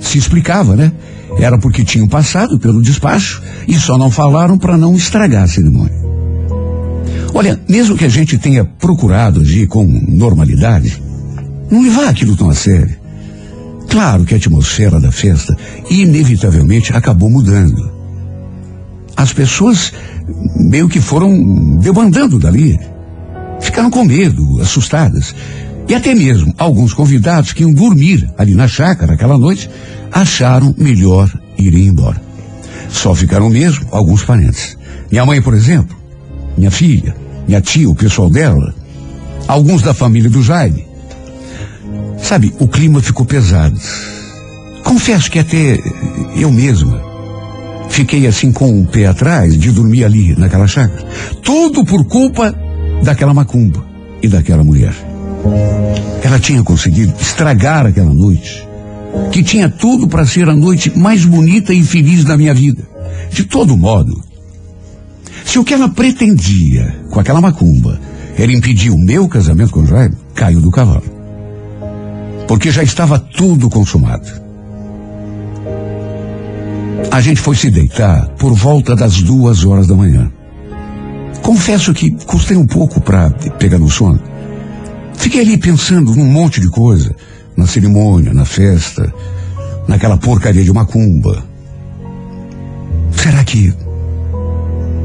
se 0.00 0.18
explicava, 0.18 0.74
né? 0.74 0.92
Era 1.38 1.58
porque 1.58 1.84
tinham 1.84 2.08
passado 2.08 2.58
pelo 2.58 2.82
despacho 2.82 3.42
e 3.66 3.74
só 3.74 3.96
não 3.96 4.10
falaram 4.10 4.58
para 4.58 4.76
não 4.76 4.96
estragar 4.96 5.44
a 5.44 5.48
cerimônia. 5.48 6.08
Olha, 7.34 7.60
mesmo 7.68 7.96
que 7.96 8.04
a 8.04 8.08
gente 8.08 8.38
tenha 8.38 8.64
procurado 8.64 9.40
agir 9.40 9.68
com 9.68 9.84
normalidade, 9.84 11.00
não 11.70 11.82
levar 11.82 12.08
aquilo 12.08 12.36
tão 12.36 12.50
a 12.50 12.54
sério. 12.54 12.96
Claro 13.88 14.24
que 14.24 14.34
a 14.34 14.36
atmosfera 14.36 14.98
da 14.98 15.12
festa 15.12 15.56
inevitavelmente 15.90 16.92
acabou 16.92 17.30
mudando. 17.30 17.90
As 19.16 19.32
pessoas 19.32 19.92
meio 20.56 20.88
que 20.88 21.00
foram 21.00 21.76
debandando 21.78 22.38
dali. 22.38 22.78
Ficaram 23.60 23.90
com 23.90 24.04
medo, 24.04 24.60
assustadas. 24.60 25.34
E 25.88 25.94
até 25.94 26.14
mesmo 26.14 26.54
alguns 26.58 26.92
convidados 26.92 27.52
que 27.52 27.62
iam 27.62 27.72
dormir 27.72 28.28
ali 28.36 28.54
na 28.54 28.68
chácara 28.68 29.14
aquela 29.14 29.38
noite 29.38 29.70
acharam 30.12 30.74
melhor 30.76 31.30
irem 31.56 31.86
embora. 31.86 32.20
Só 32.90 33.14
ficaram 33.14 33.48
mesmo 33.48 33.86
alguns 33.90 34.24
parentes. 34.24 34.76
Minha 35.10 35.24
mãe, 35.24 35.40
por 35.40 35.54
exemplo, 35.54 35.96
minha 36.56 36.70
filha, 36.70 37.14
minha 37.46 37.60
tia, 37.60 37.88
o 37.88 37.94
pessoal 37.94 38.28
dela, 38.28 38.74
alguns 39.46 39.82
da 39.82 39.94
família 39.94 40.28
do 40.28 40.42
Jaime. 40.42 40.86
Sabe, 42.22 42.54
o 42.58 42.68
clima 42.68 43.00
ficou 43.00 43.24
pesado. 43.24 43.80
Confesso 44.84 45.30
que 45.30 45.38
até 45.38 45.80
eu 46.36 46.52
mesma 46.52 47.02
fiquei 47.88 48.26
assim 48.26 48.52
com 48.52 48.80
o 48.80 48.86
pé 48.86 49.06
atrás 49.06 49.58
de 49.58 49.70
dormir 49.70 50.04
ali 50.04 50.34
naquela 50.36 50.66
chácara. 50.66 51.06
Tudo 51.42 51.84
por 51.84 52.04
culpa 52.04 52.54
daquela 53.02 53.34
macumba 53.34 53.84
e 54.22 54.28
daquela 54.28 54.64
mulher. 54.64 54.94
Ela 56.22 56.38
tinha 56.38 56.62
conseguido 56.62 57.14
estragar 57.20 57.86
aquela 57.86 58.12
noite, 58.12 58.66
que 59.32 59.42
tinha 59.42 59.68
tudo 59.68 60.08
para 60.08 60.26
ser 60.26 60.48
a 60.48 60.54
noite 60.54 60.96
mais 60.96 61.24
bonita 61.24 61.72
e 61.72 61.82
feliz 61.82 62.24
da 62.24 62.36
minha 62.36 62.54
vida. 62.54 62.82
De 63.30 63.44
todo 63.44 63.76
modo, 63.76 64.22
se 65.44 65.58
o 65.58 65.64
que 65.64 65.74
ela 65.74 65.88
pretendia 65.88 66.94
com 67.10 67.20
aquela 67.20 67.40
macumba 67.40 67.98
era 68.36 68.52
impedir 68.52 68.90
o 68.90 68.98
meu 68.98 69.28
casamento 69.28 69.72
com 69.72 69.86
Jaime, 69.86 70.16
caiu 70.34 70.60
do 70.60 70.70
cavalo. 70.70 71.04
Porque 72.46 72.70
já 72.70 72.82
estava 72.82 73.18
tudo 73.18 73.68
consumado. 73.68 74.28
A 77.10 77.20
gente 77.20 77.40
foi 77.40 77.56
se 77.56 77.70
deitar 77.70 78.28
por 78.38 78.54
volta 78.54 78.94
das 78.94 79.22
duas 79.22 79.64
horas 79.64 79.86
da 79.86 79.94
manhã. 79.94 80.30
Confesso 81.42 81.94
que 81.94 82.10
custei 82.26 82.56
um 82.56 82.66
pouco 82.66 83.00
para 83.00 83.30
pegar 83.30 83.78
no 83.78 83.90
sono. 83.90 84.20
Fiquei 85.14 85.40
ali 85.40 85.58
pensando 85.58 86.14
num 86.14 86.26
monte 86.26 86.60
de 86.60 86.68
coisa, 86.68 87.14
na 87.56 87.66
cerimônia, 87.66 88.32
na 88.32 88.44
festa, 88.44 89.12
naquela 89.86 90.16
porcaria 90.16 90.62
de 90.62 90.72
macumba. 90.72 91.42
Será 93.12 93.42
que 93.42 93.74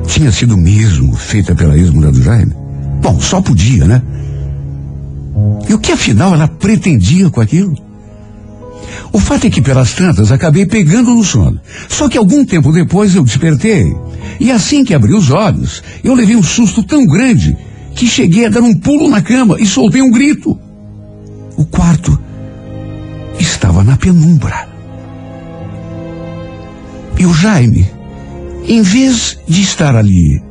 tinha 0.05 0.31
sido 0.31 0.55
mesmo 0.55 1.15
feita 1.15 1.55
pela 1.55 1.77
ex-mulher 1.77 2.11
do 2.11 2.21
Jaime? 2.21 2.53
Bom, 3.01 3.19
só 3.19 3.41
podia, 3.41 3.85
né? 3.85 4.01
E 5.67 5.73
o 5.73 5.79
que 5.79 5.91
afinal 5.91 6.33
ela 6.33 6.47
pretendia 6.47 7.29
com 7.29 7.41
aquilo? 7.41 7.75
O 9.11 9.19
fato 9.19 9.47
é 9.47 9.49
que 9.49 9.61
pelas 9.61 9.93
tantas 9.93 10.31
acabei 10.31 10.65
pegando 10.65 11.13
no 11.13 11.23
sono. 11.23 11.59
Só 11.87 12.09
que 12.09 12.17
algum 12.17 12.45
tempo 12.45 12.71
depois 12.71 13.15
eu 13.15 13.23
despertei. 13.23 13.95
E 14.39 14.51
assim 14.51 14.83
que 14.83 14.93
abri 14.93 15.13
os 15.13 15.29
olhos, 15.29 15.83
eu 16.03 16.13
levei 16.13 16.35
um 16.35 16.43
susto 16.43 16.83
tão 16.83 17.05
grande 17.05 17.55
que 17.95 18.07
cheguei 18.07 18.45
a 18.45 18.49
dar 18.49 18.61
um 18.61 18.73
pulo 18.73 19.09
na 19.09 19.21
cama 19.21 19.57
e 19.59 19.65
soltei 19.65 20.01
um 20.01 20.11
grito. 20.11 20.57
O 21.55 21.65
quarto 21.65 22.19
estava 23.39 23.83
na 23.83 23.95
penumbra. 23.97 24.67
E 27.17 27.25
o 27.25 27.33
Jaime, 27.33 27.87
em 28.67 28.81
vez 28.81 29.37
de 29.47 29.61
estar 29.61 29.95
ali, 29.95 30.41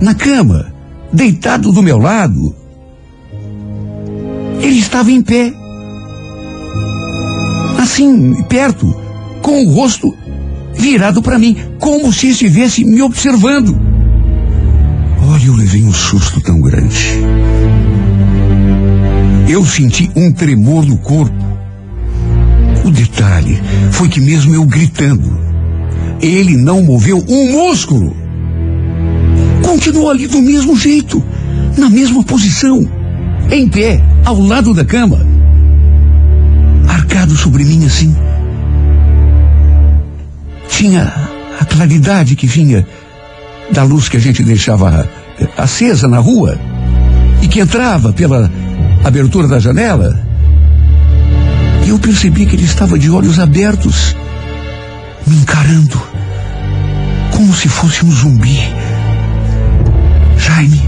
na 0.00 0.14
cama, 0.14 0.72
deitado 1.12 1.70
do 1.70 1.82
meu 1.82 1.98
lado, 1.98 2.54
ele 4.60 4.78
estava 4.78 5.10
em 5.10 5.22
pé. 5.22 5.52
Assim, 7.90 8.34
perto, 8.44 8.94
com 9.40 9.64
o 9.64 9.72
rosto 9.72 10.14
virado 10.74 11.22
para 11.22 11.38
mim, 11.38 11.56
como 11.78 12.12
se 12.12 12.28
estivesse 12.28 12.84
me 12.84 13.00
observando. 13.00 13.74
Olha, 15.26 15.46
eu 15.46 15.54
levei 15.54 15.82
um 15.82 15.92
susto 15.92 16.38
tão 16.42 16.60
grande. 16.60 17.18
Eu 19.48 19.64
senti 19.64 20.10
um 20.14 20.30
tremor 20.30 20.84
no 20.84 20.98
corpo. 20.98 21.34
O 22.84 22.90
detalhe 22.90 23.58
foi 23.90 24.10
que 24.10 24.20
mesmo 24.20 24.54
eu 24.54 24.66
gritando, 24.66 25.40
ele 26.20 26.58
não 26.58 26.82
moveu 26.82 27.24
um 27.26 27.52
músculo. 27.52 28.14
Continuou 29.62 30.10
ali 30.10 30.26
do 30.26 30.42
mesmo 30.42 30.76
jeito, 30.76 31.24
na 31.78 31.88
mesma 31.88 32.22
posição, 32.22 32.86
em 33.50 33.66
pé, 33.66 34.04
ao 34.26 34.38
lado 34.38 34.74
da 34.74 34.84
cama, 34.84 35.37
arcado 37.08 37.34
sobre 37.36 37.64
mim 37.64 37.86
assim. 37.86 38.14
Tinha 40.68 41.10
a 41.58 41.64
claridade 41.64 42.36
que 42.36 42.46
vinha 42.46 42.86
da 43.72 43.82
luz 43.82 44.10
que 44.10 44.18
a 44.18 44.20
gente 44.20 44.44
deixava 44.44 45.08
acesa 45.56 46.06
na 46.06 46.18
rua 46.18 46.58
e 47.40 47.48
que 47.48 47.60
entrava 47.60 48.12
pela 48.12 48.50
abertura 49.02 49.48
da 49.48 49.58
janela. 49.58 50.20
E 51.86 51.88
eu 51.88 51.98
percebi 51.98 52.44
que 52.44 52.54
ele 52.54 52.64
estava 52.64 52.98
de 52.98 53.10
olhos 53.10 53.38
abertos, 53.40 54.14
me 55.26 55.36
encarando, 55.36 56.00
como 57.34 57.54
se 57.54 57.68
fosse 57.68 58.04
um 58.04 58.10
zumbi. 58.10 58.60
Jaime, 60.36 60.82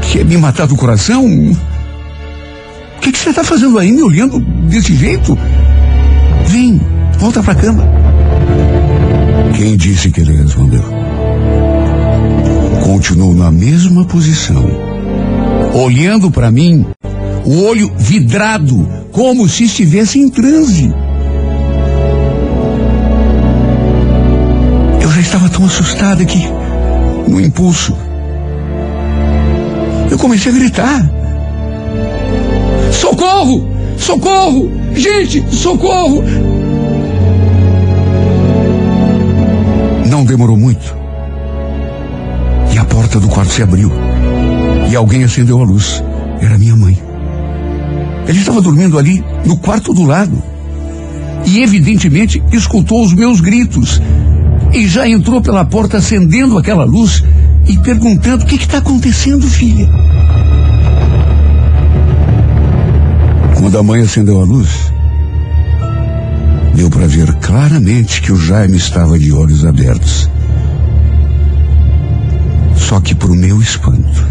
quer 0.00 0.24
me 0.24 0.36
matar 0.36 0.66
do 0.66 0.76
coração? 0.76 1.26
Que, 3.02 3.10
que 3.10 3.18
você 3.18 3.30
está 3.30 3.42
fazendo 3.42 3.80
aí, 3.80 3.90
me 3.90 4.00
olhando 4.00 4.38
desse 4.38 4.94
jeito? 4.94 5.36
Vem, 6.46 6.80
volta 7.18 7.42
pra 7.42 7.52
cama. 7.52 7.84
Quem 9.56 9.76
disse 9.76 10.12
que 10.12 10.20
ele 10.20 10.36
respondeu? 10.36 10.84
Continuou 12.84 13.34
na 13.34 13.50
mesma 13.50 14.04
posição, 14.04 14.64
olhando 15.74 16.30
para 16.30 16.52
mim, 16.52 16.86
o 17.44 17.64
olho 17.64 17.92
vidrado, 17.98 18.88
como 19.10 19.48
se 19.48 19.64
estivesse 19.64 20.20
em 20.20 20.28
transe. 20.30 20.92
Eu 25.00 25.10
já 25.10 25.20
estava 25.20 25.48
tão 25.48 25.64
assustada 25.64 26.24
que, 26.24 26.38
no 27.26 27.40
impulso, 27.40 27.96
eu 30.08 30.16
comecei 30.18 30.52
a 30.52 30.54
gritar: 30.54 31.21
Socorro! 33.02 33.68
Socorro! 33.98 34.70
Gente, 34.94 35.44
socorro! 35.52 36.22
Não 40.08 40.24
demorou 40.24 40.56
muito. 40.56 40.94
E 42.72 42.78
a 42.78 42.84
porta 42.84 43.18
do 43.18 43.26
quarto 43.26 43.52
se 43.52 43.60
abriu. 43.60 43.90
E 44.88 44.94
alguém 44.94 45.24
acendeu 45.24 45.58
a 45.60 45.64
luz. 45.64 46.00
Era 46.40 46.56
minha 46.56 46.76
mãe. 46.76 46.96
Ele 48.28 48.38
estava 48.38 48.62
dormindo 48.62 48.96
ali, 48.96 49.24
no 49.44 49.56
quarto 49.56 49.92
do 49.92 50.04
lado. 50.04 50.40
E 51.44 51.60
evidentemente 51.60 52.40
escutou 52.52 53.04
os 53.04 53.12
meus 53.12 53.40
gritos. 53.40 54.00
E 54.72 54.86
já 54.86 55.08
entrou 55.08 55.42
pela 55.42 55.64
porta 55.64 55.96
acendendo 55.96 56.56
aquela 56.56 56.84
luz 56.84 57.24
e 57.66 57.76
perguntando: 57.78 58.44
O 58.44 58.46
que 58.46 58.54
está 58.54 58.78
acontecendo, 58.78 59.44
filha? 59.48 59.90
Quando 63.72 63.80
a 63.80 63.82
mãe 63.84 64.02
acendeu 64.02 64.38
a 64.38 64.44
luz, 64.44 64.92
deu 66.74 66.90
para 66.90 67.06
ver 67.06 67.32
claramente 67.36 68.20
que 68.20 68.30
o 68.30 68.36
Jaime 68.36 68.76
estava 68.76 69.18
de 69.18 69.32
olhos 69.32 69.64
abertos. 69.64 70.28
Só 72.76 73.00
que, 73.00 73.14
para 73.14 73.32
o 73.32 73.34
meu 73.34 73.62
espanto, 73.62 74.26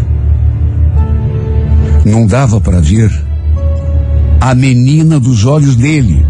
não 2.04 2.24
dava 2.24 2.60
para 2.60 2.80
ver 2.80 3.10
a 4.40 4.54
menina 4.54 5.18
dos 5.18 5.44
olhos 5.44 5.74
dele. 5.74 6.24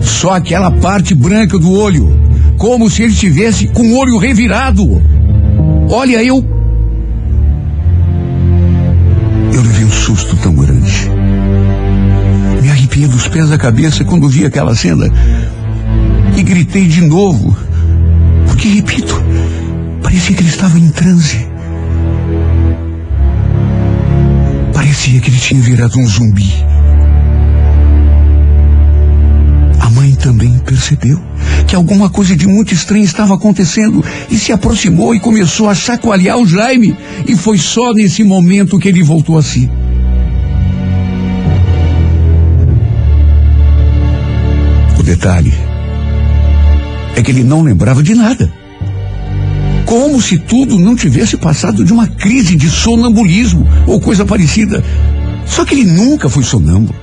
Só 0.00 0.36
aquela 0.36 0.70
parte 0.70 1.14
branca 1.14 1.58
do 1.58 1.70
olho, 1.70 2.18
como 2.56 2.88
se 2.88 3.02
ele 3.02 3.12
tivesse 3.12 3.68
com 3.68 3.82
o 3.82 3.98
olho 3.98 4.16
revirado. 4.16 5.02
Olha, 5.90 6.24
eu. 6.24 6.42
Eu 9.52 9.60
levei 9.60 9.84
um 9.84 9.90
susto 9.90 10.34
tão 10.36 10.54
grande. 10.54 11.05
Pés 13.36 13.50
da 13.50 13.58
cabeça 13.58 14.02
quando 14.02 14.30
vi 14.30 14.46
aquela 14.46 14.74
cena. 14.74 15.12
E 16.34 16.42
gritei 16.42 16.86
de 16.88 17.02
novo. 17.02 17.54
Porque, 18.46 18.66
repito, 18.66 19.22
parecia 20.02 20.34
que 20.34 20.40
ele 20.40 20.48
estava 20.48 20.78
em 20.78 20.88
transe. 20.88 21.46
Parecia 24.72 25.20
que 25.20 25.28
ele 25.28 25.36
tinha 25.36 25.60
virado 25.60 25.98
um 25.98 26.06
zumbi. 26.06 26.50
A 29.80 29.90
mãe 29.90 30.14
também 30.14 30.58
percebeu 30.60 31.20
que 31.66 31.76
alguma 31.76 32.08
coisa 32.08 32.34
de 32.34 32.48
muito 32.48 32.72
estranho 32.72 33.04
estava 33.04 33.34
acontecendo 33.34 34.02
e 34.30 34.38
se 34.38 34.50
aproximou 34.50 35.14
e 35.14 35.20
começou 35.20 35.68
a 35.68 35.74
chacoalhar 35.74 36.38
o 36.38 36.46
Jaime. 36.46 36.96
E 37.28 37.36
foi 37.36 37.58
só 37.58 37.92
nesse 37.92 38.24
momento 38.24 38.78
que 38.78 38.88
ele 38.88 39.02
voltou 39.02 39.36
a 39.36 39.42
si. 39.42 39.70
Detalhe 45.06 45.54
é 47.14 47.22
que 47.22 47.30
ele 47.30 47.44
não 47.44 47.62
lembrava 47.62 48.02
de 48.02 48.14
nada. 48.14 48.52
Como 49.86 50.20
se 50.20 50.36
tudo 50.36 50.78
não 50.78 50.96
tivesse 50.96 51.36
passado 51.36 51.84
de 51.84 51.92
uma 51.92 52.08
crise 52.08 52.56
de 52.56 52.68
sonambulismo 52.68 53.66
ou 53.86 54.00
coisa 54.00 54.24
parecida. 54.24 54.84
Só 55.46 55.64
que 55.64 55.74
ele 55.74 55.84
nunca 55.84 56.28
foi 56.28 56.42
sonâmbulo. 56.42 56.98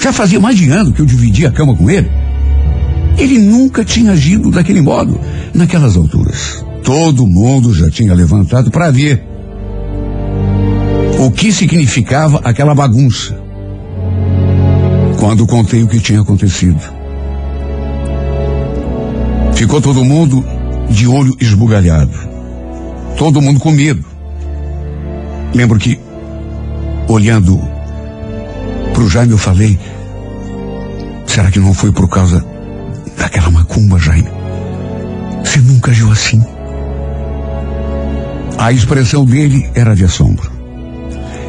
Já 0.00 0.12
fazia 0.12 0.38
mais 0.38 0.56
de 0.56 0.68
ano 0.68 0.92
que 0.92 1.00
eu 1.00 1.06
dividia 1.06 1.48
a 1.48 1.52
cama 1.52 1.74
com 1.74 1.90
ele. 1.90 2.08
Ele 3.16 3.38
nunca 3.38 3.82
tinha 3.84 4.12
agido 4.12 4.50
daquele 4.50 4.82
modo 4.82 5.18
naquelas 5.54 5.96
alturas. 5.96 6.64
Todo 6.84 7.26
mundo 7.26 7.74
já 7.74 7.90
tinha 7.90 8.14
levantado 8.14 8.70
para 8.70 8.90
ver 8.90 9.24
o 11.18 11.30
que 11.30 11.50
significava 11.50 12.40
aquela 12.44 12.74
bagunça. 12.74 13.37
Quando 15.18 15.48
contei 15.48 15.82
o 15.82 15.88
que 15.88 15.98
tinha 15.98 16.20
acontecido, 16.20 16.80
ficou 19.52 19.80
todo 19.80 20.04
mundo 20.04 20.44
de 20.88 21.08
olho 21.08 21.36
esbugalhado. 21.40 22.16
Todo 23.16 23.42
mundo 23.42 23.58
com 23.58 23.72
medo. 23.72 24.04
Lembro 25.52 25.76
que, 25.76 25.98
olhando 27.08 27.60
para 28.92 29.02
o 29.02 29.10
Jaime, 29.10 29.32
eu 29.32 29.38
falei: 29.38 29.76
será 31.26 31.50
que 31.50 31.58
não 31.58 31.74
foi 31.74 31.90
por 31.90 32.08
causa 32.08 32.44
daquela 33.16 33.50
macumba, 33.50 33.98
Jaime? 33.98 34.28
Você 35.42 35.58
nunca 35.58 35.90
agiu 35.90 36.12
assim. 36.12 36.40
A 38.56 38.70
expressão 38.70 39.24
dele 39.24 39.68
era 39.74 39.96
de 39.96 40.04
assombro. 40.04 40.48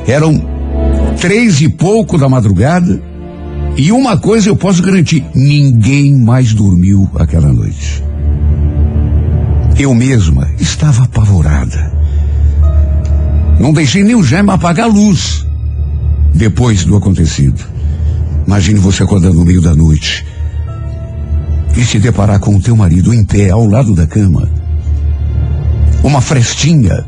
Eram 0.07 0.43
três 1.22 1.61
e 1.61 1.70
pouco 1.70 2.17
da 2.17 2.28
madrugada 2.28 3.09
e 3.80 3.94
uma 3.94 4.18
coisa 4.18 4.50
eu 4.50 4.58
posso 4.58 4.84
garantir: 4.84 5.26
ninguém 5.34 6.14
mais 6.14 6.54
dormiu 6.54 7.10
aquela 7.16 7.48
noite. 7.48 8.04
Eu 9.80 9.96
mesma 9.96 10.50
estava 10.60 11.06
apavorada. 11.06 11.90
Não 13.58 13.72
deixei 13.72 14.04
nem 14.04 14.16
o 14.16 14.24
Jaime 14.24 14.52
apagar 14.52 14.86
a 14.86 14.92
luz 14.92 15.46
depois 16.36 16.84
do 16.84 16.98
acontecido. 16.98 17.64
Imagine 18.46 18.82
você 18.82 19.04
acordar 19.04 19.32
no 19.32 19.46
meio 19.46 19.62
da 19.62 19.74
noite 19.74 20.26
e 21.78 21.86
se 21.86 22.00
deparar 22.00 22.42
com 22.42 22.58
o 22.58 22.62
teu 22.62 22.76
marido 22.76 23.14
em 23.14 23.24
pé 23.24 23.50
ao 23.50 23.66
lado 23.66 23.96
da 23.96 24.06
cama. 24.06 24.50
Uma 26.04 26.20
frestinha 26.20 27.06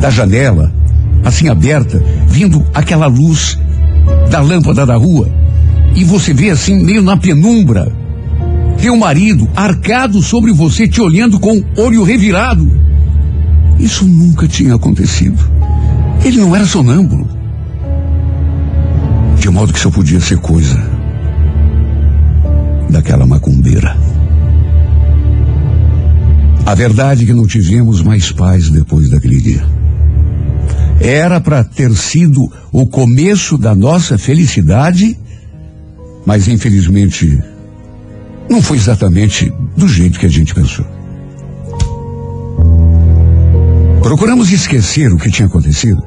da 0.00 0.10
janela, 0.10 0.74
assim 1.24 1.48
aberta, 1.48 2.02
vindo 2.26 2.66
aquela 2.74 3.06
luz 3.06 3.56
da 4.34 4.40
lâmpada 4.40 4.84
da 4.84 4.96
rua. 4.96 5.30
E 5.94 6.02
você 6.02 6.34
vê 6.34 6.50
assim, 6.50 6.84
meio 6.84 7.00
na 7.00 7.16
penumbra, 7.16 7.92
teu 8.78 8.96
marido 8.96 9.48
arcado 9.54 10.20
sobre 10.20 10.52
você, 10.52 10.88
te 10.88 11.00
olhando 11.00 11.38
com 11.38 11.62
olho 11.76 12.02
revirado. 12.02 12.68
Isso 13.78 14.04
nunca 14.04 14.48
tinha 14.48 14.74
acontecido. 14.74 15.38
Ele 16.24 16.38
não 16.38 16.56
era 16.56 16.66
sonâmbulo. 16.66 17.28
De 19.38 19.48
modo 19.50 19.72
que 19.72 19.78
só 19.78 19.88
podia 19.88 20.20
ser 20.20 20.38
coisa 20.38 20.84
daquela 22.90 23.24
macumbeira. 23.24 23.96
A 26.66 26.74
verdade 26.74 27.22
é 27.22 27.26
que 27.26 27.32
não 27.32 27.46
tivemos 27.46 28.02
mais 28.02 28.32
paz 28.32 28.68
depois 28.68 29.10
daquele 29.10 29.40
dia. 29.40 29.73
Era 31.00 31.40
para 31.40 31.64
ter 31.64 31.94
sido 31.96 32.40
o 32.72 32.86
começo 32.86 33.58
da 33.58 33.74
nossa 33.74 34.16
felicidade, 34.16 35.18
mas 36.24 36.48
infelizmente 36.48 37.42
não 38.48 38.62
foi 38.62 38.76
exatamente 38.76 39.52
do 39.76 39.88
jeito 39.88 40.18
que 40.18 40.26
a 40.26 40.30
gente 40.30 40.54
pensou. 40.54 40.86
Procuramos 44.02 44.52
esquecer 44.52 45.12
o 45.12 45.18
que 45.18 45.30
tinha 45.30 45.46
acontecido, 45.46 46.02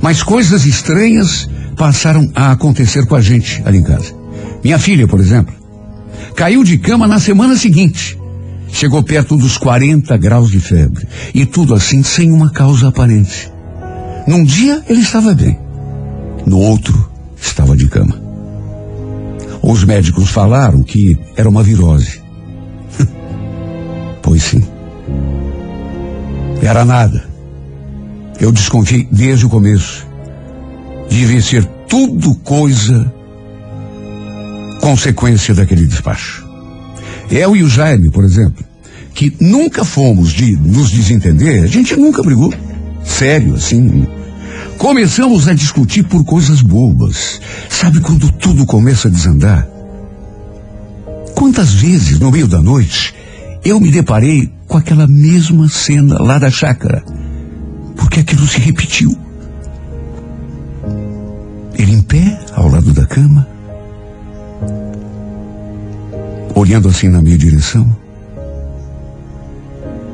mas 0.00 0.22
coisas 0.22 0.64
estranhas 0.64 1.48
passaram 1.76 2.30
a 2.34 2.52
acontecer 2.52 3.06
com 3.06 3.16
a 3.16 3.20
gente 3.20 3.62
ali 3.64 3.78
em 3.78 3.82
casa. 3.82 4.14
Minha 4.62 4.78
filha, 4.78 5.08
por 5.08 5.18
exemplo, 5.18 5.54
caiu 6.36 6.62
de 6.62 6.78
cama 6.78 7.08
na 7.08 7.18
semana 7.18 7.56
seguinte. 7.56 8.18
Chegou 8.72 9.02
perto 9.02 9.36
dos 9.36 9.58
40 9.58 10.16
graus 10.16 10.50
de 10.50 10.60
febre. 10.60 11.06
E 11.34 11.44
tudo 11.44 11.74
assim 11.74 12.02
sem 12.02 12.30
uma 12.30 12.50
causa 12.50 12.88
aparente. 12.88 13.50
Num 14.26 14.44
dia 14.44 14.82
ele 14.88 15.00
estava 15.00 15.34
bem. 15.34 15.58
No 16.46 16.58
outro, 16.58 17.10
estava 17.40 17.76
de 17.76 17.88
cama. 17.88 18.20
Os 19.62 19.84
médicos 19.84 20.30
falaram 20.30 20.82
que 20.82 21.18
era 21.36 21.48
uma 21.48 21.62
virose. 21.62 22.20
pois 24.22 24.42
sim. 24.42 24.64
Era 26.62 26.84
nada. 26.84 27.24
Eu 28.40 28.52
desconfiei 28.52 29.06
desde 29.10 29.46
o 29.46 29.50
começo. 29.50 30.06
Devia 31.08 31.42
ser 31.42 31.64
tudo 31.88 32.34
coisa 32.36 33.12
consequência 34.80 35.54
daquele 35.54 35.86
despacho. 35.86 36.48
Eu 37.30 37.54
e 37.54 37.62
o 37.62 37.68
Jaime, 37.68 38.10
por 38.10 38.24
exemplo, 38.24 38.64
que 39.14 39.34
nunca 39.40 39.84
fomos 39.84 40.32
de 40.32 40.56
nos 40.56 40.90
desentender, 40.90 41.62
a 41.62 41.66
gente 41.66 41.94
nunca 41.96 42.22
brigou. 42.22 42.52
Sério, 43.04 43.54
assim. 43.54 44.06
Começamos 44.78 45.46
a 45.46 45.52
discutir 45.52 46.04
por 46.04 46.24
coisas 46.24 46.62
bobas. 46.62 47.40
Sabe 47.68 48.00
quando 48.00 48.32
tudo 48.32 48.64
começa 48.64 49.08
a 49.08 49.10
desandar? 49.10 49.68
Quantas 51.34 51.74
vezes, 51.74 52.18
no 52.18 52.30
meio 52.30 52.48
da 52.48 52.60
noite, 52.62 53.14
eu 53.64 53.78
me 53.78 53.90
deparei 53.90 54.50
com 54.66 54.78
aquela 54.78 55.06
mesma 55.06 55.68
cena 55.68 56.20
lá 56.22 56.38
da 56.38 56.50
chácara? 56.50 57.04
Porque 57.96 58.20
aquilo 58.20 58.46
se 58.46 58.58
repetiu. 58.58 59.14
Ele 61.74 61.92
em 61.92 62.02
pé, 62.02 62.40
ao 62.54 62.68
lado 62.68 62.92
da 62.92 63.06
cama, 63.06 63.46
olhando 66.54 66.88
assim 66.88 67.08
na 67.08 67.20
minha 67.20 67.36
direção, 67.36 67.94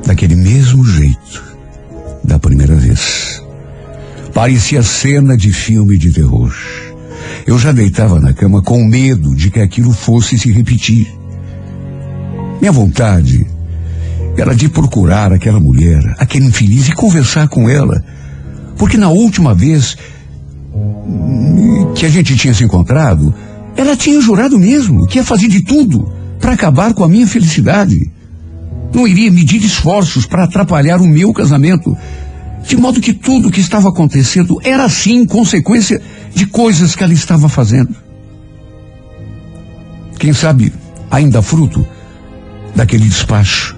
daquele 0.05 0.35
mesmo 0.35 0.83
jeito 0.83 1.46
da 2.27 2.37
primeira 2.37 2.75
vez. 2.75 3.41
Parecia 4.33 4.83
cena 4.83 5.35
de 5.35 5.51
filme 5.51 5.97
de 5.97 6.11
terror. 6.11 6.53
Eu 7.47 7.57
já 7.57 7.71
deitava 7.71 8.19
na 8.19 8.33
cama 8.33 8.61
com 8.61 8.83
medo 8.83 9.33
de 9.33 9.49
que 9.49 9.61
aquilo 9.61 9.93
fosse 9.93 10.37
se 10.37 10.51
repetir. 10.51 11.07
Minha 12.59 12.71
vontade 12.71 13.47
era 14.37 14.53
de 14.53 14.67
procurar 14.69 15.31
aquela 15.31 15.59
mulher, 15.59 16.03
aquele 16.19 16.45
infeliz, 16.45 16.89
e 16.89 16.91
conversar 16.91 17.47
com 17.47 17.69
ela. 17.69 18.03
Porque 18.77 18.97
na 18.97 19.09
última 19.09 19.53
vez 19.55 19.97
que 21.95 22.05
a 22.05 22.09
gente 22.09 22.35
tinha 22.35 22.53
se 22.53 22.63
encontrado, 22.63 23.33
ela 23.75 23.95
tinha 23.95 24.19
jurado 24.21 24.59
mesmo 24.59 25.07
que 25.07 25.17
ia 25.17 25.23
fazer 25.23 25.47
de 25.47 25.63
tudo 25.63 26.11
para 26.39 26.53
acabar 26.53 26.93
com 26.93 27.03
a 27.03 27.09
minha 27.09 27.25
felicidade. 27.25 28.11
Não 28.93 29.07
iria 29.07 29.31
medir 29.31 29.63
esforços 29.63 30.25
para 30.25 30.43
atrapalhar 30.43 31.01
o 31.01 31.07
meu 31.07 31.33
casamento. 31.33 31.95
De 32.67 32.75
modo 32.75 32.99
que 32.99 33.13
tudo 33.13 33.47
o 33.47 33.51
que 33.51 33.61
estava 33.61 33.89
acontecendo 33.89 34.59
era 34.63 34.89
sim 34.89 35.25
consequência 35.25 36.01
de 36.33 36.45
coisas 36.45 36.95
que 36.95 37.03
ela 37.03 37.13
estava 37.13 37.47
fazendo. 37.47 37.95
Quem 40.19 40.33
sabe 40.33 40.73
ainda 41.09 41.41
fruto 41.41 41.85
daquele 42.75 43.07
despacho, 43.07 43.77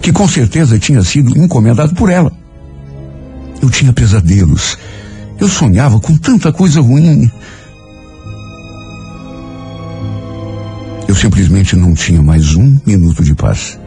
que 0.00 0.12
com 0.12 0.28
certeza 0.28 0.78
tinha 0.78 1.02
sido 1.02 1.36
encomendado 1.38 1.94
por 1.94 2.10
ela. 2.10 2.32
Eu 3.60 3.70
tinha 3.70 3.92
pesadelos. 3.92 4.78
Eu 5.40 5.48
sonhava 5.48 5.98
com 5.98 6.16
tanta 6.16 6.52
coisa 6.52 6.80
ruim. 6.80 7.30
Eu 11.08 11.14
simplesmente 11.14 11.74
não 11.74 11.94
tinha 11.94 12.22
mais 12.22 12.54
um 12.54 12.78
minuto 12.86 13.22
de 13.22 13.34
paz. 13.34 13.78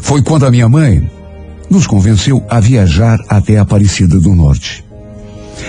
Foi 0.00 0.22
quando 0.22 0.46
a 0.46 0.50
minha 0.50 0.68
mãe 0.68 1.10
nos 1.68 1.86
convenceu 1.86 2.44
a 2.48 2.60
viajar 2.60 3.18
até 3.28 3.58
a 3.58 3.62
Aparecida 3.62 4.18
do 4.20 4.34
Norte. 4.34 4.84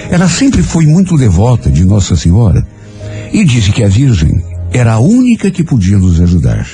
Ela 0.10 0.30
sempre 0.30 0.62
foi 0.62 0.86
muito 0.86 1.18
devota 1.18 1.70
de 1.70 1.84
Nossa 1.84 2.16
Senhora 2.16 2.66
e 3.34 3.43
disse 3.43 3.72
que 3.72 3.84
a 3.84 3.88
Virgem 3.88 4.43
era 4.72 4.93
a 4.93 5.00
única 5.00 5.50
que 5.50 5.64
podia 5.64 5.98
nos 5.98 6.22
ajudar. 6.22 6.68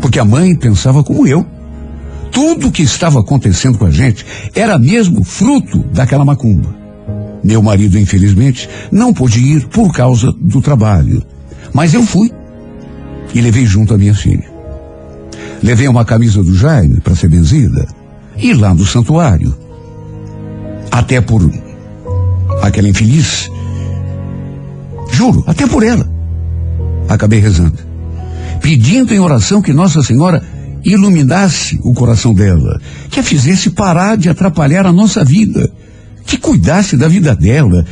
Porque 0.00 0.18
a 0.18 0.24
mãe 0.24 0.54
pensava 0.56 1.02
como 1.02 1.26
eu. 1.26 1.46
Tudo 2.30 2.68
o 2.68 2.72
que 2.72 2.82
estava 2.82 3.20
acontecendo 3.20 3.78
com 3.78 3.86
a 3.86 3.90
gente 3.90 4.26
era 4.54 4.78
mesmo 4.78 5.22
fruto 5.22 5.78
daquela 5.92 6.24
macumba. 6.24 6.74
Meu 7.44 7.62
marido, 7.62 7.98
infelizmente, 7.98 8.68
não 8.90 9.14
pôde 9.14 9.38
ir 9.38 9.68
por 9.68 9.92
causa 9.92 10.32
do 10.40 10.60
trabalho. 10.60 11.22
Mas 11.72 11.94
eu 11.94 12.02
fui 12.02 12.30
e 13.32 13.40
levei 13.40 13.66
junto 13.66 13.94
a 13.94 13.98
minha 13.98 14.14
filha. 14.14 14.53
Levei 15.64 15.88
uma 15.88 16.04
camisa 16.04 16.42
do 16.42 16.54
Jaime 16.54 17.00
para 17.00 17.16
ser 17.16 17.28
benzida 17.28 17.88
e 18.36 18.52
lá 18.52 18.74
no 18.74 18.84
santuário. 18.84 19.56
Até 20.90 21.22
por 21.22 21.50
aquela 22.60 22.86
infeliz. 22.86 23.50
Juro, 25.10 25.42
até 25.46 25.66
por 25.66 25.82
ela. 25.82 26.06
Acabei 27.08 27.40
rezando. 27.40 27.78
Pedindo 28.60 29.14
em 29.14 29.18
oração 29.18 29.62
que 29.62 29.72
Nossa 29.72 30.02
Senhora 30.02 30.42
iluminasse 30.84 31.80
o 31.82 31.94
coração 31.94 32.34
dela, 32.34 32.78
que 33.08 33.20
a 33.20 33.22
fizesse 33.22 33.70
parar 33.70 34.18
de 34.18 34.28
atrapalhar 34.28 34.84
a 34.84 34.92
nossa 34.92 35.24
vida, 35.24 35.72
que 36.26 36.36
cuidasse 36.36 36.94
da 36.94 37.08
vida 37.08 37.34
dela, 37.34 37.86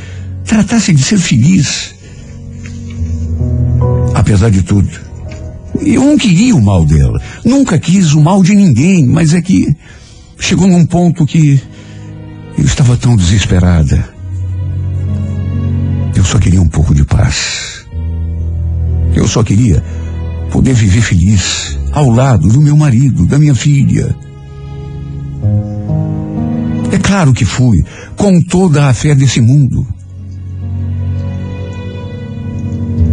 tratasse 0.45 0.93
de 0.93 1.01
ser 1.01 1.17
feliz. 1.17 1.95
Apesar 4.13 4.51
de 4.51 4.61
tudo, 4.61 4.91
eu 5.85 6.03
não 6.03 6.17
queria 6.17 6.55
o 6.55 6.61
mal 6.61 6.85
dela, 6.85 7.21
nunca 7.43 7.77
quis 7.79 8.13
o 8.13 8.21
mal 8.21 8.41
de 8.43 8.55
ninguém, 8.55 9.05
mas 9.05 9.33
é 9.33 9.41
que 9.41 9.75
chegou 10.39 10.67
num 10.67 10.85
ponto 10.85 11.25
que 11.25 11.61
eu 12.57 12.65
estava 12.65 12.95
tão 12.97 13.15
desesperada. 13.15 14.13
Eu 16.15 16.23
só 16.23 16.37
queria 16.37 16.61
um 16.61 16.67
pouco 16.67 16.93
de 16.93 17.03
paz. 17.03 17.85
Eu 19.15 19.27
só 19.27 19.43
queria 19.43 19.83
poder 20.51 20.73
viver 20.73 21.01
feliz 21.01 21.77
ao 21.91 22.09
lado 22.09 22.47
do 22.47 22.61
meu 22.61 22.77
marido, 22.77 23.25
da 23.25 23.37
minha 23.37 23.55
filha. 23.55 24.15
É 26.91 26.97
claro 26.99 27.33
que 27.33 27.45
fui, 27.45 27.83
com 28.15 28.41
toda 28.41 28.87
a 28.87 28.93
fé 28.93 29.15
desse 29.15 29.41
mundo. 29.41 29.85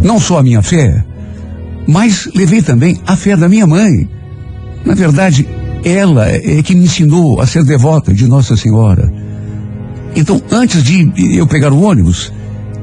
Não 0.03 0.19
só 0.19 0.39
a 0.39 0.43
minha 0.43 0.61
fé, 0.61 1.03
mas 1.87 2.29
levei 2.35 2.61
também 2.61 2.99
a 3.05 3.15
fé 3.15 3.35
da 3.35 3.49
minha 3.49 3.67
mãe. 3.67 4.09
Na 4.85 4.93
verdade, 4.93 5.47
ela 5.83 6.29
é 6.29 6.61
que 6.63 6.75
me 6.75 6.85
ensinou 6.85 7.41
a 7.41 7.47
ser 7.47 7.63
devota 7.63 8.13
de 8.13 8.27
Nossa 8.27 8.55
Senhora. 8.55 9.11
Então, 10.15 10.41
antes 10.51 10.83
de 10.83 11.11
eu 11.37 11.47
pegar 11.47 11.71
o 11.71 11.81
ônibus, 11.81 12.31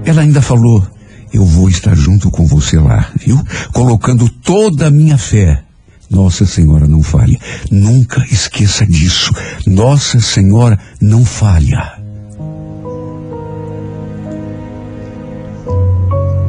ela 0.04 0.22
ainda 0.22 0.40
falou: 0.40 0.84
Eu 1.32 1.44
vou 1.44 1.68
estar 1.68 1.94
junto 1.94 2.30
com 2.30 2.46
você 2.46 2.78
lá, 2.78 3.08
viu? 3.16 3.40
Colocando 3.72 4.28
toda 4.28 4.86
a 4.86 4.90
minha 4.90 5.18
fé. 5.18 5.62
Nossa 6.10 6.46
Senhora 6.46 6.88
não 6.88 7.02
falha. 7.02 7.38
Nunca 7.70 8.24
esqueça 8.30 8.86
disso. 8.86 9.30
Nossa 9.66 10.20
Senhora 10.20 10.78
não 11.00 11.24
falha. 11.24 11.98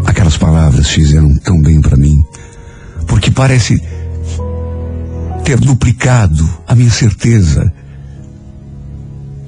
Aquelas 0.06 0.38
palavras 0.38 0.90
fizeram 0.90 1.36
tão 1.36 1.62
bem 1.62 1.82
para 1.82 1.98
mim, 1.98 2.24
porque 3.10 3.32
parece 3.32 3.82
ter 5.44 5.60
duplicado 5.60 6.48
a 6.68 6.76
minha 6.76 6.92
certeza 6.92 7.74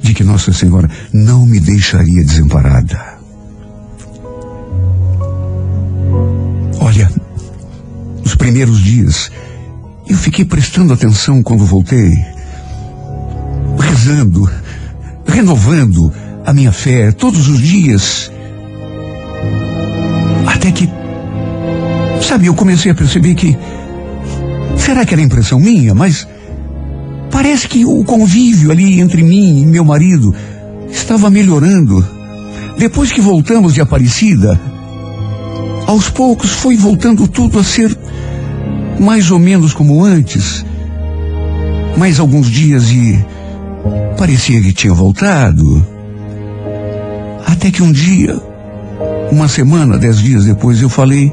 de 0.02 0.16
que 0.16 0.24
Nossa 0.24 0.52
Senhora 0.52 0.90
não 1.14 1.46
me 1.46 1.60
deixaria 1.60 2.26
desamparada. 2.26 3.20
Olha, 6.80 7.10
nos 8.24 8.34
primeiros 8.34 8.80
dias, 8.80 9.32
eu 10.10 10.18
fiquei 10.18 10.44
prestando 10.44 10.92
atenção 10.92 11.44
quando 11.44 11.64
voltei, 11.64 12.14
rezando, 13.80 14.50
renovando 15.28 16.12
a 16.44 16.52
minha 16.52 16.72
fé 16.72 17.12
todos 17.12 17.48
os 17.48 17.60
dias. 17.60 18.32
Até 20.48 20.72
que, 20.72 20.90
sabe, 22.24 22.46
eu 22.48 22.54
comecei 22.54 22.92
a 22.92 22.96
perceber 22.96 23.36
que. 23.36 23.58
Será 24.78 25.06
que 25.06 25.14
era 25.14 25.22
impressão 25.22 25.60
minha? 25.60 25.94
Mas 25.94 26.28
parece 27.30 27.68
que 27.68 27.86
o 27.86 28.04
convívio 28.04 28.72
ali 28.72 29.00
entre 29.00 29.24
mim 29.24 29.62
e 29.62 29.66
meu 29.66 29.84
marido 29.84 30.34
estava 30.90 31.30
melhorando. 31.30 32.06
Depois 32.78 33.12
que 33.12 33.22
voltamos 33.22 33.74
de 33.74 33.82
Aparecida, 33.82 34.60
aos 35.88 36.10
poucos 36.10 36.52
foi 36.52 36.76
voltando 36.76 37.28
tudo 37.28 37.60
a 37.60 37.64
ser 37.64 37.96
mais 39.00 39.30
ou 39.32 39.40
menos 39.40 39.74
como 39.74 40.04
antes. 40.04 40.66
Mais 41.98 42.20
alguns 42.20 42.50
dias 42.50 42.90
e 42.90 43.24
parecia 44.18 44.62
que 44.62 44.74
tinha 44.74 44.94
voltado. 44.94 45.86
Até 47.46 47.70
que 47.70 47.84
um 47.84 47.92
dia, 47.92 48.40
uma 49.32 49.48
semana, 49.48 49.98
dez 49.98 50.20
dias 50.20 50.46
depois, 50.46 50.82
eu 50.82 50.90
falei 50.90 51.32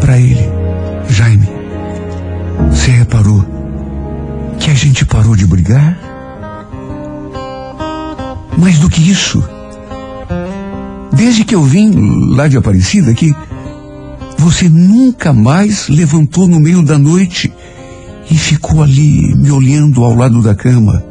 para 0.00 0.18
ele, 0.18 0.50
Jaime, 1.08 1.48
você 2.70 2.90
reparou 2.90 3.44
que 4.58 4.70
a 4.70 4.74
gente 4.74 5.04
parou 5.04 5.36
de 5.36 5.46
brigar? 5.46 5.98
Mais 8.56 8.78
do 8.78 8.90
que 8.90 9.10
isso, 9.10 9.42
desde 11.12 11.44
que 11.44 11.54
eu 11.54 11.62
vim 11.62 12.34
lá 12.34 12.48
de 12.48 12.56
Aparecida 12.56 13.14
que 13.14 13.34
você 14.36 14.68
nunca 14.68 15.32
mais 15.32 15.88
levantou 15.88 16.48
no 16.48 16.58
meio 16.58 16.82
da 16.82 16.98
noite 16.98 17.52
e 18.30 18.34
ficou 18.34 18.82
ali 18.82 19.34
me 19.36 19.50
olhando 19.50 20.04
ao 20.04 20.14
lado 20.14 20.40
da 20.42 20.54
cama, 20.54 21.04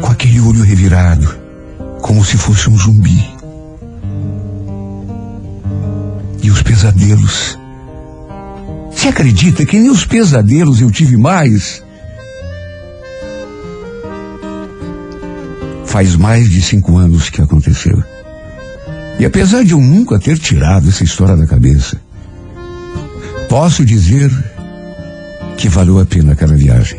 com 0.00 0.08
aquele 0.08 0.40
olho 0.40 0.62
revirado, 0.62 1.28
como 2.00 2.24
se 2.24 2.36
fosse 2.36 2.68
um 2.68 2.76
zumbi. 2.76 3.24
E 6.42 6.50
os 6.50 6.62
pesadelos. 6.62 7.55
Você 9.06 9.10
acredita 9.10 9.64
que 9.64 9.78
nem 9.78 9.88
os 9.88 10.04
pesadelos 10.04 10.80
eu 10.80 10.90
tive 10.90 11.16
mais? 11.16 11.80
Faz 15.84 16.16
mais 16.16 16.50
de 16.50 16.60
cinco 16.60 16.98
anos 16.98 17.30
que 17.30 17.40
aconteceu. 17.40 18.02
E 19.20 19.24
apesar 19.24 19.62
de 19.62 19.70
eu 19.70 19.80
nunca 19.80 20.18
ter 20.18 20.36
tirado 20.40 20.88
essa 20.88 21.04
história 21.04 21.36
da 21.36 21.46
cabeça, 21.46 22.00
posso 23.48 23.84
dizer 23.84 24.28
que 25.56 25.68
valeu 25.68 26.00
a 26.00 26.04
pena 26.04 26.32
aquela 26.32 26.56
viagem. 26.56 26.98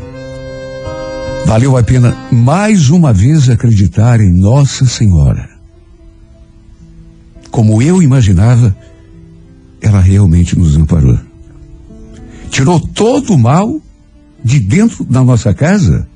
Valeu 1.45 1.75
a 1.75 1.83
pena 1.83 2.15
mais 2.31 2.89
uma 2.89 3.11
vez 3.11 3.49
acreditar 3.49 4.21
em 4.21 4.31
Nossa 4.31 4.85
Senhora. 4.85 5.49
Como 7.51 7.81
eu 7.81 8.01
imaginava, 8.01 8.73
ela 9.81 9.99
realmente 9.99 10.57
nos 10.57 10.77
amparou. 10.77 11.19
Tirou 12.57 12.79
todo 12.79 13.35
o 13.35 13.37
mal 13.37 13.79
de 14.43 14.59
dentro 14.59 15.03
da 15.03 15.23
nossa 15.23 15.53
casa 15.53 16.07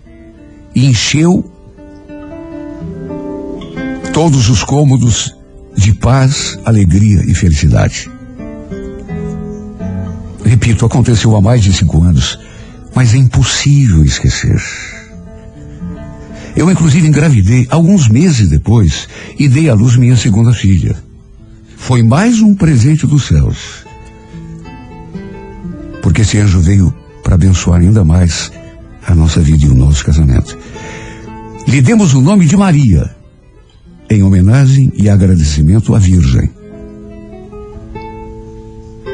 e 0.74 0.88
encheu 0.88 1.46
todos 4.12 4.50
os 4.50 4.64
cômodos 4.64 5.38
de 5.78 5.94
paz, 5.94 6.58
alegria 6.66 7.24
e 7.30 7.36
felicidade. 7.36 8.10
Repito, 10.44 10.84
aconteceu 10.84 11.36
há 11.36 11.42
mais 11.42 11.62
de 11.62 11.74
cinco 11.74 12.02
anos, 12.02 12.40
mas 12.96 13.14
é 13.14 13.18
impossível 13.18 14.04
esquecer. 14.04 14.60
Eu, 16.56 16.72
inclusive, 16.72 17.08
engravidei 17.08 17.68
alguns 17.70 18.10
meses 18.10 18.50
depois 18.50 19.08
e 19.38 19.48
dei 19.48 19.70
à 19.70 19.76
luz 19.76 19.96
minha 19.96 20.18
segunda 20.18 20.54
filha. 20.54 20.96
Foi 21.78 22.02
mais 22.02 22.42
um 22.42 22.56
presente 22.56 23.06
dos 23.06 23.28
céus. 23.28 23.91
Porque 26.02 26.22
esse 26.22 26.38
anjo 26.38 26.60
veio 26.60 26.94
para 27.24 27.36
abençoar 27.36 27.82
ainda 27.82 28.04
mais 28.04 28.52
a 29.06 29.16
nossa 29.16 29.40
vida 29.40 29.66
e 29.66 29.70
o 29.70 29.76
nosso 29.76 30.04
casamento. 30.04 30.58
Lhe 31.68 31.82
demos 31.82 32.14
o 32.14 32.22
nome 32.22 32.46
de 32.46 32.58
Maria, 32.58 33.16
em 34.10 34.24
homenagem 34.24 34.92
e 34.96 35.10
agradecimento 35.10 35.96
à 35.96 36.00
Virgem. 36.00 36.50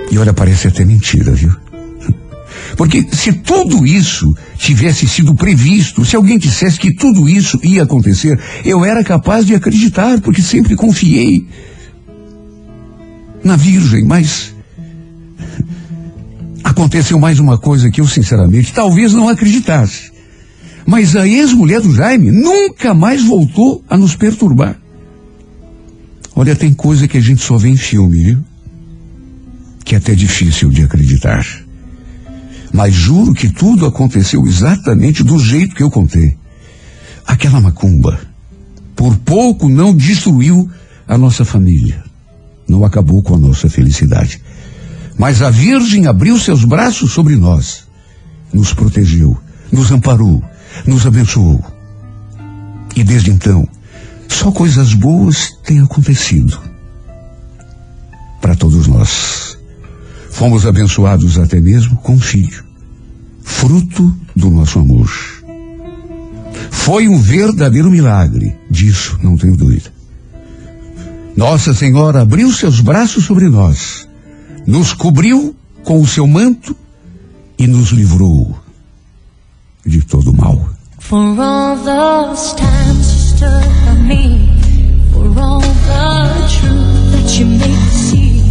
E 0.09 0.17
olha, 0.17 0.33
parece 0.33 0.67
até 0.67 0.85
mentira, 0.85 1.33
viu? 1.33 1.53
Porque 2.75 3.05
se 3.11 3.33
tudo 3.33 3.85
isso 3.85 4.35
tivesse 4.57 5.07
sido 5.07 5.33
previsto, 5.33 6.05
se 6.05 6.15
alguém 6.15 6.37
dissesse 6.37 6.79
que 6.79 6.93
tudo 6.93 7.27
isso 7.27 7.59
ia 7.63 7.83
acontecer, 7.83 8.39
eu 8.63 8.85
era 8.85 9.03
capaz 9.03 9.45
de 9.45 9.55
acreditar, 9.55 10.21
porque 10.21 10.41
sempre 10.41 10.75
confiei 10.75 11.47
na 13.43 13.55
Virgem, 13.55 14.05
mas 14.05 14.53
aconteceu 16.77 17.19
mais 17.19 17.39
uma 17.39 17.57
coisa 17.57 17.89
que 17.89 17.99
eu, 17.99 18.07
sinceramente, 18.07 18.71
talvez 18.71 19.11
não 19.11 19.27
acreditasse. 19.27 20.11
Mas 20.85 21.15
a 21.15 21.27
ex-mulher 21.27 21.81
do 21.81 21.93
Jaime 21.93 22.31
nunca 22.31 22.93
mais 22.93 23.23
voltou 23.23 23.83
a 23.89 23.97
nos 23.97 24.15
perturbar. 24.15 24.77
Olha, 26.35 26.55
tem 26.55 26.71
coisa 26.71 27.07
que 27.07 27.17
a 27.17 27.21
gente 27.21 27.41
só 27.41 27.57
vê 27.57 27.69
em 27.69 27.75
filme, 27.75 28.23
viu? 28.23 28.45
Que 29.83 29.95
é 29.95 29.97
até 29.97 30.13
difícil 30.13 30.69
de 30.69 30.83
acreditar. 30.83 31.43
Mas 32.71 32.93
juro 32.93 33.33
que 33.33 33.49
tudo 33.49 33.87
aconteceu 33.87 34.45
exatamente 34.45 35.23
do 35.23 35.39
jeito 35.39 35.75
que 35.75 35.81
eu 35.81 35.89
contei. 35.89 36.37
Aquela 37.25 37.59
macumba, 37.59 38.19
por 38.95 39.17
pouco 39.17 39.67
não 39.67 39.95
destruiu 39.95 40.69
a 41.07 41.17
nossa 41.17 41.43
família. 41.43 42.03
Não 42.69 42.85
acabou 42.85 43.23
com 43.23 43.33
a 43.33 43.39
nossa 43.39 43.67
felicidade. 43.67 44.39
Mas 45.17 45.41
a 45.41 45.49
Virgem 45.49 46.07
abriu 46.07 46.37
seus 46.37 46.63
braços 46.63 47.11
sobre 47.11 47.35
nós, 47.35 47.87
nos 48.53 48.73
protegeu, 48.73 49.37
nos 49.71 49.91
amparou, 49.91 50.43
nos 50.85 51.05
abençoou. 51.05 51.63
E 52.95 53.03
desde 53.03 53.31
então, 53.31 53.67
só 54.27 54.51
coisas 54.51 54.93
boas 54.93 55.57
têm 55.63 55.81
acontecido 55.81 56.59
para 58.41 58.55
todos 58.55 58.87
nós. 58.87 59.57
Fomos 60.29 60.65
abençoados 60.65 61.39
até 61.39 61.59
mesmo 61.59 61.97
com 61.97 62.13
um 62.13 62.19
filho, 62.19 62.63
fruto 63.43 64.15
do 64.35 64.51
nosso 64.51 64.79
amor. 64.79 65.09
Foi 66.69 67.07
um 67.07 67.19
verdadeiro 67.19 67.89
milagre, 67.89 68.55
disso 68.69 69.19
não 69.21 69.35
tenho 69.35 69.57
dúvida. 69.57 69.91
Nossa 71.35 71.73
Senhora 71.73 72.21
abriu 72.21 72.51
seus 72.51 72.79
braços 72.79 73.25
sobre 73.25 73.49
nós, 73.49 74.06
nos 74.67 74.91
cobriu 74.93 75.55
com 75.83 76.01
o 76.01 76.05
seu 76.05 76.27
manto 76.27 76.75
e 77.57 77.65
nos 77.65 77.91
livrou 77.91 78.53
de 79.85 80.01
todo 80.01 80.31
o 80.31 80.37
mal. 80.37 80.69
For 80.99 81.39
all 81.39 81.77
those 81.77 82.53
times 82.55 83.13
you 83.13 83.19
stood 83.37 83.63
by 83.85 83.95
me, 84.05 84.49
for 85.13 85.27
all 85.39 85.61
the 85.61 86.47
truth 86.49 87.11
that 87.13 87.39
you 87.39 87.45
made 87.45 87.69
me 87.69 87.89
see, 87.91 88.43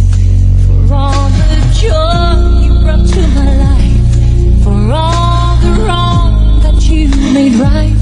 for 0.65 0.95
all 0.95 1.29
the 1.29 1.61
joy 1.79 2.65
you 2.65 2.73
brought 2.83 3.07
to 3.07 3.21
my 3.35 3.51
life, 3.59 4.63
for 4.63 4.91
all 4.91 5.55
the 5.57 5.81
wrong 5.83 6.59
that 6.61 6.81
you 6.89 7.09
made 7.31 7.53
right, 7.59 7.96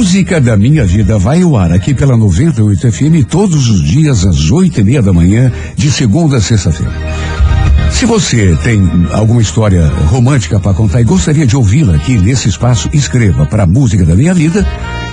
música 0.00 0.40
da 0.40 0.56
minha 0.56 0.82
vida 0.82 1.18
vai 1.18 1.42
ao 1.42 1.58
ar 1.58 1.72
aqui 1.72 1.92
pela 1.92 2.16
98 2.16 2.90
FM 2.90 3.28
todos 3.28 3.68
os 3.68 3.84
dias 3.84 4.24
às 4.24 4.50
oito 4.50 4.80
e 4.80 4.82
meia 4.82 5.02
da 5.02 5.12
manhã, 5.12 5.52
de 5.76 5.92
segunda 5.92 6.38
a 6.38 6.40
sexta-feira. 6.40 6.90
Se 7.90 8.06
você 8.06 8.56
tem 8.64 8.80
alguma 9.12 9.42
história 9.42 9.86
romântica 10.06 10.58
para 10.58 10.72
contar 10.72 11.02
e 11.02 11.04
gostaria 11.04 11.46
de 11.46 11.54
ouvi-la 11.54 11.96
aqui 11.96 12.16
nesse 12.16 12.48
espaço, 12.48 12.88
escreva 12.94 13.44
para 13.44 13.66
música 13.66 14.06
da 14.06 14.16
minha 14.16 14.32
vida 14.32 14.66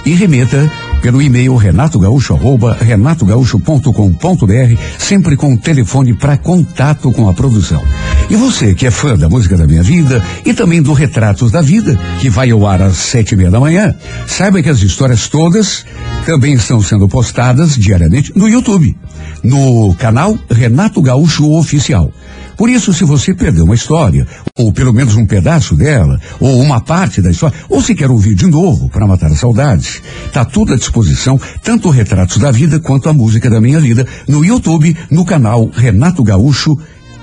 e 0.07 0.13
remeta 0.13 0.71
pelo 1.01 1.21
e-mail 1.21 1.55
renatogaúcho 1.55 2.33
arroba 2.33 2.77
renatogaúcho.com.br, 2.79 4.81
sempre 4.97 5.35
com 5.35 5.53
o 5.53 5.57
telefone 5.57 6.13
para 6.13 6.37
contato 6.37 7.11
com 7.11 7.27
a 7.27 7.33
produção. 7.33 7.83
E 8.29 8.35
você 8.35 8.73
que 8.73 8.87
é 8.87 8.91
fã 8.91 9.17
da 9.17 9.27
música 9.27 9.57
da 9.57 9.67
minha 9.67 9.83
vida 9.83 10.23
e 10.45 10.53
também 10.53 10.81
do 10.81 10.93
Retratos 10.93 11.51
da 11.51 11.61
Vida, 11.61 11.99
que 12.19 12.29
vai 12.29 12.51
ao 12.51 12.65
ar 12.65 12.81
às 12.81 12.95
sete 12.95 13.33
e 13.33 13.37
meia 13.37 13.51
da 13.51 13.59
manhã, 13.59 13.93
saiba 14.25 14.61
que 14.61 14.69
as 14.69 14.81
histórias 14.81 15.27
todas 15.27 15.85
também 16.25 16.53
estão 16.53 16.81
sendo 16.81 17.09
postadas 17.09 17.75
diariamente 17.75 18.31
no 18.33 18.47
YouTube, 18.47 18.95
no 19.43 19.95
canal 19.95 20.37
Renato 20.49 21.01
Gaúcho 21.01 21.51
Oficial. 21.51 22.11
Por 22.57 22.71
isso, 22.71 22.91
se 22.91 23.03
você 23.03 23.35
perdeu 23.35 23.65
uma 23.65 23.75
história, 23.75 24.27
ou 24.57 24.73
pelo 24.73 24.91
menos 24.91 25.15
um 25.15 25.27
pedaço 25.27 25.75
dela, 25.75 26.19
ou 26.39 26.59
uma 26.59 26.81
parte 26.81 27.21
da 27.21 27.29
história, 27.29 27.55
ou 27.69 27.81
se 27.81 27.93
quer 27.93 28.09
ouvir 28.09 28.33
de 28.33 28.47
novo 28.47 28.89
para 28.89 29.05
matar 29.05 29.27
as 29.27 29.39
saudades, 29.39 30.01
tá 30.33 30.43
tudo 30.43 30.73
à 30.73 30.75
disposição, 30.75 31.39
tanto 31.63 31.87
o 31.87 31.91
Retratos 31.91 32.37
da 32.37 32.49
Vida 32.49 32.79
quanto 32.79 33.09
a 33.09 33.13
música 33.13 33.47
da 33.47 33.61
minha 33.61 33.79
vida, 33.79 34.07
no 34.27 34.43
YouTube, 34.43 34.97
no 35.11 35.23
canal 35.23 35.69
Renato 35.71 36.23
Gaúcho 36.23 36.75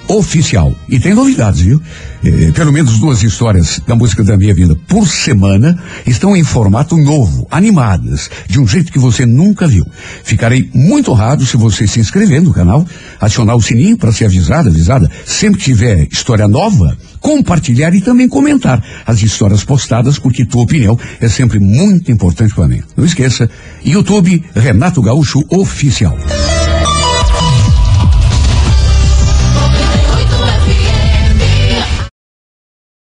Oficial. 0.07 0.75
E 0.89 1.01
tem 1.01 1.15
novidades, 1.15 1.63
viu? 1.63 1.81
Eh, 2.25 2.53
pelo 2.53 2.73
menos 2.73 2.99
duas 2.99 3.23
histórias 3.23 3.81
da 3.87 3.95
música 3.95 4.23
da 4.23 4.37
minha 4.37 4.55
vida 4.55 4.77
por 4.87 5.09
semana 5.09 5.79
estão 6.07 6.37
em 6.37 6.45
formato 6.45 6.97
novo, 6.97 7.47
animadas, 7.51 8.31
de 8.49 8.61
um 8.61 8.67
jeito 8.67 8.93
que 8.93 8.99
você 8.99 9.27
nunca 9.27 9.67
viu. 9.67 9.87
Ficarei 10.23 10.69
muito 10.75 11.11
honrado 11.11 11.45
se 11.47 11.57
você 11.57 11.87
se 11.87 12.01
inscrever 12.01 12.43
no 12.43 12.53
canal, 12.53 12.87
acionar 13.21 13.57
o 13.57 13.63
sininho 13.63 13.97
para 13.97 14.13
ser 14.13 14.27
avisado, 14.27 14.69
avisada, 14.69 15.11
sempre 15.25 15.59
que 15.59 15.65
tiver 15.65 16.07
história 16.11 16.47
nova, 16.47 16.97
compartilhar 17.21 17.95
e 17.95 18.01
também 18.01 18.29
comentar 18.29 18.83
as 19.07 19.23
histórias 19.23 19.65
postadas, 19.65 20.19
porque 20.19 20.45
tua 20.45 20.63
opinião 20.63 20.99
é 21.21 21.29
sempre 21.29 21.59
muito 21.59 22.13
importante 22.13 22.55
para 22.55 22.69
mim. 22.69 22.83
Não 22.97 23.05
esqueça, 23.05 23.49
YouTube 23.85 24.43
Renato 24.55 25.01
Gaúcho 25.01 25.43
Oficial. 25.49 26.17